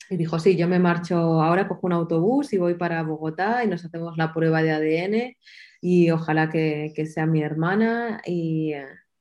y 0.09 0.17
dijo, 0.17 0.39
sí, 0.39 0.55
yo 0.55 0.67
me 0.67 0.79
marcho 0.79 1.15
ahora, 1.17 1.67
cojo 1.67 1.87
un 1.87 1.93
autobús 1.93 2.53
y 2.53 2.57
voy 2.57 2.73
para 2.75 3.03
Bogotá 3.03 3.63
y 3.63 3.67
nos 3.67 3.85
hacemos 3.85 4.17
la 4.17 4.33
prueba 4.33 4.63
de 4.63 4.71
ADN 4.71 5.35
y 5.81 6.09
ojalá 6.11 6.49
que, 6.49 6.91
que 6.95 7.05
sea 7.05 7.25
mi 7.25 7.41
hermana 7.41 8.21
y, 8.25 8.73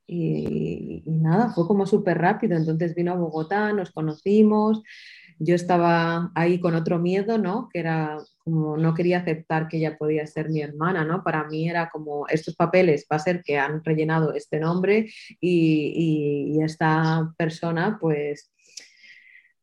y, 0.07 1.03
y, 1.05 1.11
nada, 1.11 1.51
fue 1.51 1.67
como 1.67 1.87
súper 1.87 2.19
rápido. 2.19 2.57
Entonces 2.57 2.95
vino 2.95 3.13
a 3.13 3.17
Bogotá, 3.17 3.73
nos 3.73 3.91
conocimos, 3.91 4.83
yo 5.39 5.55
estaba 5.55 6.33
ahí 6.35 6.59
con 6.59 6.75
otro 6.75 6.99
miedo, 6.99 7.39
¿no? 7.39 7.69
Que 7.73 7.81
era 7.81 8.19
como 8.39 8.77
no 8.77 8.95
quería 8.95 9.19
aceptar 9.19 9.69
que 9.69 9.77
ella 9.77 9.97
podía 9.97 10.27
ser 10.27 10.49
mi 10.49 10.63
hermana, 10.63 11.05
¿no? 11.05 11.23
Para 11.23 11.45
mí 11.45 11.69
era 11.69 11.91
como 11.91 12.27
estos 12.29 12.57
papeles 12.57 13.07
va 13.11 13.17
a 13.17 13.21
ser 13.21 13.43
que 13.45 13.59
han 13.59 13.85
rellenado 13.85 14.33
este 14.33 14.59
nombre 14.59 15.11
y, 15.41 16.57
y, 16.57 16.63
esta 16.63 17.33
persona 17.37 17.99
pues 18.01 18.51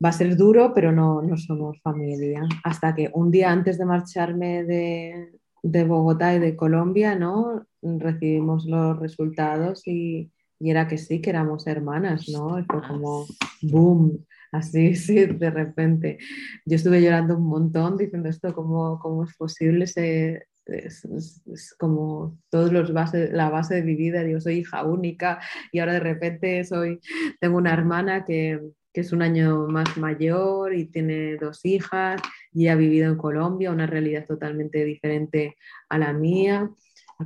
va 0.03 0.09
a 0.09 0.13
ser 0.13 0.35
duro, 0.35 0.73
pero 0.73 0.91
no, 0.91 1.21
no 1.21 1.37
somos 1.37 1.79
familia. 1.81 2.43
Hasta 2.63 2.93
que 2.95 3.09
un 3.13 3.31
día 3.31 3.51
antes 3.51 3.77
de 3.77 3.85
marcharme 3.85 4.63
de, 4.63 5.31
de 5.63 5.83
Bogotá 5.83 6.35
y 6.35 6.39
de 6.39 6.55
Colombia, 6.55 7.15
¿no? 7.15 7.65
Recibimos 7.81 8.65
los 8.65 8.99
resultados 8.99 9.87
y, 9.87 10.31
y, 10.59 10.69
era 10.69 10.87
que 10.87 10.97
sí, 10.97 11.21
que 11.21 11.29
éramos 11.29 11.67
hermanas, 11.67 12.27
¿no? 12.29 12.59
Y 12.59 12.63
fue 12.63 12.81
como 12.87 13.25
boom 13.61 14.25
así, 14.51 14.95
sí, 14.95 15.25
de 15.25 15.49
repente. 15.49 16.17
Yo 16.65 16.75
estuve 16.75 17.01
llorando 17.01 17.37
un 17.37 17.47
montón 17.47 17.97
diciendo 17.97 18.29
esto, 18.29 18.53
¿cómo, 18.53 18.99
cómo 18.99 19.23
es 19.23 19.35
posible? 19.35 19.87
Se, 19.87 20.47
es, 20.65 21.05
es, 21.05 21.75
como 21.77 22.37
todos 22.49 22.71
los 22.71 22.91
base, 22.93 23.31
la 23.31 23.49
base 23.49 23.75
de 23.75 23.83
mi 23.83 23.95
vida, 23.95 24.23
soy 24.39 24.59
hija 24.59 24.83
única 24.83 25.39
y 25.71 25.79
ahora 25.79 25.93
de 25.93 25.99
repente 25.99 26.63
soy, 26.63 26.99
tengo 27.39 27.57
una 27.57 27.73
hermana 27.73 28.25
que, 28.25 28.59
que 28.95 29.01
es 29.01 29.11
un 29.11 29.21
año 29.21 29.67
más 29.67 29.97
mayor 29.97 30.73
y 30.73 30.85
tiene 30.85 31.35
dos 31.35 31.65
hijas 31.65 32.21
y 32.53 32.69
ha 32.69 32.75
vivido 32.75 33.11
en 33.11 33.17
Colombia, 33.17 33.69
una 33.69 33.87
realidad 33.87 34.25
totalmente 34.25 34.85
diferente 34.85 35.57
a 35.89 35.97
la 35.97 36.13
mía, 36.13 36.71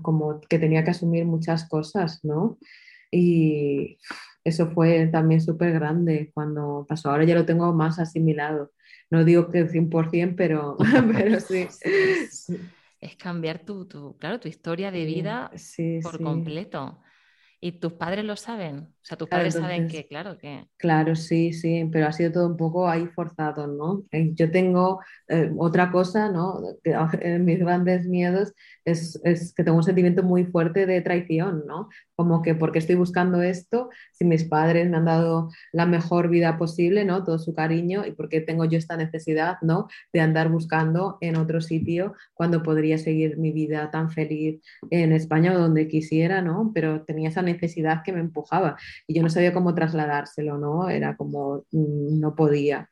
como 0.02 0.42
que 0.42 0.58
tenía 0.58 0.84
que 0.84 0.90
asumir 0.90 1.26
muchas 1.26 1.70
cosas, 1.70 2.22
¿no? 2.24 2.58
Y 3.12 4.00
eso 4.44 4.72
fue 4.72 5.06
también 5.12 5.42
súper 5.42 5.74
grande 5.74 6.32
cuando 6.34 6.88
pasó. 6.90 7.12
Ahora 7.12 7.26
ya 7.26 7.36
lo 7.36 7.46
tengo 7.46 7.72
más 7.72 8.00
asimilado. 8.00 8.72
No 9.12 9.24
digo 9.24 9.52
que 9.52 9.68
100%, 9.68 10.34
pero, 10.36 10.76
pero 11.16 11.40
sí. 11.40 11.68
Es 13.00 13.16
cambiar 13.16 13.60
tu, 13.60 13.86
tu, 13.86 14.18
claro, 14.18 14.40
tu 14.40 14.48
historia 14.48 14.90
de 14.90 15.06
vida 15.06 15.52
sí, 15.56 16.00
por 16.02 16.20
completo. 16.20 17.00
¿Y 17.62 17.74
tus 17.74 17.94
padres 17.94 18.24
lo 18.24 18.38
saben? 18.38 18.88
O 19.02 19.06
sea, 19.10 19.18
tus 19.18 19.28
padres 19.28 19.56
saben 19.56 19.88
que, 19.88 20.08
claro, 20.08 20.38
que... 20.38 20.66
Claro, 20.78 21.16
sí, 21.16 21.52
sí, 21.52 21.90
pero 21.92 22.08
ha 22.08 22.14
sido 22.14 22.32
todo 22.32 22.48
un 22.48 22.56
poco 22.56 22.88
ahí 22.88 23.08
forzado, 23.08 23.68
¿no? 23.68 24.04
Eh, 24.12 24.32
yo 24.34 24.50
tengo 24.52 25.02
eh, 25.28 25.52
otra 25.58 25.92
cosa, 25.92 26.30
¿no? 26.30 26.62
Que, 26.84 26.92
eh, 27.22 27.40
mis 27.40 27.60
grandes 27.60 28.06
miedos 28.06 28.54
es, 28.86 29.20
es, 29.24 29.54
que 29.54 29.64
tengo 29.64 29.78
un 29.78 29.84
sentimiento 29.84 30.24
muy 30.24 30.46
fuerte 30.46 30.86
de 30.86 31.02
traición, 31.02 31.64
¿no? 31.68 31.90
Como 32.16 32.42
que 32.42 32.56
porque 32.56 32.80
estoy 32.80 32.96
buscando 32.96 33.42
esto, 33.42 33.90
si 34.14 34.26
mis 34.26 34.44
padres 34.46 34.90
me 34.90 34.98
han 34.98 35.06
dado 35.06 35.50
la 35.74 35.86
mejor 35.86 36.30
vida 36.30 36.58
posible, 36.58 37.04
¿no? 37.04 37.24
Todo 37.24 37.40
su 37.40 37.54
cariño 37.54 38.06
y 38.06 38.12
porque 38.12 38.42
tengo 38.42 38.66
yo 38.66 38.78
esta 38.78 38.96
necesidad, 38.96 39.58
¿no? 39.62 39.88
De 40.14 40.22
andar 40.22 40.50
buscando 40.50 41.18
en 41.20 41.36
otro 41.36 41.62
sitio 41.62 42.14
cuando 42.34 42.64
podría 42.64 42.98
seguir 42.98 43.38
mi 43.38 43.52
vida 43.52 43.92
tan 43.92 44.12
feliz 44.12 44.62
en 44.92 45.12
España 45.14 45.54
o 45.54 45.60
donde 45.60 45.88
quisiera, 45.88 46.42
¿no? 46.42 46.72
Pero 46.74 47.04
tenía 47.04 47.30
esa 47.30 47.42
necesidad 47.54 48.04
que 48.04 48.14
me 48.14 48.20
empujaba 48.20 48.78
y 49.08 49.16
yo 49.16 49.24
no 49.24 49.30
sabía 49.30 49.54
cómo 49.54 49.74
trasladárselo, 49.76 50.58
¿no? 50.58 50.90
Era 50.90 51.16
como, 51.18 51.66
mm, 51.72 52.20
no 52.20 52.36
podía. 52.36 52.90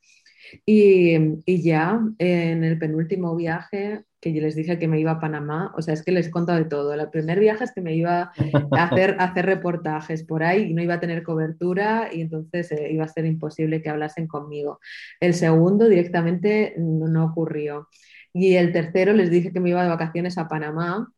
Y, 0.64 1.16
y, 1.44 1.62
ya 1.62 2.00
en 2.18 2.64
el 2.64 2.78
penúltimo 2.78 3.36
viaje, 3.36 4.04
que 4.20 4.32
yo 4.32 4.40
les 4.42 4.56
dije 4.56 4.78
que 4.78 4.88
me 4.88 4.98
iba 5.00 5.12
a 5.12 5.20
Panamá, 5.20 5.72
o 5.76 5.82
sea, 5.82 5.94
es 5.94 6.02
que 6.02 6.12
les 6.12 6.28
he 6.28 6.30
contado 6.30 6.58
de 6.58 6.64
todo. 6.64 6.92
El 6.92 7.10
primer 7.10 7.38
viaje 7.38 7.64
es 7.64 7.72
que 7.72 7.80
me 7.80 7.94
iba 7.94 8.32
a 8.72 8.82
hacer, 8.84 9.16
hacer 9.18 9.46
reportajes 9.46 10.24
por 10.24 10.42
ahí 10.42 10.70
y 10.70 10.74
no 10.74 10.82
iba 10.82 10.94
a 10.94 11.00
tener 11.00 11.22
cobertura 11.22 12.08
y 12.12 12.22
entonces 12.22 12.72
eh, 12.72 12.88
iba 12.92 13.04
a 13.04 13.08
ser 13.08 13.26
imposible 13.26 13.82
que 13.82 13.90
hablasen 13.90 14.26
conmigo. 14.26 14.80
El 15.20 15.34
segundo 15.34 15.88
directamente 15.88 16.74
no 16.78 17.26
ocurrió. 17.26 17.88
Y 18.32 18.54
el 18.54 18.72
tercero 18.72 19.12
les 19.12 19.30
dije 19.30 19.52
que 19.52 19.60
me 19.60 19.70
iba 19.70 19.82
de 19.82 19.88
vacaciones 19.88 20.38
a 20.38 20.48
Panamá 20.48 21.12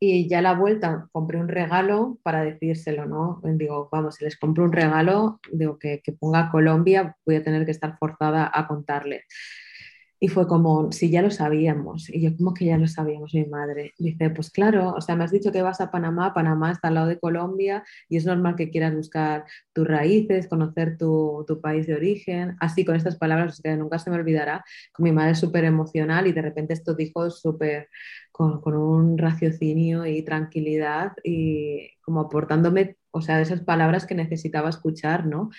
y 0.00 0.28
ya 0.28 0.38
a 0.38 0.42
la 0.42 0.54
vuelta 0.54 1.08
compré 1.12 1.38
un 1.38 1.48
regalo 1.48 2.18
para 2.22 2.42
decírselo, 2.42 3.06
¿no? 3.06 3.40
Digo, 3.42 3.88
vamos, 3.90 4.16
si 4.16 4.24
les 4.24 4.38
compro 4.38 4.64
un 4.64 4.72
regalo, 4.72 5.40
digo 5.52 5.78
que, 5.78 6.00
que 6.02 6.12
ponga 6.12 6.50
Colombia, 6.50 7.16
voy 7.26 7.36
a 7.36 7.42
tener 7.42 7.64
que 7.64 7.72
estar 7.72 7.96
forzada 7.98 8.50
a 8.52 8.68
contarle. 8.68 9.24
Y 10.20 10.28
fue 10.28 10.48
como, 10.48 10.90
si 10.90 11.10
ya 11.10 11.22
lo 11.22 11.30
sabíamos. 11.30 12.10
Y 12.10 12.22
yo, 12.22 12.36
como 12.36 12.52
que 12.54 12.64
ya 12.64 12.76
lo 12.76 12.88
sabíamos, 12.88 13.34
mi 13.34 13.44
madre. 13.44 13.94
Dice, 13.98 14.30
pues 14.30 14.50
claro, 14.50 14.94
o 14.96 15.00
sea, 15.00 15.14
me 15.14 15.24
has 15.24 15.30
dicho 15.30 15.52
que 15.52 15.62
vas 15.62 15.80
a 15.80 15.90
Panamá, 15.90 16.34
Panamá 16.34 16.72
está 16.72 16.88
al 16.88 16.94
lado 16.94 17.06
de 17.06 17.20
Colombia 17.20 17.84
y 18.08 18.16
es 18.16 18.26
normal 18.26 18.56
que 18.56 18.70
quieras 18.70 18.94
buscar 18.94 19.44
tus 19.72 19.86
raíces, 19.86 20.48
conocer 20.48 20.98
tu, 20.98 21.44
tu 21.46 21.60
país 21.60 21.86
de 21.86 21.94
origen. 21.94 22.56
Así, 22.60 22.84
con 22.84 22.96
estas 22.96 23.16
palabras, 23.16 23.60
que 23.62 23.76
nunca 23.76 23.98
se 23.98 24.10
me 24.10 24.16
olvidará, 24.16 24.64
con 24.92 25.04
mi 25.04 25.12
madre 25.12 25.34
súper 25.34 25.64
emocional 25.64 26.26
y 26.26 26.32
de 26.32 26.42
repente 26.42 26.74
esto 26.74 26.94
dijo 26.94 27.30
súper, 27.30 27.88
con, 28.32 28.60
con, 28.60 28.76
un 28.76 29.18
raciocinio 29.18 30.06
y 30.06 30.22
tranquilidad 30.22 31.12
y 31.24 31.90
como 32.02 32.20
aportándome, 32.20 32.96
o 33.10 33.20
sea, 33.20 33.40
esas 33.40 33.60
palabras 33.60 34.06
que 34.06 34.14
necesitaba 34.14 34.68
escuchar, 34.68 35.26
¿no? 35.26 35.50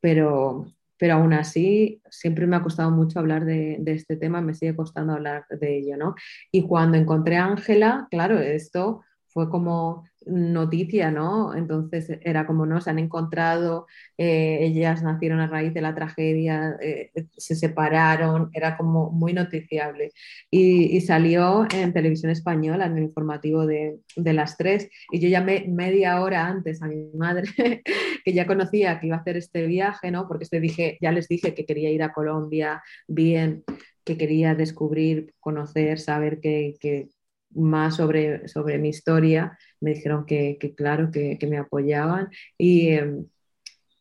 Pero 0.00 0.66
pero 0.98 1.14
aún 1.14 1.32
así 1.32 2.00
siempre 2.10 2.46
me 2.46 2.56
ha 2.56 2.62
costado 2.62 2.90
mucho 2.90 3.18
hablar 3.18 3.44
de, 3.44 3.82
este 3.86 4.16
tema, 4.16 4.40
me 4.40 4.54
sigue 4.54 4.74
costando 4.74 5.12
hablar 5.12 5.46
de 5.50 5.78
ello, 5.78 5.96
¿no? 5.96 6.14
Y 6.50 6.62
cuando 6.62 6.96
encontré 6.96 7.36
a 7.36 7.46
Ángela, 7.46 8.08
claro, 8.10 8.38
esto 8.38 9.02
fue 9.28 9.50
como 9.50 10.04
noticia, 10.26 11.10
¿no? 11.10 11.54
Entonces 11.54 12.18
era 12.22 12.46
como, 12.46 12.66
¿no? 12.66 12.80
Se 12.80 12.90
han 12.90 12.98
encontrado, 12.98 13.86
eh, 14.18 14.58
ellas 14.60 15.02
nacieron 15.02 15.40
a 15.40 15.46
raíz 15.46 15.72
de 15.72 15.80
la 15.80 15.94
tragedia, 15.94 16.76
eh, 16.82 17.12
se 17.36 17.54
separaron, 17.54 18.50
era 18.52 18.76
como 18.76 19.10
muy 19.10 19.32
noticiable. 19.32 20.12
Y, 20.50 21.00
salió 21.00 21.66
en 21.72 21.92
televisión 21.92 22.32
española, 22.32 22.86
en 22.86 22.96
el 22.98 23.04
informativo 23.04 23.66
de, 23.66 24.00
las 24.16 24.56
tres, 24.56 24.88
y 25.12 25.20
yo 25.20 25.28
llamé 25.28 25.66
media 25.68 26.20
hora 26.20 26.46
antes 26.46 26.82
a 26.82 26.86
mi 26.86 27.10
madre, 27.14 27.44
que 28.24 28.32
ya 28.32 28.46
conocía 28.46 28.98
que 28.98 29.06
iba 29.08 29.16
a 29.16 29.20
hacer 29.20 29.36
este 29.36 29.66
viaje, 29.66 30.10
¿no? 30.10 30.26
Porque 30.26 30.44
este 30.44 30.60
dije, 30.60 30.98
ya 31.00 31.12
les 31.12 31.28
dije 31.28 31.54
que 31.54 31.64
quería 31.64 31.90
ir 31.90 32.02
a 32.02 32.12
Colombia 32.12 32.82
bien, 33.06 33.64
que 34.04 34.16
quería 34.16 34.54
descubrir, 34.54 35.34
conocer, 35.40 35.98
saber 36.00 36.40
que, 36.40 36.76
que 36.80 37.08
más 37.56 37.96
sobre, 37.96 38.46
sobre 38.48 38.78
mi 38.78 38.90
historia, 38.90 39.58
me 39.80 39.94
dijeron 39.94 40.26
que, 40.26 40.58
claro, 40.76 41.10
que, 41.10 41.38
me 41.48 41.56
apoyaban 41.58 42.28
em, 42.58 43.24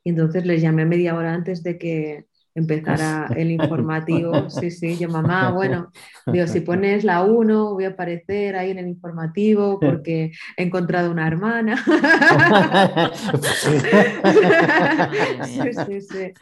y, 0.03 0.09
entonces 0.09 0.45
les 0.45 0.61
llamé 0.61 0.85
media 0.85 1.15
hora 1.15 1.33
antes 1.33 1.63
de 1.63 1.77
que 1.77 2.25
empezara 2.53 3.27
el 3.35 3.51
informativo. 3.51 4.49
Sí, 4.49 4.71
sí, 4.71 4.97
yo 4.97 5.09
mamá, 5.09 5.51
bueno, 5.55 5.91
digo, 6.31 6.47
si 6.47 6.61
pones 6.61 7.03
la 7.03 7.21
1 7.23 7.73
voy 7.73 7.83
a 7.83 7.89
aparecer 7.89 8.55
ahí 8.55 8.71
en 8.71 8.79
el 8.79 8.87
informativo 8.87 9.77
porque 9.79 10.31
he 10.55 10.63
encontrado 10.63 11.11
una 11.11 11.27
hermana. 11.27 11.75
sí, 15.43 15.73
sí, 15.73 16.01
sí. 16.01 16.33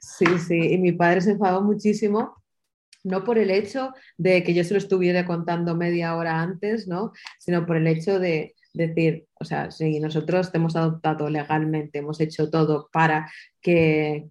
Sí, 0.00 0.38
sí, 0.38 0.72
y 0.72 0.78
mi 0.78 0.92
padre 0.92 1.20
se 1.20 1.32
enfadó 1.32 1.62
muchísimo 1.62 2.38
no 3.08 3.24
por 3.24 3.38
el 3.38 3.50
hecho 3.50 3.92
de 4.16 4.42
que 4.42 4.54
yo 4.54 4.64
se 4.64 4.74
lo 4.74 4.78
estuviera 4.78 5.26
contando 5.26 5.74
media 5.74 6.14
hora 6.16 6.40
antes, 6.40 6.86
¿no? 6.86 7.12
sino 7.38 7.66
por 7.66 7.76
el 7.76 7.86
hecho 7.86 8.18
de 8.18 8.54
decir, 8.72 9.26
o 9.40 9.44
sea, 9.44 9.70
si 9.70 9.98
nosotros 9.98 10.52
te 10.52 10.58
hemos 10.58 10.76
adoptado 10.76 11.28
legalmente, 11.30 11.98
hemos 11.98 12.20
hecho 12.20 12.50
todo 12.50 12.88
para 12.92 13.30
que, 13.60 14.30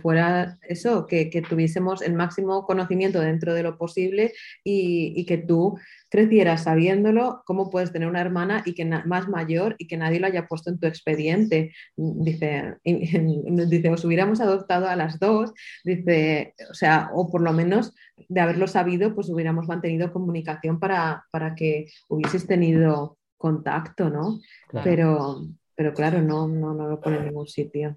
fuera 0.00 0.58
eso, 0.62 1.06
que, 1.06 1.42
tuviésemos 1.48 2.00
el 2.02 2.14
máximo 2.14 2.64
conocimiento 2.64 3.20
dentro 3.20 3.54
de 3.54 3.62
lo 3.62 3.76
posible 3.76 4.32
y, 4.64 5.24
que 5.26 5.38
tú 5.38 5.78
crecieras 6.10 6.64
sabiéndolo, 6.64 7.42
cómo 7.44 7.70
puedes 7.70 7.92
tener 7.92 8.08
una 8.08 8.20
hermana 8.20 8.62
y 8.64 8.74
que 8.74 8.84
más 8.84 9.28
mayor 9.28 9.74
y 9.78 9.86
que 9.88 9.96
nadie 9.96 10.20
lo 10.20 10.26
haya 10.26 10.46
puesto 10.46 10.70
en 10.70 10.78
tu 10.78 10.86
expediente. 10.86 11.72
Dice, 11.96 12.76
dice, 12.84 13.90
os 13.90 14.04
hubiéramos 14.04 14.40
adoptado 14.40 14.88
a 14.88 14.96
las 14.96 15.18
dos, 15.18 15.52
dice, 15.84 16.54
o 16.70 16.74
sea, 16.74 17.10
o 17.12 17.30
por 17.30 17.42
lo 17.42 17.52
menos 17.52 17.94
de 18.28 18.40
haberlo 18.40 18.66
sabido, 18.66 19.14
pues 19.14 19.30
hubiéramos 19.30 19.66
mantenido 19.66 20.12
comunicación 20.12 20.78
para, 20.78 21.24
para 21.30 21.54
que 21.54 21.86
hubieses 22.08 22.46
tenido 22.46 23.18
contacto, 23.36 24.10
¿no? 24.10 24.40
Pero, 24.84 25.46
pero 25.74 25.94
claro, 25.94 26.20
no, 26.20 26.46
no, 26.46 26.74
no 26.74 26.88
lo 26.88 27.00
pone 27.00 27.18
en 27.18 27.26
ningún 27.26 27.46
sitio. 27.46 27.96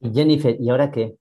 Y 0.00 0.12
Jennifer, 0.12 0.56
¿y 0.60 0.68
ahora 0.68 0.90
qué? 0.90 1.16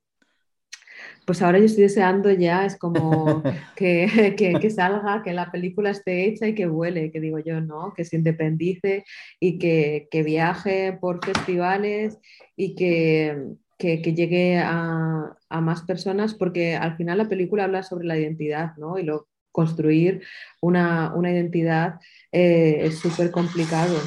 Pues 1.25 1.41
ahora 1.41 1.59
yo 1.59 1.65
estoy 1.65 1.83
deseando 1.83 2.31
ya, 2.31 2.65
es 2.65 2.77
como 2.77 3.43
que, 3.75 4.35
que, 4.35 4.69
salga, 4.69 5.21
que 5.23 5.33
la 5.33 5.51
película 5.51 5.91
esté 5.91 6.25
hecha 6.25 6.47
y 6.47 6.55
que 6.55 6.65
vuele, 6.65 7.11
que 7.11 7.19
digo 7.19 7.39
yo, 7.39 7.61
¿no? 7.61 7.93
Que 7.93 8.03
se 8.03 8.17
independice 8.17 9.05
y 9.39 9.59
que, 9.59 10.07
que 10.11 10.23
viaje 10.23 10.97
por 10.99 11.23
festivales 11.23 12.17
y 12.55 12.75
que, 12.75 13.55
que, 13.81 14.13
llegue 14.13 14.59
a, 14.59 15.37
más 15.49 15.81
personas, 15.81 16.33
porque 16.33 16.75
al 16.75 16.95
final 16.97 17.17
la 17.17 17.29
película 17.29 17.65
habla 17.65 17.83
sobre 17.83 18.05
la 18.05 18.17
identidad, 18.17 18.75
¿no? 18.77 18.97
Y 18.97 19.03
lo, 19.03 19.27
construir 19.51 20.23
una, 20.61 21.13
una 21.13 21.31
identidad 21.31 21.99
eh, 22.31 22.79
es 22.83 22.99
súper 22.99 23.31
complicado. 23.31 23.97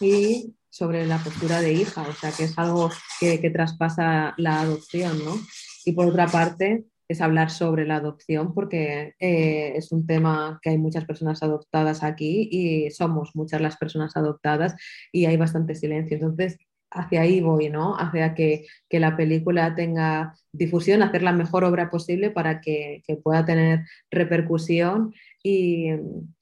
Y 0.00 0.54
sobre 0.70 1.06
la 1.06 1.18
postura 1.18 1.60
de 1.60 1.72
hija, 1.72 2.02
o 2.02 2.12
sea, 2.12 2.32
que 2.32 2.44
es 2.44 2.58
algo 2.58 2.90
que, 3.20 3.40
que 3.40 3.50
traspasa 3.50 4.34
la 4.38 4.60
adopción, 4.60 5.24
¿no? 5.24 5.34
Y 5.84 5.92
por 5.92 6.06
otra 6.06 6.26
parte, 6.26 6.84
es 7.08 7.20
hablar 7.20 7.50
sobre 7.50 7.86
la 7.86 7.96
adopción 7.96 8.52
porque 8.52 9.14
eh, 9.20 9.72
es 9.76 9.92
un 9.92 10.06
tema 10.06 10.58
que 10.62 10.70
hay 10.70 10.78
muchas 10.78 11.04
personas 11.04 11.42
adoptadas 11.42 12.02
aquí 12.02 12.48
y 12.50 12.90
somos 12.90 13.30
muchas 13.34 13.60
las 13.60 13.76
personas 13.76 14.16
adoptadas 14.16 14.74
y 15.12 15.26
hay 15.26 15.36
bastante 15.36 15.74
silencio. 15.74 16.16
Entonces, 16.16 16.58
hacia 16.96 17.20
ahí 17.22 17.40
voy, 17.40 17.68
¿no? 17.70 17.96
Hacia 17.96 18.34
que, 18.34 18.66
que, 18.88 19.00
la 19.00 19.16
película 19.16 19.74
tenga 19.74 20.34
difusión, 20.52 21.02
hacer 21.02 21.22
la 21.22 21.32
mejor 21.32 21.64
obra 21.64 21.90
posible 21.90 22.30
para 22.30 22.60
que, 22.60 23.02
que 23.06 23.16
pueda 23.16 23.44
tener 23.44 23.84
repercusión 24.10 25.14
y, 25.42 25.90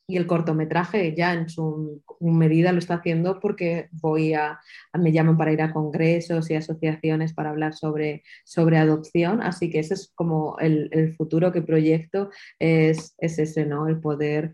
y, 0.07 0.17
el 0.17 0.27
cortometraje 0.27 1.15
ya 1.17 1.35
en 1.35 1.49
su 1.49 2.03
medida 2.21 2.73
lo 2.73 2.79
está 2.79 2.95
haciendo 2.95 3.41
porque 3.41 3.89
voy 3.93 4.35
a, 4.35 4.61
me 4.95 5.13
llaman 5.13 5.37
para 5.37 5.53
ir 5.53 5.63
a 5.63 5.73
congresos 5.73 6.51
y 6.51 6.55
asociaciones 6.55 7.35
para 7.35 7.51
hablar 7.51 7.75
sobre, 7.75 8.23
sobre 8.45 8.79
adopción, 8.79 9.43
así 9.43 9.71
que 9.71 9.81
ese 9.81 9.95
es 9.95 10.13
como 10.15 10.57
el, 10.59 10.89
el 10.93 11.15
futuro 11.15 11.53
que 11.53 11.63
proyecto, 11.63 12.31
es, 12.59 13.15
es, 13.19 13.39
ese, 13.39 13.67
¿no? 13.67 13.89
El 13.89 14.01
poder 14.01 14.53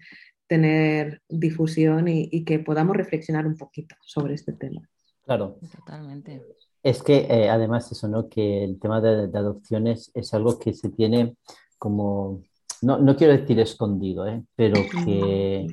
tener 0.48 1.22
difusión 1.28 2.08
y 2.08 2.44
que 2.44 2.58
podamos 2.58 2.96
reflexionar 2.96 3.46
un 3.46 3.56
poquito 3.56 3.94
sobre 4.00 4.34
este 4.34 4.52
tema. 4.52 4.88
Claro. 5.30 5.60
Totalmente. 5.76 6.44
Es 6.82 7.04
que 7.04 7.18
eh, 7.30 7.48
además 7.48 7.92
eso, 7.92 8.08
¿no? 8.08 8.28
Que 8.28 8.64
el 8.64 8.80
tema 8.80 9.00
de, 9.00 9.30
adopciones 9.38 10.10
es 10.12 10.34
algo 10.34 10.58
que 10.58 10.72
se 10.72 10.88
tiene 10.88 11.36
como, 11.78 12.42
no, 12.82 12.98
no 12.98 13.14
quiero 13.14 13.36
decir 13.36 13.60
escondido, 13.60 14.26
¿eh? 14.26 14.42
pero 14.56 14.74
que, 15.04 15.68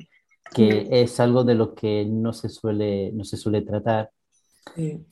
que, 0.54 0.86
es 0.92 1.18
algo 1.18 1.42
de 1.42 1.56
lo 1.56 1.74
que 1.74 2.04
no 2.04 2.32
se 2.32 2.48
suele, 2.48 3.10
no 3.14 3.24
se 3.24 3.36
suele 3.36 3.62
tratar. 3.62 4.12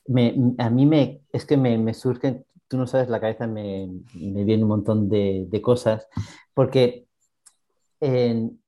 Me, 0.06 0.37
a 0.59 0.70
mí 0.70 0.87
me, 0.87 1.22
es 1.32 1.44
que 1.44 1.56
me, 1.56 1.76
me 1.76 1.92
surgen, 1.92 2.46
tú 2.68 2.76
no 2.76 2.87
sabes, 2.87 3.09
la 3.09 3.20
cabeza 3.20 3.48
me, 3.48 3.90
me 4.14 4.44
viene 4.44 4.62
un 4.62 4.68
montón 4.68 5.09
de, 5.09 5.46
de 5.48 5.61
cosas, 5.61 6.06
porque, 6.54 7.09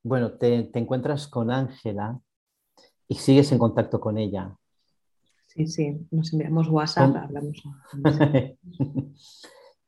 bueno, 0.02 0.32
te, 0.32 0.64
te 0.64 0.78
encuentras 0.80 1.28
con 1.28 1.52
Ángela 1.52 2.18
y 3.06 3.14
sigues 3.14 3.52
en 3.52 3.58
contacto 3.58 4.00
con 4.00 4.18
ella 4.18 4.56
Sí, 5.58 5.66
sí, 5.66 6.06
nos 6.12 6.32
enviamos 6.32 6.68
WhatsApp, 6.68 7.16
hablamos. 7.16 7.60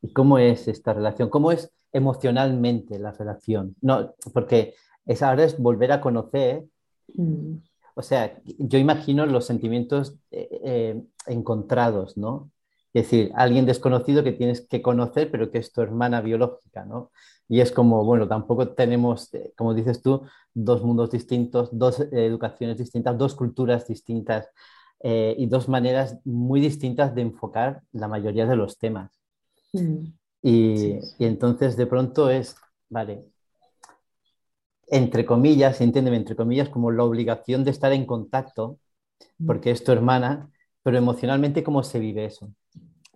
¿Y 0.01 0.11
cómo 0.11 0.37
es 0.37 0.67
esta 0.67 0.91
relación? 0.91 1.29
¿Cómo 1.29 1.53
es 1.53 1.71
emocionalmente 1.93 2.99
la 2.99 3.13
relación? 3.13 3.77
No, 3.79 4.13
porque 4.33 4.73
es, 5.05 5.23
ahora 5.23 5.45
es 5.45 5.57
volver 5.57 5.93
a 5.93 6.01
conocer. 6.01 6.65
Mm. 7.13 7.59
O 7.95 8.01
sea, 8.01 8.37
yo 8.43 8.79
imagino 8.79 9.25
los 9.25 9.45
sentimientos 9.45 10.17
eh, 10.31 10.49
eh, 10.61 11.03
encontrados, 11.27 12.17
¿no? 12.17 12.51
Es 12.93 13.03
decir, 13.03 13.31
alguien 13.35 13.65
desconocido 13.65 14.25
que 14.25 14.33
tienes 14.33 14.67
que 14.67 14.81
conocer, 14.81 15.31
pero 15.31 15.51
que 15.51 15.59
es 15.59 15.71
tu 15.71 15.79
hermana 15.79 16.19
biológica, 16.19 16.83
¿no? 16.83 17.11
Y 17.47 17.61
es 17.61 17.71
como, 17.71 18.03
bueno, 18.03 18.27
tampoco 18.27 18.73
tenemos, 18.73 19.33
eh, 19.35 19.53
como 19.55 19.73
dices 19.73 20.01
tú, 20.01 20.23
dos 20.53 20.83
mundos 20.83 21.11
distintos, 21.11 21.69
dos 21.71 22.01
educaciones 22.11 22.77
distintas, 22.77 23.17
dos 23.17 23.35
culturas 23.35 23.87
distintas. 23.87 24.49
Eh, 25.03 25.35
y 25.37 25.47
dos 25.47 25.67
maneras 25.67 26.19
muy 26.25 26.61
distintas 26.61 27.15
de 27.15 27.23
enfocar 27.23 27.81
la 27.91 28.07
mayoría 28.07 28.45
de 28.45 28.55
los 28.55 28.77
temas. 28.77 29.11
Mm. 29.73 30.05
Y, 30.43 30.99
y, 31.17 31.25
entonces 31.25 31.75
de 31.75 31.87
pronto 31.87 32.29
es, 32.29 32.55
vale, 32.89 33.25
entre 34.87 35.25
comillas, 35.25 35.81
entiéndeme, 35.81 36.17
entre 36.17 36.35
comillas, 36.35 36.69
como 36.69 36.91
la 36.91 37.03
obligación 37.03 37.63
de 37.63 37.71
estar 37.71 37.93
en 37.93 38.05
contacto, 38.05 38.77
mm. 39.39 39.47
porque 39.47 39.71
es 39.71 39.83
tu 39.83 39.91
hermana, 39.91 40.51
pero 40.83 40.97
emocionalmente, 40.97 41.63
¿cómo 41.63 41.81
se 41.83 41.99
vive 41.99 42.25
eso? 42.25 42.51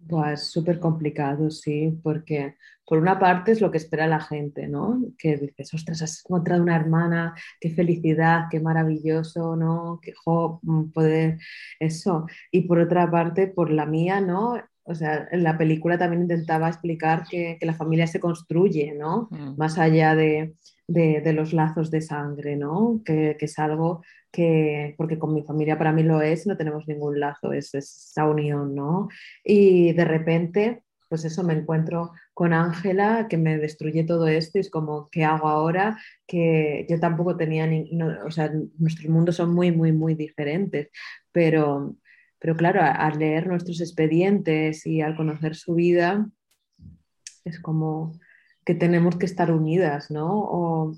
Pues 0.08 0.52
súper 0.52 0.80
complicado, 0.80 1.50
sí, 1.50 2.00
porque 2.04 2.58
por 2.86 3.00
una 3.00 3.18
parte 3.20 3.52
es 3.52 3.62
lo 3.62 3.72
que 3.72 3.78
espera 3.78 4.06
la 4.06 4.20
gente, 4.20 4.68
¿no? 4.68 5.02
Que 5.18 5.38
dices, 5.38 5.74
ostras, 5.74 6.02
has 6.04 6.24
encontrado 6.24 6.62
una 6.62 6.76
hermana, 6.76 7.34
qué 7.60 7.72
felicidad, 7.72 8.44
qué 8.52 8.60
maravilloso, 8.60 9.56
¿no? 9.56 10.00
Qué 10.02 10.13
mm, 10.62 10.91
poder, 10.91 11.39
eso. 11.80 12.28
Y 12.52 12.68
por 12.68 12.80
otra 12.80 13.10
parte, 13.10 13.48
por 13.48 13.72
la 13.72 13.88
mía, 13.88 14.22
¿no? 14.22 14.62
O 14.86 14.95
sea, 14.95 15.28
en 15.32 15.43
la 15.43 15.58
película 15.58 15.98
también 15.98 16.24
intentaba 16.24 16.69
explicar 16.69 17.24
que, 17.30 17.58
que 17.60 17.65
la 17.65 17.74
familia 17.74 18.08
se 18.08 18.19
construye, 18.19 18.93
¿no? 18.93 19.28
Mm. 19.32 19.58
Más 19.58 19.78
allá 19.78 20.15
de, 20.15 20.54
de, 20.88 21.21
de, 21.21 21.34
los 21.34 21.54
lazos 21.54 21.91
de 21.91 22.02
sangre, 22.02 22.56
¿no? 22.56 23.02
Que, 23.04 23.36
que, 23.38 23.45
es 23.45 23.60
algo 23.60 24.04
que, 24.32 24.93
porque 24.98 25.17
con 25.17 25.34
mi 25.34 25.43
familia 25.43 25.78
para 25.78 25.91
mí 25.91 26.04
lo 26.04 26.21
es, 26.21 26.45
no 26.45 26.56
tenemos 26.56 26.88
ningún 26.88 27.19
lazo, 27.19 27.52
es, 27.52 27.74
es 27.74 28.10
esa 28.12 28.26
unión, 28.26 28.76
¿no? 28.76 29.10
Y 29.43 29.93
de 29.93 30.06
repente 30.06 30.84
pues 31.08 31.26
eso 31.26 31.43
me 31.43 31.54
encuentro 31.54 32.12
con 32.34 32.54
Ángela 32.54 33.28
que 33.30 33.38
me 33.38 33.58
destruye 33.58 34.04
todo 34.04 34.28
esto 34.28 34.58
y 34.58 34.62
es 34.62 34.69
como, 34.69 35.10
¿qué 35.10 35.24
hago 35.24 35.48
ahora? 35.48 35.98
Que 36.28 36.86
yo 36.89 37.00
tampoco 37.00 37.38
tenía, 37.38 37.67
ni, 37.67 37.89
o 38.02 38.32
sea, 38.32 38.52
nuestros 38.78 39.10
mundos 39.10 39.36
son 39.36 39.54
muy, 39.54 39.71
muy, 39.71 39.91
muy 39.91 40.15
diferentes, 40.15 40.89
pero, 41.32 41.95
pero 42.39 42.56
claro, 42.56 42.82
al 42.82 43.18
leer 43.20 43.47
nuestros 43.47 43.82
expedientes 43.82 44.86
y 44.86 45.01
al 45.01 45.16
conocer 45.16 45.55
su 45.55 45.76
vida, 45.76 46.30
es 47.43 47.59
como 47.59 48.20
que 48.66 48.76
tenemos 48.76 49.16
que 49.18 49.26
estar 49.26 49.51
unidas, 49.51 50.12
¿no? 50.12 50.91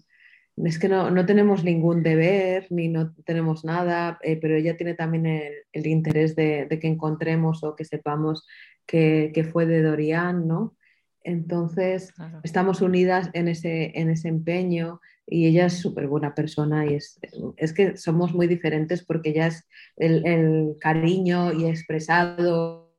es 0.65 0.79
que 0.79 0.89
no, 0.89 1.25
tenemos 1.25 1.63
ningún 1.63 2.01
deber 2.01 2.65
ni 2.71 2.87
no 2.87 3.13
tenemos 3.25 3.63
nada, 3.63 4.17
eh, 4.23 4.37
pero 4.37 4.55
ella 4.55 4.75
tiene 4.75 4.95
también 4.95 5.25
el, 5.71 5.87
interés 5.87 6.35
de, 6.35 6.67
que 6.81 6.87
encontremos 6.87 7.63
o 7.63 7.75
que 7.75 7.85
sepamos 7.85 8.47
que, 8.85 9.49
fue 9.51 9.67
de 9.67 9.83
Dorian, 9.83 10.47
¿no? 10.47 10.75
Entonces, 11.23 12.13
estamos 12.43 12.81
unidas 12.81 13.29
en 13.33 13.49
ese, 13.49 13.91
en 13.99 14.09
ese 14.09 14.29
empeño 14.29 15.01
y 15.27 15.47
ella 15.47 15.65
es 15.65 15.79
súper 15.79 16.07
buena 16.07 16.33
persona 16.33 16.85
y 16.85 16.95
es, 16.95 17.19
es, 17.57 17.73
que 17.73 17.97
somos 17.97 18.33
muy 18.33 18.47
diferentes 18.47 19.03
porque 19.03 19.31
ella 19.31 19.47
es 19.47 19.67
el, 19.97 20.75
cariño 20.79 21.51
y 21.53 21.65
expresado 21.65 22.95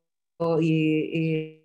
y 0.61 1.59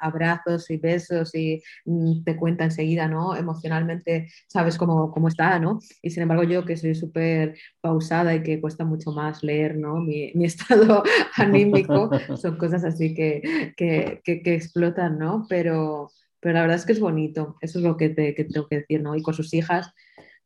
abrazos 0.00 0.70
y 0.70 0.76
besos 0.76 1.34
y 1.34 1.62
mm, 1.84 2.24
te 2.24 2.36
cuenta 2.36 2.64
enseguida, 2.64 3.08
¿no? 3.08 3.34
Emocionalmente 3.36 4.28
sabes 4.46 4.76
cómo, 4.76 5.10
cómo 5.12 5.28
está, 5.28 5.58
¿no? 5.58 5.80
Y 6.02 6.10
sin 6.10 6.24
embargo 6.24 6.44
yo 6.44 6.64
que 6.64 6.76
soy 6.76 6.94
súper 6.94 7.56
pausada 7.80 8.34
y 8.34 8.42
que 8.42 8.60
cuesta 8.60 8.84
mucho 8.84 9.12
más 9.12 9.42
leer, 9.42 9.76
¿no? 9.76 9.96
Mi, 9.96 10.32
mi 10.34 10.44
estado 10.44 11.02
anímico, 11.36 12.10
son 12.36 12.56
cosas 12.56 12.84
así 12.84 13.14
que, 13.14 13.72
que, 13.76 14.20
que, 14.24 14.54
explotan, 14.54 15.18
¿no? 15.18 15.46
Pero, 15.48 16.10
pero 16.42 16.54
la 16.54 16.60
verdad 16.60 16.76
es 16.76 16.84
que 16.84 16.92
es 16.92 17.00
bonito, 17.00 17.56
eso 17.62 17.78
es 17.78 17.84
lo 17.84 17.96
que, 17.96 18.14
que 18.14 18.44
tengo 18.44 18.68
que 18.68 18.80
decir, 18.80 19.00
¿no? 19.00 19.16
Y 19.16 19.22
con 19.22 19.32
sus 19.32 19.54
hijas 19.54 19.94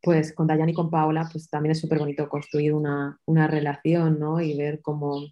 pues 0.01 0.33
con 0.33 0.47
Dayan 0.47 0.69
y 0.69 0.73
con 0.73 0.89
Paola, 0.89 1.27
pues 1.31 1.49
también 1.49 1.71
es 1.71 1.79
súper 1.79 1.99
bonito 1.99 2.29
construir 2.29 2.73
una, 2.73 3.19
una, 3.25 3.47
relación, 3.47 4.19
¿no? 4.19 4.39
Y 4.39 4.55
ver 4.55 4.81
cómo, 4.81 5.25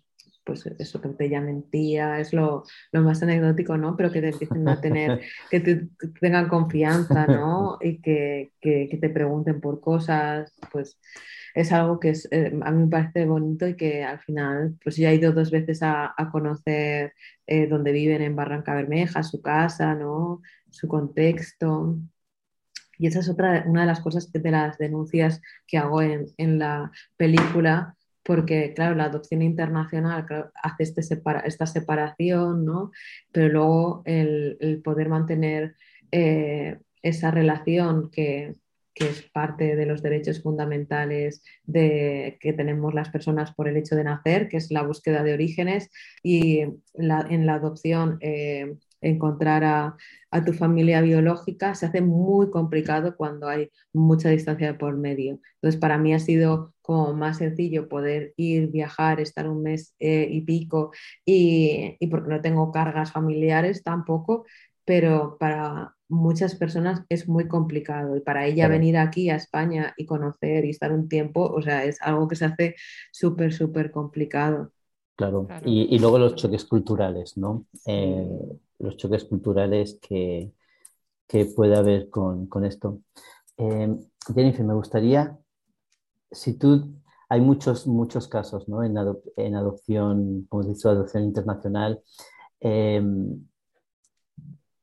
pues 0.45 0.65
eso 0.77 1.01
que 1.01 1.09
te 1.09 1.29
llamen 1.29 1.63
tía, 1.69 2.19
es 2.19 2.31
lo, 2.31 2.63
más 2.93 3.23
anecdótico, 3.23 3.77
¿no? 3.77 3.97
Pero 3.97 4.11
que 4.11 4.21
te 4.21 4.29
empiecen 4.29 4.67
a 4.69 4.79
tener, 4.79 5.21
que, 5.49 5.59
te, 5.59 5.89
tengan 6.21 6.47
confianza, 6.47 7.25
¿no? 7.27 7.77
Y 7.81 7.99
que, 8.01 8.51
te 8.61 9.09
pregunten 9.09 9.59
por 9.59 9.81
cosas, 9.81 10.53
pues 10.71 10.99
es 11.55 11.71
algo 11.71 11.99
que 11.99 12.09
es, 12.09 12.27
eh, 12.31 12.57
a 12.63 12.71
mí 12.71 12.83
me 12.83 12.89
parece 12.89 13.25
bonito 13.25 13.67
y 13.67 13.75
que 13.75 14.03
al 14.03 14.19
final, 14.19 14.75
pues 14.83 14.97
yo 14.97 15.07
he 15.07 15.15
ido 15.15 15.31
dos 15.33 15.51
veces 15.51 15.79
a, 15.81 16.13
conocer 16.31 17.13
eh, 17.47 17.67
donde 17.67 17.91
viven 17.91 18.21
en 18.21 18.35
Barranca 18.35 18.75
Bermeja, 18.75 19.23
su 19.23 19.41
casa, 19.41 19.95
¿no? 19.95 20.41
Su 20.69 20.87
contexto. 20.87 21.97
Y 22.97 23.07
esa 23.07 23.19
es 23.19 23.29
otra, 23.29 23.63
una 23.67 23.81
de 23.81 23.87
las 23.87 23.99
cosas 23.99 24.31
de 24.31 24.51
las 24.51 24.77
denuncias 24.77 25.41
que 25.67 25.77
hago 25.77 26.01
en, 26.01 26.27
en 26.37 26.59
la 26.59 26.91
película, 27.17 27.95
porque 28.25 28.73
claro, 28.73 28.95
la 28.95 29.05
adopción 29.05 29.43
internacional 29.43 30.25
hace 30.61 30.83
este 30.83 31.01
esta 31.45 31.67
separación, 31.67 32.65
¿no? 32.65 32.91
Pero 33.31 33.49
luego 33.49 34.01
el, 34.05 34.81
poder 34.83 35.09
mantener 35.09 35.75
eh, 36.11 36.79
esa 37.03 37.29
relación 37.29 38.09
que, 38.09 38.55
es 38.95 39.23
parte 39.23 39.75
de 39.75 39.85
los 39.85 40.01
derechos 40.01 40.41
fundamentales 40.41 41.43
de, 41.65 42.37
que 42.39 42.53
tenemos 42.53 42.93
las 42.93 43.09
personas 43.09 43.53
por 43.53 43.67
el 43.67 43.75
hecho 43.75 43.93
de 43.95 44.05
nacer, 44.05 44.47
que 44.47 44.55
es 44.55 44.71
la 44.71 44.83
búsqueda 44.83 45.21
de 45.21 45.33
orígenes, 45.33 45.91
y 46.23 46.61
en 46.61 47.45
la 47.45 47.53
adopción 47.53 48.17
eh, 48.21 48.77
encontrar 49.05 49.63
a, 49.63 49.97
tu 50.45 50.51
familia 50.51 50.99
biológica 50.99 51.75
se 51.75 51.85
hace 51.85 52.01
muy 52.01 52.49
complicado 52.51 53.15
cuando 53.15 53.47
hay 53.47 53.71
mucha 53.93 54.29
distancia 54.29 54.77
por 54.77 54.97
medio. 54.97 55.39
Entonces, 55.55 55.79
para 55.79 55.97
mí 55.97 56.13
ha 56.13 56.19
sido 56.19 56.73
como 56.81 57.13
más 57.13 57.37
sencillo 57.37 57.87
poder 57.87 58.33
ir, 58.35 58.67
viajar, 58.69 59.21
estar 59.21 59.47
un 59.47 59.63
mes 59.63 59.95
eh, 59.97 60.27
y 60.29 60.41
pico, 60.41 60.91
y, 61.25 61.97
porque 62.11 62.29
no 62.29 62.41
tengo 62.41 62.69
cargas 62.73 63.13
familiares 63.13 63.81
tampoco, 63.81 64.45
pero 64.83 65.37
para 65.39 65.95
muchas 66.09 66.55
personas 66.55 67.01
es 67.07 67.29
muy 67.29 67.47
complicado 67.47 68.17
y 68.17 68.19
para 68.19 68.45
ella 68.45 68.67
venir 68.67 68.97
aquí 68.97 69.29
a 69.29 69.37
España 69.37 69.93
y 69.95 70.05
conocer 70.05 70.65
y 70.65 70.71
estar 70.71 70.91
un 70.91 71.07
tiempo, 71.07 71.45
o 71.45 71.61
sea, 71.61 71.85
es 71.85 72.01
algo 72.01 72.27
que 72.27 72.35
se 72.35 72.45
hace 72.45 72.75
súper, 73.11 73.53
súper 73.53 73.89
complicado. 73.89 74.73
Claro. 75.15 75.47
Y, 75.63 75.97
luego 75.97 76.19
los 76.19 76.35
choques 76.35 76.65
culturales, 76.65 77.37
¿no? 77.37 77.65
Eh, 77.85 78.59
los 78.79 78.97
choques 78.97 79.25
culturales 79.25 79.99
que, 80.01 80.51
que 81.27 81.45
puede 81.45 81.75
haber 81.75 82.09
con, 82.09 82.47
esto. 82.65 83.01
Eh, 83.57 83.95
Jennifer, 84.33 84.65
me 84.65 84.73
gustaría, 84.73 85.37
si 86.31 86.57
tú, 86.57 86.93
hay 87.29 87.41
muchos, 87.41 87.87
muchos 87.87 88.27
casos 88.27 88.67
¿no? 88.67 88.83
en, 88.83 88.97
adopción, 89.55 90.45
como 90.49 90.61
has 90.61 90.67
dicho, 90.67 90.89
adopción 90.89 91.23
internacional. 91.23 92.01
Eh, 92.59 93.01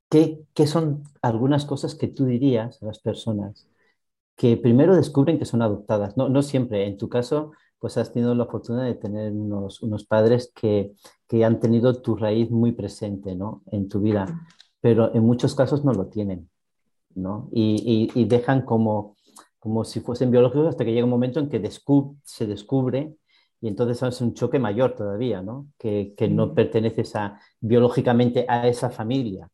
¿qué, 0.08 0.44
¿Qué 0.54 0.66
son 0.66 1.04
algunas 1.22 1.64
cosas 1.64 1.94
que 1.94 2.08
tú 2.08 2.26
dirías 2.26 2.82
a 2.82 2.86
las 2.86 2.98
personas 2.98 3.68
que 4.36 4.56
primero 4.56 4.96
descubren 4.96 5.38
que 5.38 5.44
son 5.44 5.62
adoptadas? 5.62 6.16
No, 6.16 6.28
no 6.28 6.42
siempre, 6.42 6.86
en 6.86 6.98
tu 6.98 7.08
caso 7.08 7.52
pues 7.82 7.96
has 7.96 8.12
tenido 8.12 8.32
la 8.36 8.46
fortuna 8.46 8.84
de 8.84 8.94
tener 8.94 9.32
unos, 9.32 9.82
unos 9.82 10.04
padres 10.04 10.52
que, 10.54 10.92
que, 11.26 11.44
han 11.44 11.58
tenido 11.58 12.00
tu 12.00 12.14
raíz 12.14 12.48
muy 12.48 12.70
presente 12.70 13.34
¿no? 13.34 13.64
en 13.72 13.88
tu 13.88 14.00
vida, 14.00 14.24
pero 14.80 15.12
en 15.12 15.24
muchos 15.24 15.56
casos 15.56 15.84
no 15.84 15.92
lo 15.92 16.06
tienen, 16.06 16.48
¿no? 17.16 17.48
Y, 17.50 18.08
y, 18.14 18.24
dejan 18.26 18.62
como, 18.62 19.16
como 19.58 19.82
si 19.82 19.98
fuesen 19.98 20.30
biológicos 20.30 20.68
hasta 20.68 20.84
que 20.84 20.92
llega 20.92 21.02
un 21.02 21.10
momento 21.10 21.40
en 21.40 21.48
que 21.48 21.60
se 22.22 22.46
descubre 22.46 23.16
y 23.60 23.66
entonces 23.66 24.00
es 24.00 24.20
un 24.20 24.34
choque 24.34 24.60
mayor 24.60 24.94
todavía, 24.94 25.42
¿no? 25.42 25.66
Que, 25.76 26.14
que 26.16 26.28
no 26.28 26.54
perteneces 26.54 27.16
a, 27.16 27.40
biológicamente 27.60 28.46
a 28.48 28.68
esa 28.68 28.90
familia. 28.90 29.50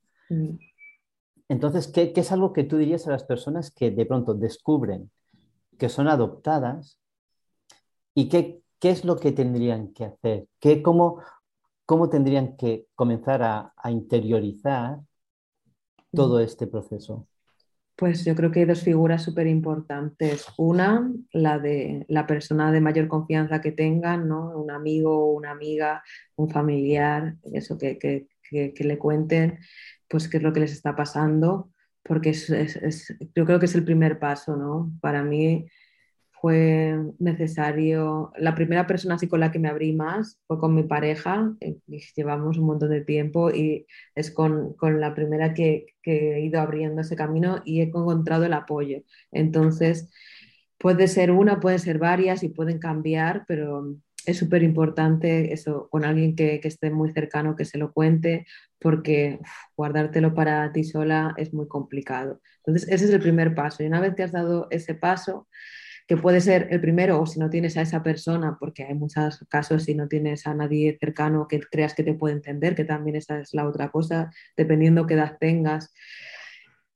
Entonces, 1.49 1.89
¿qué, 1.89 2.13
¿qué, 2.13 2.21
es 2.21 2.31
algo 2.31 2.53
que 2.53 2.65
tú 2.65 2.77
dirías 2.77 3.07
a 3.07 3.13
las 3.13 3.25
personas 3.25 3.71
que 3.71 3.91
de 3.91 4.05
pronto 4.05 4.35
descubren 4.35 5.11
que 5.79 5.89
son 5.89 6.09
adoptadas 6.09 6.99
¿Y 8.15 8.29
qué, 8.29 8.63
qué 8.79 8.91
es 8.91 9.05
lo 9.05 9.17
que 9.17 9.33
tendrían 9.33 9.93
que 9.93 10.05
hacer? 10.05 10.47
¿Qué, 10.61 10.83
cómo, 10.83 11.23
¿Cómo 11.89 12.11
tendrían 12.11 12.55
que 12.59 12.87
comenzar 12.95 13.43
a, 13.43 13.73
interiorizar 13.91 14.99
todo 16.13 16.39
este 16.39 16.67
proceso? 16.67 17.27
Pues 17.97 18.27
yo 18.27 18.35
creo 18.37 18.51
que 18.51 18.61
hay 18.61 18.67
dos 18.67 18.83
figuras 18.83 19.23
súper 19.23 19.47
importantes. 19.47 20.45
Una, 20.59 21.11
la 21.33 21.59
de 21.59 22.05
la 22.09 22.27
persona 22.27 22.71
de 22.73 22.83
mayor 22.83 23.09
confianza 23.09 23.63
que 23.63 23.73
tengan, 23.73 24.29
¿no? 24.29 24.51
Un 24.51 24.71
amigo, 24.71 25.33
una 25.33 25.51
amiga, 25.51 26.03
un 26.37 26.51
familiar, 26.51 27.37
eso 27.55 27.79
que, 27.79 27.99
que, 27.99 28.29
que, 28.51 28.85
le 28.85 28.99
cuenten, 28.99 29.59
pues 30.09 30.29
qué 30.29 30.37
es 30.37 30.43
lo 30.43 30.53
que 30.53 30.61
les 30.61 30.73
está 30.73 30.95
pasando, 30.95 31.73
porque 32.03 32.31
es, 32.31 32.51
es, 32.51 33.17
yo 33.35 33.47
creo 33.47 33.59
que 33.59 33.67
es 33.67 33.75
el 33.75 33.85
primer 33.85 34.19
paso, 34.19 34.57
¿no? 34.57 34.93
Para 35.01 35.23
mí 35.23 35.67
fue 36.41 36.97
necesario, 37.19 38.33
la 38.39 38.55
primera 38.55 38.87
persona 38.87 39.17
así 39.17 39.29
con 39.29 39.41
la 39.41 39.51
que 39.51 39.59
me 39.59 39.69
abrí 39.69 39.93
más 39.93 40.39
fue 40.47 40.59
con 40.59 40.75
mi 40.75 40.85
pareja, 40.85 41.55
eh, 41.61 41.79
llevamos 42.17 42.59
un 42.59 42.67
montón 42.67 42.91
de 42.91 43.01
tiempo 43.01 43.51
y 43.51 43.87
es 44.15 44.31
con, 44.31 44.75
con 44.75 45.01
la 45.01 45.15
primera 45.15 45.55
que, 45.55 45.87
que, 46.03 46.37
he 46.37 46.41
ido 46.45 46.61
abriendo 46.61 47.03
ese 47.03 47.17
camino 47.17 47.63
y 47.65 47.81
he 47.81 47.85
encontrado 47.85 48.45
el 48.45 48.53
apoyo. 48.53 49.03
Entonces, 49.33 50.11
puede 50.79 51.09
ser 51.09 51.31
una, 51.33 51.61
puede 51.61 51.79
ser 51.79 51.99
varias 51.99 52.43
y 52.43 52.51
pueden 52.51 52.79
cambiar, 52.79 53.45
pero 53.49 53.97
es 54.27 54.39
súper 54.39 54.63
importante 54.63 55.53
eso, 55.53 55.89
con 55.91 56.05
alguien 56.05 56.37
que, 56.37 56.61
que, 56.61 56.69
esté 56.69 56.91
muy 56.91 57.13
cercano, 57.13 57.57
que 57.57 57.65
se 57.65 57.79
lo 57.79 57.93
cuente, 57.93 58.47
porque 58.79 59.41
guardártelo 59.77 60.35
para 60.35 60.73
ti 60.73 60.85
sola 60.85 61.35
es 61.37 61.53
muy 61.55 61.67
complicado. 61.69 62.41
Entonces, 62.59 62.89
ese 62.91 63.07
es 63.07 63.11
el 63.11 63.21
primer 63.21 63.55
paso. 63.55 63.83
Y 63.83 63.87
una 63.87 64.01
vez 64.01 64.15
que 64.15 64.23
has 64.23 64.33
dado 64.33 64.69
ese 64.71 64.95
paso, 64.95 65.49
que 66.09 66.17
puede 66.17 66.41
ser 66.41 66.69
el 66.71 66.81
primero 66.81 67.21
o 67.21 67.27
si 67.27 67.39
no 67.39 67.51
tienes 67.51 67.77
a 67.77 67.83
esa 67.83 68.03
persona, 68.03 68.57
porque 68.59 68.83
hay 68.83 68.95
muchos 68.95 69.45
casos 69.51 69.85
si 69.85 69.95
no 69.95 70.09
tienes 70.09 70.47
a 70.47 70.55
nadie 70.55 70.97
cercano 70.99 71.47
que 71.47 71.61
creas 71.61 71.95
que 71.95 72.03
te 72.03 72.15
puede 72.15 72.35
entender, 72.35 72.75
que 72.75 72.85
también 72.85 73.17
esa 73.17 73.41
es 73.41 73.53
la 73.53 73.69
otra 73.69 73.91
cosa, 73.91 74.31
dependiendo 74.57 75.07
qué 75.07 75.15
edad 75.15 75.37
tengas. 75.39 75.93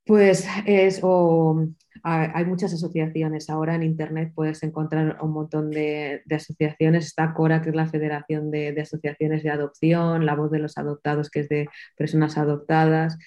Pues 0.03 0.47
es, 0.65 0.99
o 1.03 1.67
hay 2.01 2.45
muchas 2.45 2.73
asociaciones. 2.73 3.51
Ahora 3.51 3.75
en 3.75 3.83
Internet 3.83 4.33
puedes 4.33 4.63
encontrar 4.63 5.19
un 5.21 5.31
montón 5.31 5.69
de, 5.69 6.23
asociaciones. 6.31 7.05
Está 7.05 7.33
CORA, 7.35 7.61
que 7.61 7.69
es 7.69 7.75
la 7.75 7.87
Federación 7.87 8.49
de, 8.49 8.73
de, 8.73 8.81
Asociaciones 8.81 9.43
de 9.43 9.51
Adopción, 9.51 10.25
La 10.25 10.35
Voz 10.35 10.49
de 10.49 10.59
los 10.59 10.77
Adoptados, 10.79 11.29
que 11.29 11.41
es 11.41 11.49
de 11.49 11.69
personas 11.95 12.37
adoptadas, 12.37 13.17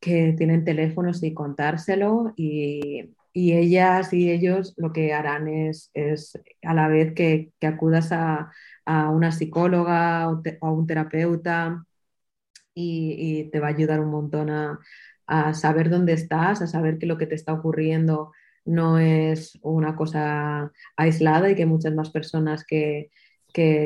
que 0.00 0.34
tienen 0.38 0.64
teléfonos 0.64 1.22
y 1.24 1.34
contárselo. 1.34 2.32
Y 2.36 3.10
y 3.32 3.52
ellas 3.54 4.12
y 4.12 4.30
ellos 4.30 4.74
lo 4.76 4.92
que 4.92 5.12
harán 5.12 5.48
es, 5.48 5.90
a 6.62 6.74
la 6.74 6.88
vez 6.88 7.14
que, 7.14 7.52
acudas 7.62 8.12
a, 8.12 8.50
una 8.86 9.30
psicóloga 9.32 10.28
o, 10.28 10.42
a 10.62 10.70
un 10.72 10.86
terapeuta 10.86 11.84
y, 12.74 13.50
te 13.50 13.60
va 13.60 13.68
a 13.68 13.70
ayudar 13.70 14.00
un 14.00 14.10
montón 14.10 14.50
a, 14.50 14.80
saber 15.54 15.90
dónde 15.90 16.12
estás, 16.14 16.60
a 16.62 16.66
saber 16.66 16.98
que 16.98 17.06
lo 17.06 17.16
que 17.18 17.26
te 17.26 17.36
está 17.36 17.52
ocurriendo 17.52 18.32
no 18.64 18.98
es 18.98 19.58
una 19.62 19.94
cosa 19.96 20.72
aislada 20.96 21.50
y 21.50 21.54
que 21.54 21.62
hay 21.62 21.68
muchas 21.68 21.94
más 21.94 22.10
personas 22.10 22.64
que, 22.64 23.10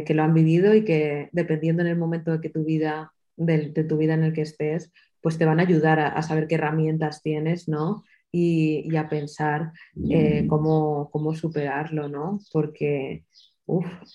lo 0.08 0.22
han 0.22 0.34
vivido 0.34 0.74
y 0.74 0.84
que 0.84 1.28
dependiendo 1.32 1.82
en 1.82 1.88
el 1.88 1.98
momento 1.98 2.32
de 2.32 2.40
que 2.40 2.50
tu 2.50 2.64
vida, 2.64 3.12
de, 3.36 3.68
tu 3.84 3.98
vida 3.98 4.14
en 4.14 4.24
el 4.24 4.32
que 4.32 4.42
estés, 4.42 4.90
pues 5.20 5.38
te 5.38 5.44
van 5.44 5.60
a 5.60 5.64
ayudar 5.64 6.00
a, 6.00 6.08
a 6.08 6.22
saber 6.22 6.46
qué 6.48 6.54
herramientas 6.56 7.22
tienes, 7.22 7.68
¿no? 7.68 8.04
Y, 8.36 8.96
a 8.96 9.08
pensar 9.08 9.72
eh, 10.10 10.46
cómo, 10.48 11.08
cómo, 11.12 11.34
superarlo, 11.34 12.08
¿no? 12.08 12.40
Porque 12.52 13.24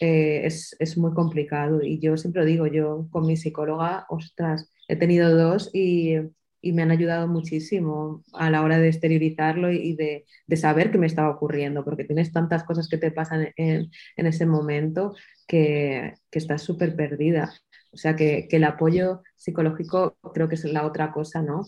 eh, 0.02 0.42
es, 0.44 0.76
es, 0.78 0.98
muy 0.98 1.14
complicado 1.14 1.82
y 1.82 2.00
yo 2.00 2.18
siempre 2.18 2.46
digo, 2.46 2.68
yo 2.68 3.08
con 3.12 3.26
mi 3.26 3.38
psicóloga, 3.38 4.06
ostras, 4.10 4.70
he 4.90 4.98
tenido 4.98 5.34
dos 5.36 5.70
y, 5.74 6.16
y 6.62 6.74
me 6.74 6.82
han 6.82 6.92
ayudado 6.92 7.30
muchísimo 7.30 8.22
a 8.34 8.50
la 8.50 8.62
hora 8.62 8.78
de 8.78 8.90
exteriorizarlo 8.90 9.72
y 9.72 9.96
de, 9.96 10.26
de, 10.48 10.58
saber 10.58 10.92
qué 10.92 10.98
me 10.98 11.08
estaba 11.08 11.30
ocurriendo, 11.30 11.86
porque 11.86 12.04
tienes 12.04 12.34
tantas 12.34 12.66
cosas 12.66 12.90
que 12.90 12.98
te 12.98 13.12
pasan 13.12 13.54
en, 13.56 13.90
en 14.18 14.26
ese 14.26 14.46
momento 14.46 15.16
que, 15.48 16.16
que 16.30 16.40
estás 16.40 16.62
súper 16.62 16.98
perdida. 16.98 17.54
O 17.92 17.98
sea 17.98 18.18
que, 18.18 18.48
que, 18.50 18.58
el 18.58 18.66
apoyo 18.66 19.24
psicológico 19.38 20.18
creo 20.34 20.50
que 20.50 20.56
es 20.56 20.66
la 20.66 20.86
otra 20.86 21.12
cosa, 21.14 21.42
¿no? 21.42 21.64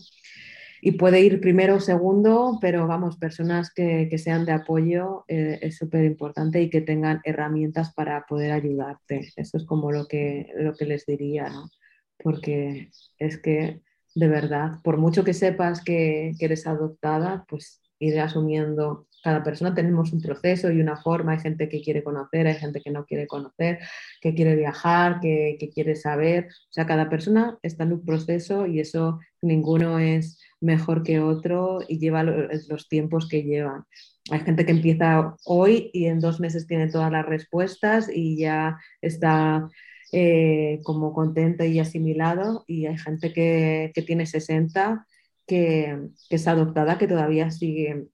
Y 0.84 0.92
puede 0.92 1.20
ir 1.20 1.40
primero 1.40 1.76
o 1.76 1.80
segundo, 1.80 2.58
pero 2.60 2.88
vamos, 2.88 3.16
personas 3.16 3.72
que, 3.72 4.08
que 4.10 4.18
sean 4.18 4.44
de 4.44 4.50
apoyo 4.50 5.24
eh, 5.28 5.60
es 5.62 5.76
súper 5.76 6.04
importante 6.04 6.60
y 6.60 6.70
que 6.70 6.80
tengan 6.80 7.20
herramientas 7.22 7.94
para 7.94 8.26
poder 8.26 8.50
ayudarte. 8.50 9.30
Eso 9.36 9.58
es 9.58 9.64
como 9.64 9.92
lo 9.92 10.08
que, 10.08 10.52
lo 10.56 10.74
que 10.74 10.86
les 10.86 11.06
diría, 11.06 11.48
¿no? 11.50 11.70
Porque 12.18 12.90
es 13.20 13.38
que, 13.38 13.80
de 14.16 14.26
verdad, 14.26 14.80
por 14.82 14.96
mucho 14.96 15.22
que 15.22 15.34
sepas 15.34 15.84
que, 15.84 16.32
que 16.36 16.46
eres 16.46 16.66
adoptada, 16.66 17.44
pues 17.48 17.80
ir 18.00 18.18
asumiendo 18.18 19.06
cada 19.22 19.42
persona 19.42 19.74
tenemos 19.74 20.12
un 20.12 20.20
proceso 20.20 20.70
y 20.70 20.80
una 20.80 20.96
forma, 20.96 21.32
hay 21.32 21.38
gente 21.38 21.68
que 21.68 21.80
quiere 21.80 22.02
conocer, 22.02 22.46
hay 22.46 22.56
gente 22.56 22.80
que 22.80 22.90
no 22.90 23.06
quiere 23.06 23.26
conocer, 23.26 23.78
que 24.20 24.34
quiere 24.34 24.56
viajar, 24.56 25.20
que, 25.20 25.70
quiere 25.72 25.94
saber, 25.96 26.48
o 26.48 26.72
sea, 26.72 26.86
cada 26.86 27.08
persona 27.08 27.58
está 27.62 27.84
en 27.84 27.92
un 27.92 28.04
proceso 28.04 28.66
y 28.66 28.80
eso 28.80 29.20
ninguno 29.40 29.98
es 29.98 30.40
mejor 30.60 31.02
que 31.02 31.20
otro 31.20 31.80
y 31.88 31.98
lleva 31.98 32.22
los 32.22 32.88
tiempos 32.88 33.28
que 33.28 33.42
llevan. 33.42 33.84
Hay 34.30 34.40
gente 34.40 34.64
que 34.64 34.72
empieza 34.72 35.36
hoy 35.44 35.90
y 35.92 36.06
en 36.06 36.20
dos 36.20 36.38
meses 36.38 36.66
tiene 36.66 36.88
todas 36.88 37.10
las 37.10 37.26
respuestas 37.26 38.08
y 38.12 38.36
ya 38.36 38.78
está 39.00 39.68
eh, 40.12 40.80
como 40.84 41.12
contento 41.12 41.64
y 41.64 41.80
asimilado. 41.80 42.64
Y 42.68 42.86
hay 42.86 42.98
gente 42.98 43.32
que, 43.32 43.92
tiene 44.06 44.26
60 44.26 45.06
que, 45.46 45.98
que, 46.28 46.36
es 46.36 46.46
adoptada 46.46 46.98
que 46.98 47.08
todavía 47.08 47.50
sigue 47.50 48.06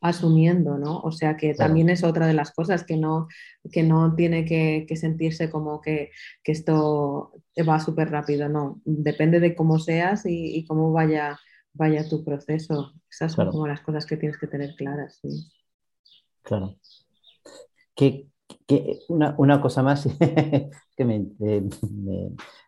asumiendo, 0.00 0.78
¿no? 0.78 1.00
O 1.00 1.12
sea 1.12 1.36
que 1.36 1.54
también 1.54 1.90
es 1.90 2.04
otra 2.04 2.26
de 2.26 2.34
las 2.34 2.52
cosas 2.52 2.84
que 2.84 2.96
no, 2.96 3.28
que 3.72 3.82
no 3.82 4.14
tiene 4.14 4.44
que, 4.44 4.86
sentirse 4.96 5.50
como 5.50 5.80
que, 5.80 6.10
esto 6.44 7.32
va 7.68 7.80
súper 7.80 8.10
rápido, 8.10 8.48
no. 8.48 8.80
Depende 8.84 9.40
de 9.40 9.54
cómo 9.54 9.78
seas 9.78 10.22
y, 10.24 10.64
cómo 10.66 10.92
vaya, 10.92 11.38
vaya 11.72 12.08
tu 12.08 12.24
proceso. 12.24 12.92
Esas 13.10 13.32
son 13.32 13.50
como 13.50 13.66
las 13.66 13.80
cosas 13.80 14.06
que 14.06 14.16
tienes 14.16 14.38
que 14.38 14.46
tener 14.46 14.74
claras, 14.76 15.18
sí. 15.20 15.50
Claro. 16.42 16.76
Que, 17.94 18.28
una, 19.08 19.60
cosa 19.60 19.82
más 19.82 20.08
que 20.96 21.04
me, 21.04 21.26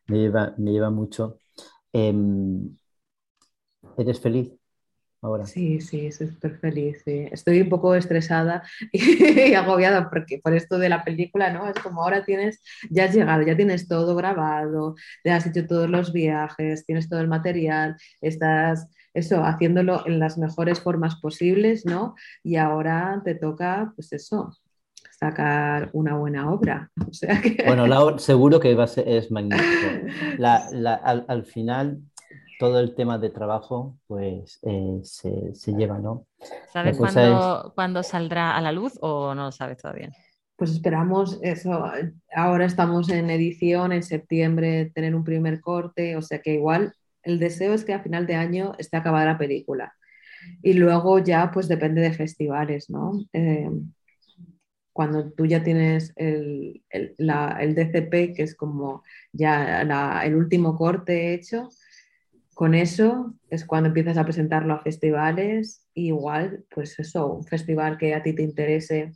lleva, 0.08 0.54
me 0.58 0.72
lleva 0.72 0.90
mucho. 0.90 1.38
Em, 1.92 2.76
¿Eres 3.96 4.20
feliz? 4.20 4.59
Sí, 5.44 5.80
sí, 5.82 6.10
súper 6.12 6.58
feliz. 6.58 7.02
Estoy 7.04 7.60
un 7.60 7.68
poco 7.68 7.94
estresada 7.94 8.62
y 8.92 9.52
agobiada 9.52 10.08
porque 10.08 10.38
por 10.38 10.54
esto 10.54 10.78
de 10.78 10.88
la 10.88 11.04
película, 11.04 11.52
¿no? 11.52 11.68
Es 11.68 11.78
como 11.82 12.02
ahora 12.02 12.24
tienes, 12.24 12.62
ya 12.88 13.04
has 13.04 13.14
llegado, 13.14 13.42
ya 13.42 13.54
tienes 13.54 13.86
todo 13.86 14.16
grabado, 14.16 14.94
ya 15.22 15.36
has 15.36 15.46
hecho 15.46 15.66
todos 15.66 15.90
los 15.90 16.12
viajes, 16.12 16.86
tienes 16.86 17.08
todo 17.08 17.20
el 17.20 17.28
material, 17.28 17.96
estás 18.22 18.88
eso, 19.12 19.44
haciéndolo 19.44 20.06
en 20.06 20.20
las 20.20 20.38
mejores 20.38 20.80
formas 20.80 21.16
posibles, 21.16 21.84
¿no? 21.84 22.14
Y 22.42 22.56
ahora 22.56 23.20
te 23.22 23.34
toca, 23.34 23.92
pues 23.96 24.12
eso, 24.14 24.56
sacar 25.18 25.90
una 25.92 26.16
buena 26.16 26.50
obra. 26.50 26.90
Bueno, 27.66 27.86
la, 27.86 28.18
seguro 28.18 28.58
que 28.58 28.74
va 28.74 28.84
a 28.84 28.86
ser, 28.86 29.06
es 29.06 29.30
magnífico. 29.30 30.06
al, 30.44 31.24
al 31.28 31.44
final 31.44 32.00
todo 32.60 32.78
el 32.78 32.94
tema 32.94 33.16
de 33.16 33.30
trabajo 33.30 33.96
pues 34.06 34.58
eh, 34.64 35.00
se, 35.02 35.72
lleva, 35.72 35.98
¿no? 35.98 36.26
¿Sabes 36.70 36.98
cuándo, 36.98 38.02
saldrá 38.02 38.54
a 38.54 38.60
la 38.60 38.70
luz 38.70 38.98
o 39.00 39.34
no 39.34 39.44
lo 39.44 39.52
sabes 39.52 39.78
todavía? 39.78 40.12
Pues 40.56 40.72
esperamos 40.72 41.38
eso. 41.40 41.82
Ahora 42.34 42.66
estamos 42.66 43.08
en 43.08 43.30
edición, 43.30 43.92
en 43.92 44.02
septiembre 44.02 44.92
tener 44.94 45.14
un 45.14 45.24
primer 45.24 45.62
corte, 45.62 46.16
o 46.16 46.22
sea 46.22 46.42
que 46.42 46.52
igual 46.52 46.92
el 47.22 47.38
deseo 47.38 47.72
es 47.72 47.86
que 47.86 47.94
a 47.94 48.02
final 48.02 48.26
de 48.26 48.34
año 48.34 48.74
esté 48.76 48.98
acabada 48.98 49.24
la 49.24 49.38
película. 49.38 49.94
Y 50.62 50.74
luego 50.74 51.18
ya 51.18 51.50
pues 51.50 51.66
depende 51.66 52.02
de 52.02 52.12
festivales, 52.12 52.90
¿no? 52.90 53.24
Eh, 53.32 53.70
cuando 54.92 55.30
tú 55.30 55.46
ya 55.46 55.62
tienes 55.62 56.12
el, 56.16 56.82
el, 56.90 57.74
DCP, 57.74 58.34
que 58.34 58.42
es 58.42 58.54
como 58.54 59.02
ya 59.32 59.80
el 60.24 60.34
último 60.34 60.76
corte 60.76 61.32
hecho, 61.32 61.70
con 62.60 62.74
eso 62.74 63.32
es 63.48 63.64
cuando 63.64 63.86
empiezas 63.86 64.18
a 64.18 64.24
presentarlo 64.24 64.74
a 64.74 64.82
festivales, 64.82 65.86
igual, 65.94 66.66
pues 66.68 66.98
eso, 66.98 67.26
un 67.32 67.44
festival 67.44 67.96
que 67.96 68.14
a 68.14 68.22
ti 68.22 68.34
te 68.34 68.42
interese, 68.42 69.12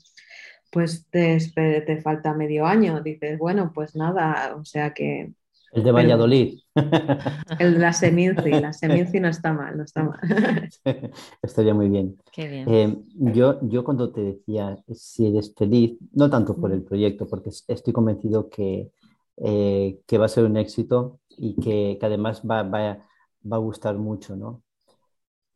pues 0.73 1.07
te, 1.11 1.37
te 1.55 2.01
falta 2.01 2.33
medio 2.33 2.65
año, 2.65 3.03
dices, 3.03 3.39
bueno, 3.39 3.71
pues 3.75 3.95
nada, 3.97 4.57
o 4.59 4.65
sea 4.65 4.95
que... 4.95 5.35
El 5.73 5.85
de 5.85 5.93
Valladolid. 5.93 6.59
El 7.59 7.75
de 7.75 7.81
la 7.81 7.93
Seminci, 7.93 8.49
la 8.49 8.73
Seminci 8.73 9.21
no 9.21 9.29
está 9.29 9.53
mal, 9.53 9.77
no 9.77 9.85
está 9.85 10.05
mal. 10.05 10.71
Estaría 11.43 11.75
muy 11.75 11.91
bien. 11.91 12.17
Qué 12.33 12.49
bien. 12.49 12.65
Eh, 12.67 12.97
yo, 13.35 13.59
yo 13.61 13.85
cuando 13.85 14.11
te 14.11 14.23
decía 14.23 14.79
si 14.91 15.27
eres 15.27 15.55
feliz, 15.55 15.99
no 16.15 16.31
tanto 16.31 16.57
por 16.57 16.73
el 16.73 16.83
proyecto, 16.83 17.29
porque 17.29 17.51
estoy 17.69 17.93
convencido 17.93 18.49
que, 18.49 18.91
eh, 19.37 20.01
que 20.07 20.17
va 20.17 20.25
a 20.25 20.29
ser 20.29 20.45
un 20.45 20.57
éxito 20.57 21.21
y 21.37 21.57
que, 21.57 21.99
que 22.01 22.07
además 22.07 22.41
va, 22.51 22.63
va, 22.63 23.05
va 23.51 23.57
a 23.57 23.61
gustar 23.61 23.97
mucho, 23.97 24.37
¿no? 24.37 24.63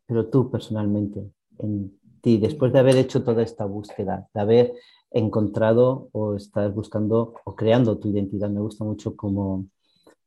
Pero 0.07 0.29
tú 0.29 0.51
personalmente, 0.51 1.31
en 1.59 1.99
ti, 2.23 2.39
después 2.39 2.73
de 2.73 2.79
haber 2.79 2.97
hecho 2.97 3.23
toda 3.23 3.43
esta 3.43 3.65
búsqueda, 3.65 4.29
de 4.35 4.41
haber 4.41 4.73
encontrado 5.11 6.09
o 6.13 6.35
estar 6.35 6.71
buscando 6.73 7.35
o 7.45 7.55
creando 7.55 7.99
tu 7.99 8.09
identidad, 8.09 8.51
me 8.51 8.61
gusta 8.61 8.85
mucho 8.85 9.17
cómo, 9.17 9.67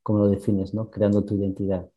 cómo 0.04 0.20
lo 0.20 0.30
defines, 0.30 0.74
¿no? 0.74 0.90
Creando 0.90 1.24
tu 1.26 1.36
identidad. 1.36 1.90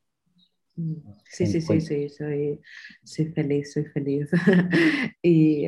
Sí, 0.76 1.46
sí, 1.46 1.60
sí, 1.60 1.80
sí, 1.80 2.08
soy, 2.08 2.60
soy 3.04 3.26
feliz, 3.32 3.72
soy 3.72 3.84
feliz. 3.86 4.30
y 5.22 5.66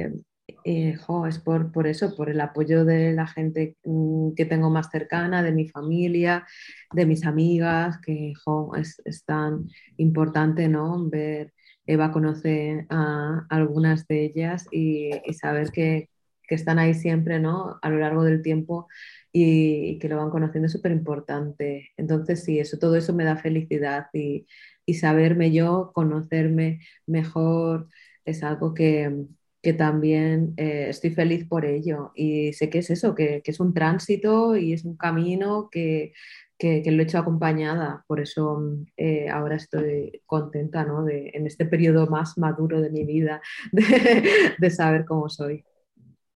eh, 0.64 0.96
es 1.28 1.38
por, 1.38 1.72
por, 1.72 1.86
eso, 1.86 2.14
por 2.16 2.30
el 2.30 2.40
apoyo 2.40 2.84
de 2.84 3.12
la 3.12 3.26
gente 3.26 3.76
mm, 3.84 4.32
que 4.34 4.44
tengo 4.46 4.70
más 4.70 4.90
cercana, 4.90 5.42
de 5.42 5.52
mi 5.52 5.68
familia, 5.68 6.46
de 6.92 7.06
mis 7.06 7.24
amigas, 7.26 7.98
que 8.00 8.32
es, 8.76 9.24
tan 9.24 9.68
importante 9.96 10.68
¿no? 10.68 11.08
ver, 11.08 11.52
Eva 11.86 12.12
conoce 12.12 12.86
a 12.90 13.46
algunas 13.50 14.06
de 14.08 14.24
ellas 14.24 14.66
y, 14.72 15.10
saber 15.34 15.70
que, 15.70 16.10
que, 16.48 16.54
están 16.54 16.78
ahí 16.78 16.94
siempre 16.94 17.40
¿no? 17.40 17.78
a 17.82 17.90
lo 17.90 17.98
largo 17.98 18.24
del 18.24 18.42
tiempo 18.42 18.88
y, 19.32 19.98
que 19.98 20.08
lo 20.08 20.16
van 20.18 20.30
conociendo 20.30 20.66
es 20.66 20.72
súper 20.72 20.92
importante. 20.92 21.90
Entonces, 21.96 22.44
sí, 22.44 22.58
eso, 22.60 22.78
todo 22.78 22.96
eso 22.96 23.14
me 23.14 23.24
da 23.24 23.36
felicidad 23.36 24.06
y, 24.12 24.46
y 24.86 24.94
saberme 24.94 25.52
yo, 25.52 25.92
conocerme 25.94 26.80
mejor, 27.06 27.88
es 28.24 28.42
algo 28.42 28.74
que, 28.74 29.26
que 29.66 29.72
también 29.72 30.54
eh, 30.58 30.86
estoy 30.90 31.10
feliz 31.10 31.44
por 31.44 31.64
ello 31.64 32.12
y 32.14 32.52
sé 32.52 32.70
que 32.70 32.78
es 32.78 32.90
eso, 32.90 33.16
que, 33.16 33.42
es 33.44 33.58
un 33.58 33.74
tránsito 33.74 34.54
y 34.54 34.72
es 34.72 34.84
un 34.84 34.96
camino 34.96 35.68
que, 35.72 36.12
que, 36.56 36.84
lo 36.88 37.02
he 37.02 37.04
hecho 37.04 37.18
acompañada, 37.18 38.04
por 38.06 38.20
eso 38.20 38.62
eh, 38.96 39.28
ahora 39.28 39.56
estoy 39.56 40.22
contenta 40.24 40.84
¿no? 40.84 41.02
de, 41.02 41.32
en 41.34 41.48
este 41.48 41.66
periodo 41.66 42.06
más 42.06 42.38
maduro 42.38 42.80
de 42.80 42.90
mi 42.90 43.02
vida 43.02 43.42
de, 43.72 44.70
saber 44.70 45.04
cómo 45.04 45.28
soy 45.28 45.64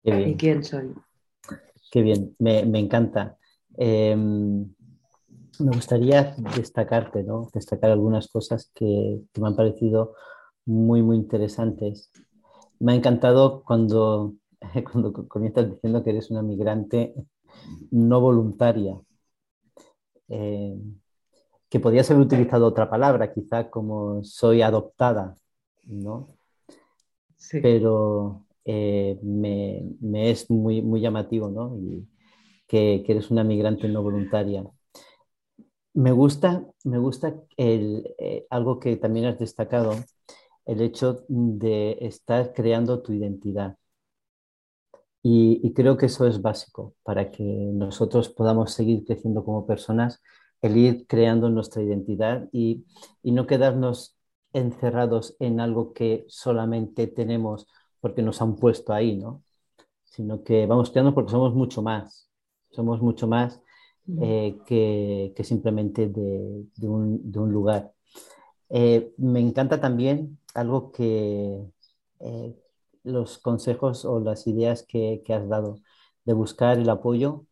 y 0.01 0.33
quién 0.33 0.63
soy. 0.63 0.91
Qué 1.91 2.01
bien, 2.01 2.35
me, 2.39 2.61
encanta. 2.79 3.37
Em, 3.77 4.73
me 5.59 5.71
gustaría 5.71 6.33
destacarte, 6.55 7.21
¿no? 7.21 7.47
destacar 7.53 7.91
algunas 7.91 8.27
cosas 8.27 8.71
que, 8.73 9.21
que 9.31 9.39
me 9.39 9.49
han 9.49 9.55
parecido 9.55 10.15
muy, 10.65 11.03
muy 11.03 11.15
interesantes 11.15 12.11
me 12.79 12.93
ha 12.93 12.95
encantado 12.95 13.63
cuando, 13.63 14.35
cuando 14.91 15.13
comienzas 15.27 15.69
diciendo 15.69 16.03
que 16.03 16.09
eres 16.11 16.29
una 16.31 16.41
migrante 16.41 17.13
no 17.91 18.21
voluntaria, 18.21 18.99
eh, 20.29 20.77
que 21.69 21.79
podías 21.79 22.09
haber 22.09 22.23
utilizado 22.25 22.65
otra 22.65 22.89
palabra, 22.89 23.33
quizá 23.33 23.69
como 23.69 24.23
soy 24.23 24.61
adoptada, 24.61 25.35
¿no? 25.83 26.27
Pero 27.61 28.45
eh, 28.65 29.19
me, 29.21 30.29
es 30.29 30.49
muy, 30.49 30.81
muy 30.81 31.01
llamativo, 31.01 31.49
¿no? 31.49 31.77
Y 31.77 32.07
que, 32.67 33.03
eres 33.07 33.31
una 33.31 33.43
migrante 33.43 33.87
no 33.87 34.03
voluntaria. 34.03 34.63
Me 35.93 36.11
gusta, 36.11 36.65
me 36.83 36.97
gusta 36.97 37.35
el, 37.57 38.15
eh, 38.19 38.45
algo 38.49 38.79
que 38.79 38.95
también 38.97 39.25
has 39.25 39.39
destacado, 39.39 39.95
el 40.69 40.81
hecho 40.81 41.25
de 41.27 41.97
estar 42.01 42.53
creando 42.53 43.01
tu 43.01 43.11
identidad. 43.13 43.77
Y, 45.21 45.73
creo 45.73 45.97
que 45.97 46.05
eso 46.05 46.27
es 46.27 46.41
básico 46.41 46.95
para 47.03 47.31
que 47.31 47.43
nosotros 47.43 48.29
podamos 48.29 48.71
seguir 48.73 49.03
creciendo 49.05 49.43
como 49.43 49.65
personas, 49.65 50.21
el 50.61 50.77
ir 50.77 51.07
creando 51.07 51.49
nuestra 51.49 51.81
identidad 51.83 52.47
y, 52.51 52.85
y 53.23 53.31
no 53.31 53.47
quedarnos 53.47 54.17
encerrados 54.53 55.35
en 55.39 55.59
algo 55.59 55.93
que 55.93 56.25
solamente 56.27 57.07
tenemos 57.07 57.67
porque 57.99 58.21
nos 58.21 58.41
han 58.41 58.55
puesto 58.55 58.93
ahí, 58.93 59.17
¿no? 59.17 59.43
Sino 60.05 60.43
que 60.43 60.65
vamos 60.65 60.91
creando 60.91 61.13
porque 61.13 61.31
somos 61.31 61.53
mucho 61.53 61.81
más, 61.81 62.29
somos 62.71 63.01
mucho 63.01 63.27
más 63.27 63.61
eh, 64.21 64.57
que, 64.65 65.33
que, 65.35 65.43
simplemente 65.43 66.07
de, 66.07 66.65
de, 66.75 66.87
un, 66.87 67.31
de 67.31 67.39
un, 67.39 67.51
lugar. 67.51 67.93
Eh, 68.69 69.13
me 69.17 69.39
encanta 69.39 69.79
también 69.79 70.38
algo 70.53 70.91
que 70.91 71.63
eh, 72.19 72.55
los 73.03 73.37
consejos 73.39 74.05
o 74.05 74.19
las 74.19 74.47
ideas 74.47 74.83
que, 74.83 75.21
que, 75.25 75.33
has 75.33 75.47
dado 75.47 75.79
de 76.25 76.33
buscar 76.33 76.77
el 76.77 76.89
apoyo 76.89 77.45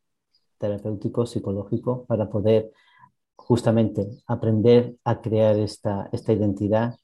terapéutico, 0.57 1.25
psicológico, 1.25 2.05
para 2.05 2.29
poder 2.29 2.71
justamente 3.35 4.09
aprender 4.25 4.97
a 5.03 5.21
crear 5.21 5.57
esta, 5.57 6.09
esta 6.11 6.33
identidad, 6.33 6.95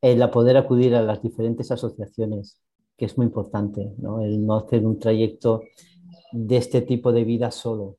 el 0.00 0.22
a 0.22 0.30
poder 0.30 0.56
acudir 0.56 0.94
a 0.94 1.02
las 1.02 1.22
diferentes 1.22 1.70
asociaciones, 1.70 2.60
que 2.96 3.06
es 3.06 3.16
muy 3.16 3.26
importante, 3.26 3.94
¿no? 3.98 4.20
el 4.20 4.44
no 4.44 4.56
hacer 4.56 4.86
un 4.86 4.98
trayecto 4.98 5.62
de 6.32 6.56
este 6.58 6.82
tipo 6.82 7.12
de 7.12 7.24
vida 7.24 7.50
solo 7.50 7.96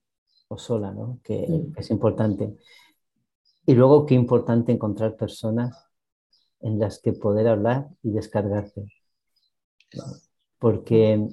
o 0.47 0.57
sola, 0.57 0.91
¿no? 0.91 1.19
que, 1.23 1.45
que 1.73 1.81
es 1.81 1.89
importante. 1.89 2.55
Y 3.65 3.73
luego, 3.73 4.05
qué 4.05 4.15
importante 4.15 4.71
encontrar 4.71 5.15
personas 5.15 5.88
en 6.61 6.79
las 6.79 6.99
que 6.99 7.13
poder 7.13 7.47
hablar 7.47 7.89
y 8.03 8.11
descargarte. 8.11 8.85
Porque 10.59 11.27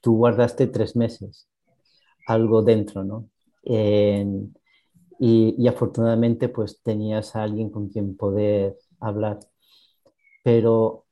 tú 0.00 0.16
guardaste 0.16 0.66
tres 0.66 0.96
meses 0.96 1.48
algo 2.26 2.62
dentro, 2.62 3.04
¿no? 3.04 3.28
y, 5.18 5.66
afortunadamente 5.66 6.48
pues 6.48 6.82
tenías 6.82 7.36
a 7.36 7.42
alguien 7.42 7.70
con 7.70 7.88
quien 7.88 8.16
poder 8.16 8.76
hablar. 9.00 9.40
Pero 10.42 11.06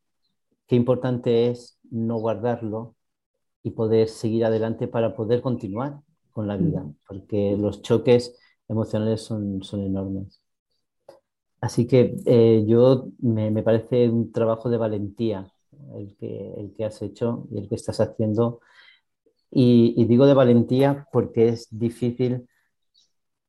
qué 0.66 0.76
importante 0.76 1.48
es 1.50 1.78
no 1.90 2.18
guardarlo 2.18 2.94
y 3.62 3.70
poder 3.70 4.08
seguir 4.08 4.44
adelante 4.44 4.88
para 4.88 5.16
poder 5.16 5.42
continuar 5.42 6.00
con 6.32 6.46
la 6.48 6.56
vida, 6.56 6.84
porque 7.08 7.56
los 7.56 7.82
choques 7.82 8.36
emocionales 8.68 9.22
son, 9.22 9.62
son 9.62 9.82
enormes. 9.82 10.43
Así 11.64 11.86
que 11.86 12.14
eh, 12.26 12.62
yo 12.66 13.06
me, 13.20 13.62
parece 13.62 14.10
un 14.10 14.32
trabajo 14.32 14.68
de 14.68 14.76
valentía 14.76 15.50
el 15.96 16.14
que, 16.18 16.52
el 16.58 16.74
que 16.76 16.84
has 16.84 17.00
hecho 17.00 17.48
y 17.50 17.56
el 17.56 17.70
que 17.70 17.76
estás 17.76 18.00
haciendo. 18.00 18.60
Y, 19.50 19.94
y, 19.96 20.04
digo 20.04 20.26
de 20.26 20.34
valentía 20.34 21.06
porque 21.10 21.48
es 21.48 21.66
difícil 21.70 22.46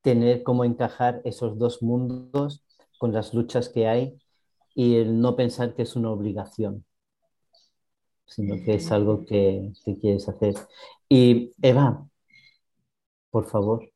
tener 0.02 0.44
cómo 0.44 0.64
encajar 0.64 1.22
esos 1.26 1.58
dos 1.58 1.84
mundos 1.84 2.64
con 3.00 3.12
las 3.12 3.34
luchas 3.34 3.68
que 3.68 3.86
hay 3.86 4.18
y 4.74 4.96
el 4.96 5.20
no 5.20 5.36
pensar 5.36 5.76
que 5.76 5.82
es 5.82 5.98
una 5.98 6.10
obligación, 6.10 6.86
sino 8.26 8.56
que 8.64 8.76
es 8.76 8.94
algo 8.94 9.26
que, 9.26 9.74
que 9.84 9.98
quieres 9.98 10.30
hacer. 10.30 10.56
Y 11.10 11.52
Eva, 11.62 12.08
por 13.30 13.44
favor, 13.44 13.92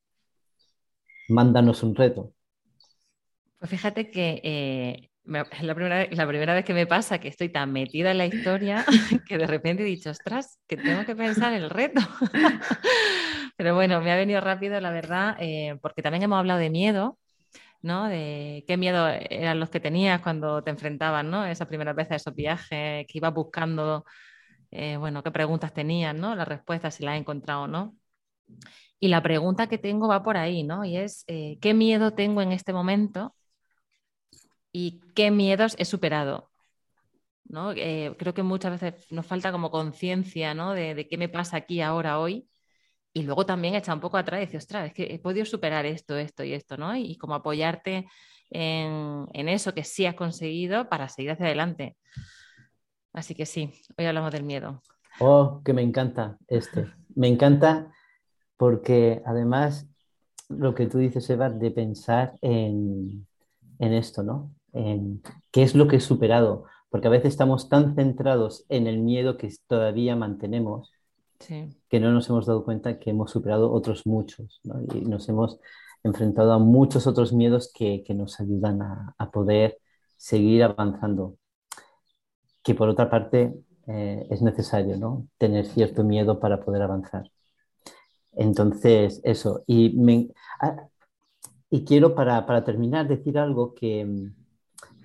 mándanos 1.30 1.84
un 1.84 1.96
reto. 1.96 2.34
Pues 3.60 3.70
fíjate 3.72 4.10
que 4.10 4.42
eh, 4.44 5.10
es 5.52 5.64
la 5.64 5.76
primera, 5.76 6.08
la 6.10 6.28
primera 6.28 6.54
vez 6.54 6.66
que 6.66 6.74
me 6.74 6.88
pasa 6.88 7.20
que 7.20 7.28
estoy 7.28 7.50
tan 7.50 7.72
metida 7.72 8.12
en 8.12 8.18
la 8.18 8.26
historia 8.26 8.86
que 9.28 9.38
de 9.38 9.48
repente 9.48 9.84
he 9.84 9.86
dicho, 9.86 10.10
ostras, 10.10 10.60
que 10.66 10.78
tengo 10.78 11.06
que 11.06 11.16
pensar 11.16 11.54
en 11.54 11.64
el 11.64 11.70
reto. 11.70 12.00
Pero 13.58 13.76
bueno, 13.76 14.00
me 14.02 14.12
ha 14.12 14.16
venido 14.16 14.40
rápido, 14.40 14.80
la 14.80 14.92
verdad, 14.92 15.36
eh, 15.40 15.78
porque 15.82 16.02
también 16.02 16.24
hemos 16.24 16.40
hablado 16.40 16.60
de 16.60 16.70
miedo, 16.70 17.20
¿no? 17.82 18.08
De 18.08 18.64
qué 18.68 18.78
miedo 18.78 19.08
eran 19.10 19.60
los 19.60 19.70
que 19.70 19.82
tenías 19.82 20.22
cuando 20.22 20.64
te 20.64 20.72
enfrentaban, 20.72 21.30
¿no? 21.30 21.46
Esa 21.46 21.68
primera 21.68 21.94
vez 21.94 22.10
a 22.12 22.16
esos 22.16 22.34
viajes, 22.34 23.06
que 23.08 23.18
ibas 23.18 23.34
buscando, 23.34 24.06
eh, 24.72 24.98
bueno, 24.98 25.22
qué 25.24 25.32
preguntas 25.32 25.74
tenías, 25.74 26.16
¿no? 26.16 26.36
Las 26.36 26.48
respuestas, 26.48 26.96
si 26.96 27.04
las 27.04 27.16
has 27.16 27.20
encontrado 27.20 27.64
o 27.64 27.68
no. 27.68 27.96
Y 29.00 29.10
la 29.10 29.22
pregunta 29.22 29.68
que 29.68 29.78
tengo 29.78 30.08
va 30.08 30.24
por 30.24 30.38
ahí, 30.38 30.64
¿no? 30.64 30.86
Y 30.86 30.98
es, 30.98 31.26
¿qué 31.28 31.74
miedo 31.74 32.14
tengo 32.14 32.42
en 32.42 32.52
este 32.54 32.74
momento 32.74 33.36
y 34.72 35.02
qué 35.16 35.32
miedos 35.32 35.76
he 35.80 35.86
superado. 35.86 36.50
¿no? 37.50 37.72
Eh, 37.72 38.16
creo 38.18 38.34
que 38.34 38.44
muchas 38.44 38.80
veces 38.80 39.12
nos 39.12 39.26
falta 39.26 39.52
como 39.52 39.72
conciencia 39.72 40.54
¿no? 40.54 40.74
de, 40.74 41.08
qué 41.10 41.18
me 41.18 41.30
pasa 41.30 41.58
aquí, 41.58 41.82
ahora, 41.82 42.20
hoy. 42.20 42.48
Y 43.12 43.24
luego 43.24 43.46
también 43.46 43.74
echa 43.76 43.94
un 43.94 44.00
poco 44.00 44.18
atrás 44.18 44.40
y 44.40 44.46
dice, 44.46 44.58
ostras, 44.58 44.88
es 44.88 44.94
que 44.94 45.04
he 45.04 45.20
podido 45.20 45.46
superar 45.46 45.86
esto, 45.86 46.16
esto 46.16 46.44
y 46.44 46.54
esto, 46.54 46.78
¿no? 46.78 46.96
Y, 46.96 47.18
como 47.18 47.34
apoyarte 47.34 48.08
en, 48.52 49.28
en, 49.34 49.50
eso 49.50 49.74
que 49.74 49.84
sí 49.84 50.06
has 50.06 50.14
conseguido 50.14 50.88
para 50.90 51.10
seguir 51.10 51.32
hacia 51.32 51.48
adelante. 51.48 51.98
Así 53.12 53.34
que 53.34 53.48
sí, 53.48 53.74
hoy 53.98 54.06
hablamos 54.06 54.32
del 54.32 54.44
miedo. 54.44 54.84
Oh, 55.20 55.60
que 55.66 55.74
me 55.74 55.82
encanta 55.82 56.38
este. 56.48 56.94
Me 57.16 57.28
encanta 57.28 57.92
porque 58.58 59.24
además 59.26 59.88
lo 60.50 60.76
que 60.76 60.86
tú 60.86 61.00
dices, 61.00 61.28
Eva, 61.32 61.50
de 61.50 61.72
pensar 61.72 62.38
en, 62.42 63.26
en 63.80 63.94
esto, 63.94 64.22
¿no? 64.22 64.54
En 64.74 65.22
qué 65.52 65.64
es 65.64 65.76
lo 65.76 65.88
que 65.88 65.98
he 65.98 66.00
superado, 66.00 66.66
porque 66.90 67.08
a 67.08 67.12
veces 67.12 67.30
estamos 67.30 67.70
tan 67.70 67.96
centrados 67.96 68.66
en 68.70 68.88
el 68.88 69.00
miedo 69.00 69.38
que 69.38 69.50
todavía 69.68 70.16
mantenemos 70.16 70.92
que 71.40 72.00
no 72.00 72.12
nos 72.12 72.30
hemos 72.30 72.46
dado 72.46 72.66
cuenta 72.66 73.00
que 73.00 73.12
hemos 73.12 73.32
superado 73.32 73.72
otros 73.72 74.06
muchos 74.06 74.62
y 74.94 75.02
nos 75.02 75.30
hemos 75.30 75.60
enfrentado 76.04 76.52
a 76.52 76.60
muchos 76.60 77.08
otros 77.08 77.34
miedos 77.34 77.72
que, 77.74 78.04
que 78.04 78.14
nos 78.14 78.40
ayudan 78.40 78.82
a, 78.82 79.16
a, 79.18 79.32
poder 79.32 79.78
seguir 80.18 80.64
avanzando. 80.64 81.38
Que 82.62 82.76
por 82.76 82.90
otra 82.90 83.10
parte 83.10 83.54
eh, 83.88 84.28
es 84.30 84.42
necesario 84.42 84.98
¿no? 84.98 85.28
tener 85.38 85.66
cierto 85.66 86.04
miedo 86.04 86.40
para 86.40 86.60
poder 86.60 86.82
avanzar. 86.82 87.32
Entonces, 88.34 89.22
eso. 89.24 89.64
Y, 89.66 89.98
me, 89.98 90.30
ah, 90.62 90.88
y 91.70 91.86
quiero 91.86 92.16
para, 92.16 92.46
para 92.46 92.64
terminar 92.64 93.08
decir 93.08 93.38
algo 93.38 93.74
que, 93.74 94.32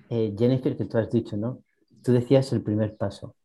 eh, 0.09 0.33
Jennifer, 0.37 0.77
que 0.77 0.85
tú 0.85 0.97
has 0.97 1.09
dicho, 1.11 1.37
¿no? 1.37 1.63
Tú 2.03 2.11
decías 2.11 2.51
el 2.53 2.61
primer 2.61 2.95
paso. 2.97 3.35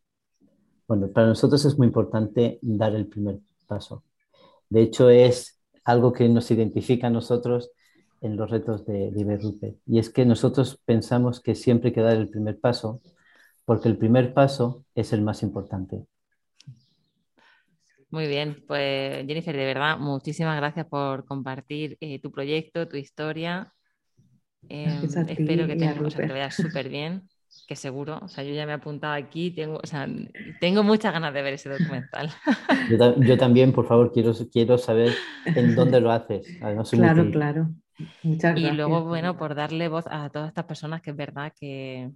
Bueno, 0.87 1.09
para 1.13 1.29
nosotros 1.29 1.65
es 1.65 1.79
muy 1.79 1.87
importante 1.87 2.59
dar 2.63 2.95
el 2.95 3.07
primer 3.07 3.39
paso. 3.67 4.05
De 4.69 4.83
hecho, 4.83 5.09
es 5.11 5.61
algo 5.85 6.13
que 6.13 6.29
nos 6.29 6.51
identifica 6.51 7.07
a 7.07 7.11
nosotros 7.11 7.71
en 8.21 8.37
los 8.37 8.51
retos 8.51 8.85
de, 8.87 9.11
de 9.11 9.77
Y 9.87 9.99
es 9.99 10.11
que 10.11 10.25
nosotros 10.27 10.81
pensamos 10.85 11.41
que 11.41 11.55
siempre 11.55 11.89
hay 11.89 11.95
que 11.95 12.01
dar 12.03 12.17
el 12.17 12.29
primer 12.29 12.61
paso, 12.61 13.01
porque 13.65 13.89
el 13.89 13.97
primer 13.97 14.35
paso 14.35 14.85
es 14.95 15.13
el 15.13 15.23
más 15.23 15.43
importante. 15.43 16.05
Muy 18.11 18.27
bien, 18.27 18.65
pues 18.67 19.25
Jennifer, 19.27 19.57
de 19.57 19.65
verdad, 19.65 19.97
muchísimas 19.99 20.57
gracias 20.57 20.87
por 20.87 21.25
compartir 21.25 21.97
eh, 22.01 22.21
tu 22.21 22.33
proyecto, 22.33 22.89
tu 22.89 22.97
historia 22.97 23.73
Em, 24.69 25.05
espero 25.29 25.67
que 25.67 25.77
te, 25.77 26.27
veas 26.27 26.55
súper 26.55 26.89
bien, 26.89 27.29
que 27.67 27.77
seguro. 27.77 28.19
O 28.23 28.29
sea, 28.29 28.45
yo 28.45 28.53
ya 28.53 28.67
me 28.67 28.73
he 28.73 28.75
apuntado 28.75 29.15
aquí, 29.15 29.51
tengo, 29.51 29.81
o 29.83 29.87
sea, 29.87 30.07
tengo 30.61 30.83
muchas 30.83 31.13
ganas 31.13 31.35
de 31.35 31.43
ver 31.43 31.55
ese 31.55 31.69
documental. 31.69 32.31
Yo, 33.27 33.39
también, 33.39 33.73
por 33.73 33.87
favor, 33.87 34.13
quiero, 34.13 34.33
quiero 34.51 34.79
saber 34.79 35.15
en 35.45 35.75
dónde 35.75 36.01
lo 36.01 36.11
haces. 36.11 36.59
claro, 36.91 37.31
claro. 37.31 37.69
Muchas 38.23 38.59
y 38.59 38.71
luego, 38.71 39.05
bueno, 39.05 39.37
por 39.37 39.55
darle 39.55 39.89
voz 39.89 40.07
a 40.09 40.31
todas 40.31 40.49
estas 40.49 40.65
personas 40.65 41.03
que 41.03 41.11
es 41.11 41.17
verdad 41.17 41.53
que, 41.59 42.11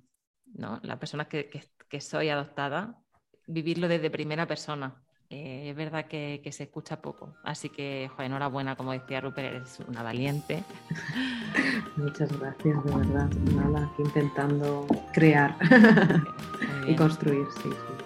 ¿no? 0.54 0.80
Las 0.82 0.98
personas 0.98 1.28
que, 1.28 1.48
que, 1.50 1.62
que 1.88 2.00
soy 2.00 2.30
adoptada, 2.30 2.98
vivirlo 3.46 3.86
desde 3.88 4.10
primera 4.10 4.46
persona. 4.46 5.03
Eh, 5.30 5.70
es 5.70 5.76
verdad 5.76 6.06
que, 6.06 6.40
se 6.52 6.64
escucha 6.64 7.00
poco. 7.00 7.34
Así 7.42 7.68
que, 7.68 8.10
joder, 8.14 8.26
enhorabuena, 8.26 8.76
como 8.76 8.92
decía 8.92 9.20
Rupert, 9.20 9.54
eres 9.54 9.80
una 9.88 10.02
valiente. 10.02 10.62
Muchas 11.96 12.30
gracias, 12.38 12.84
de 12.84 12.94
verdad. 12.94 13.28
Nada, 13.54 13.90
aquí 13.92 14.02
intentando 14.02 14.86
crear 15.12 15.56
y 16.86 16.94
construir, 16.94 17.46
sí, 17.56 17.70
sí. 17.70 18.04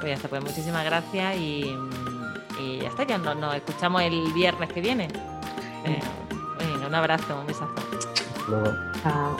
Pues 0.00 0.10
ya 0.10 0.14
está, 0.14 0.28
pues 0.28 0.42
muchísimas 0.42 0.84
gracias 0.84 1.36
y, 1.36 1.76
ya 2.80 2.88
está, 2.88 3.04
ya 3.04 3.18
nos, 3.18 3.54
escuchamos 3.54 4.02
el 4.02 4.32
viernes 4.32 4.72
que 4.72 4.80
viene. 4.80 5.08
Eh, 5.84 6.00
un 6.88 6.94
abrazo, 6.94 7.40
un 7.40 7.46
besazo. 7.46 7.74
Luego. 8.48 8.74
Chao. 9.02 9.36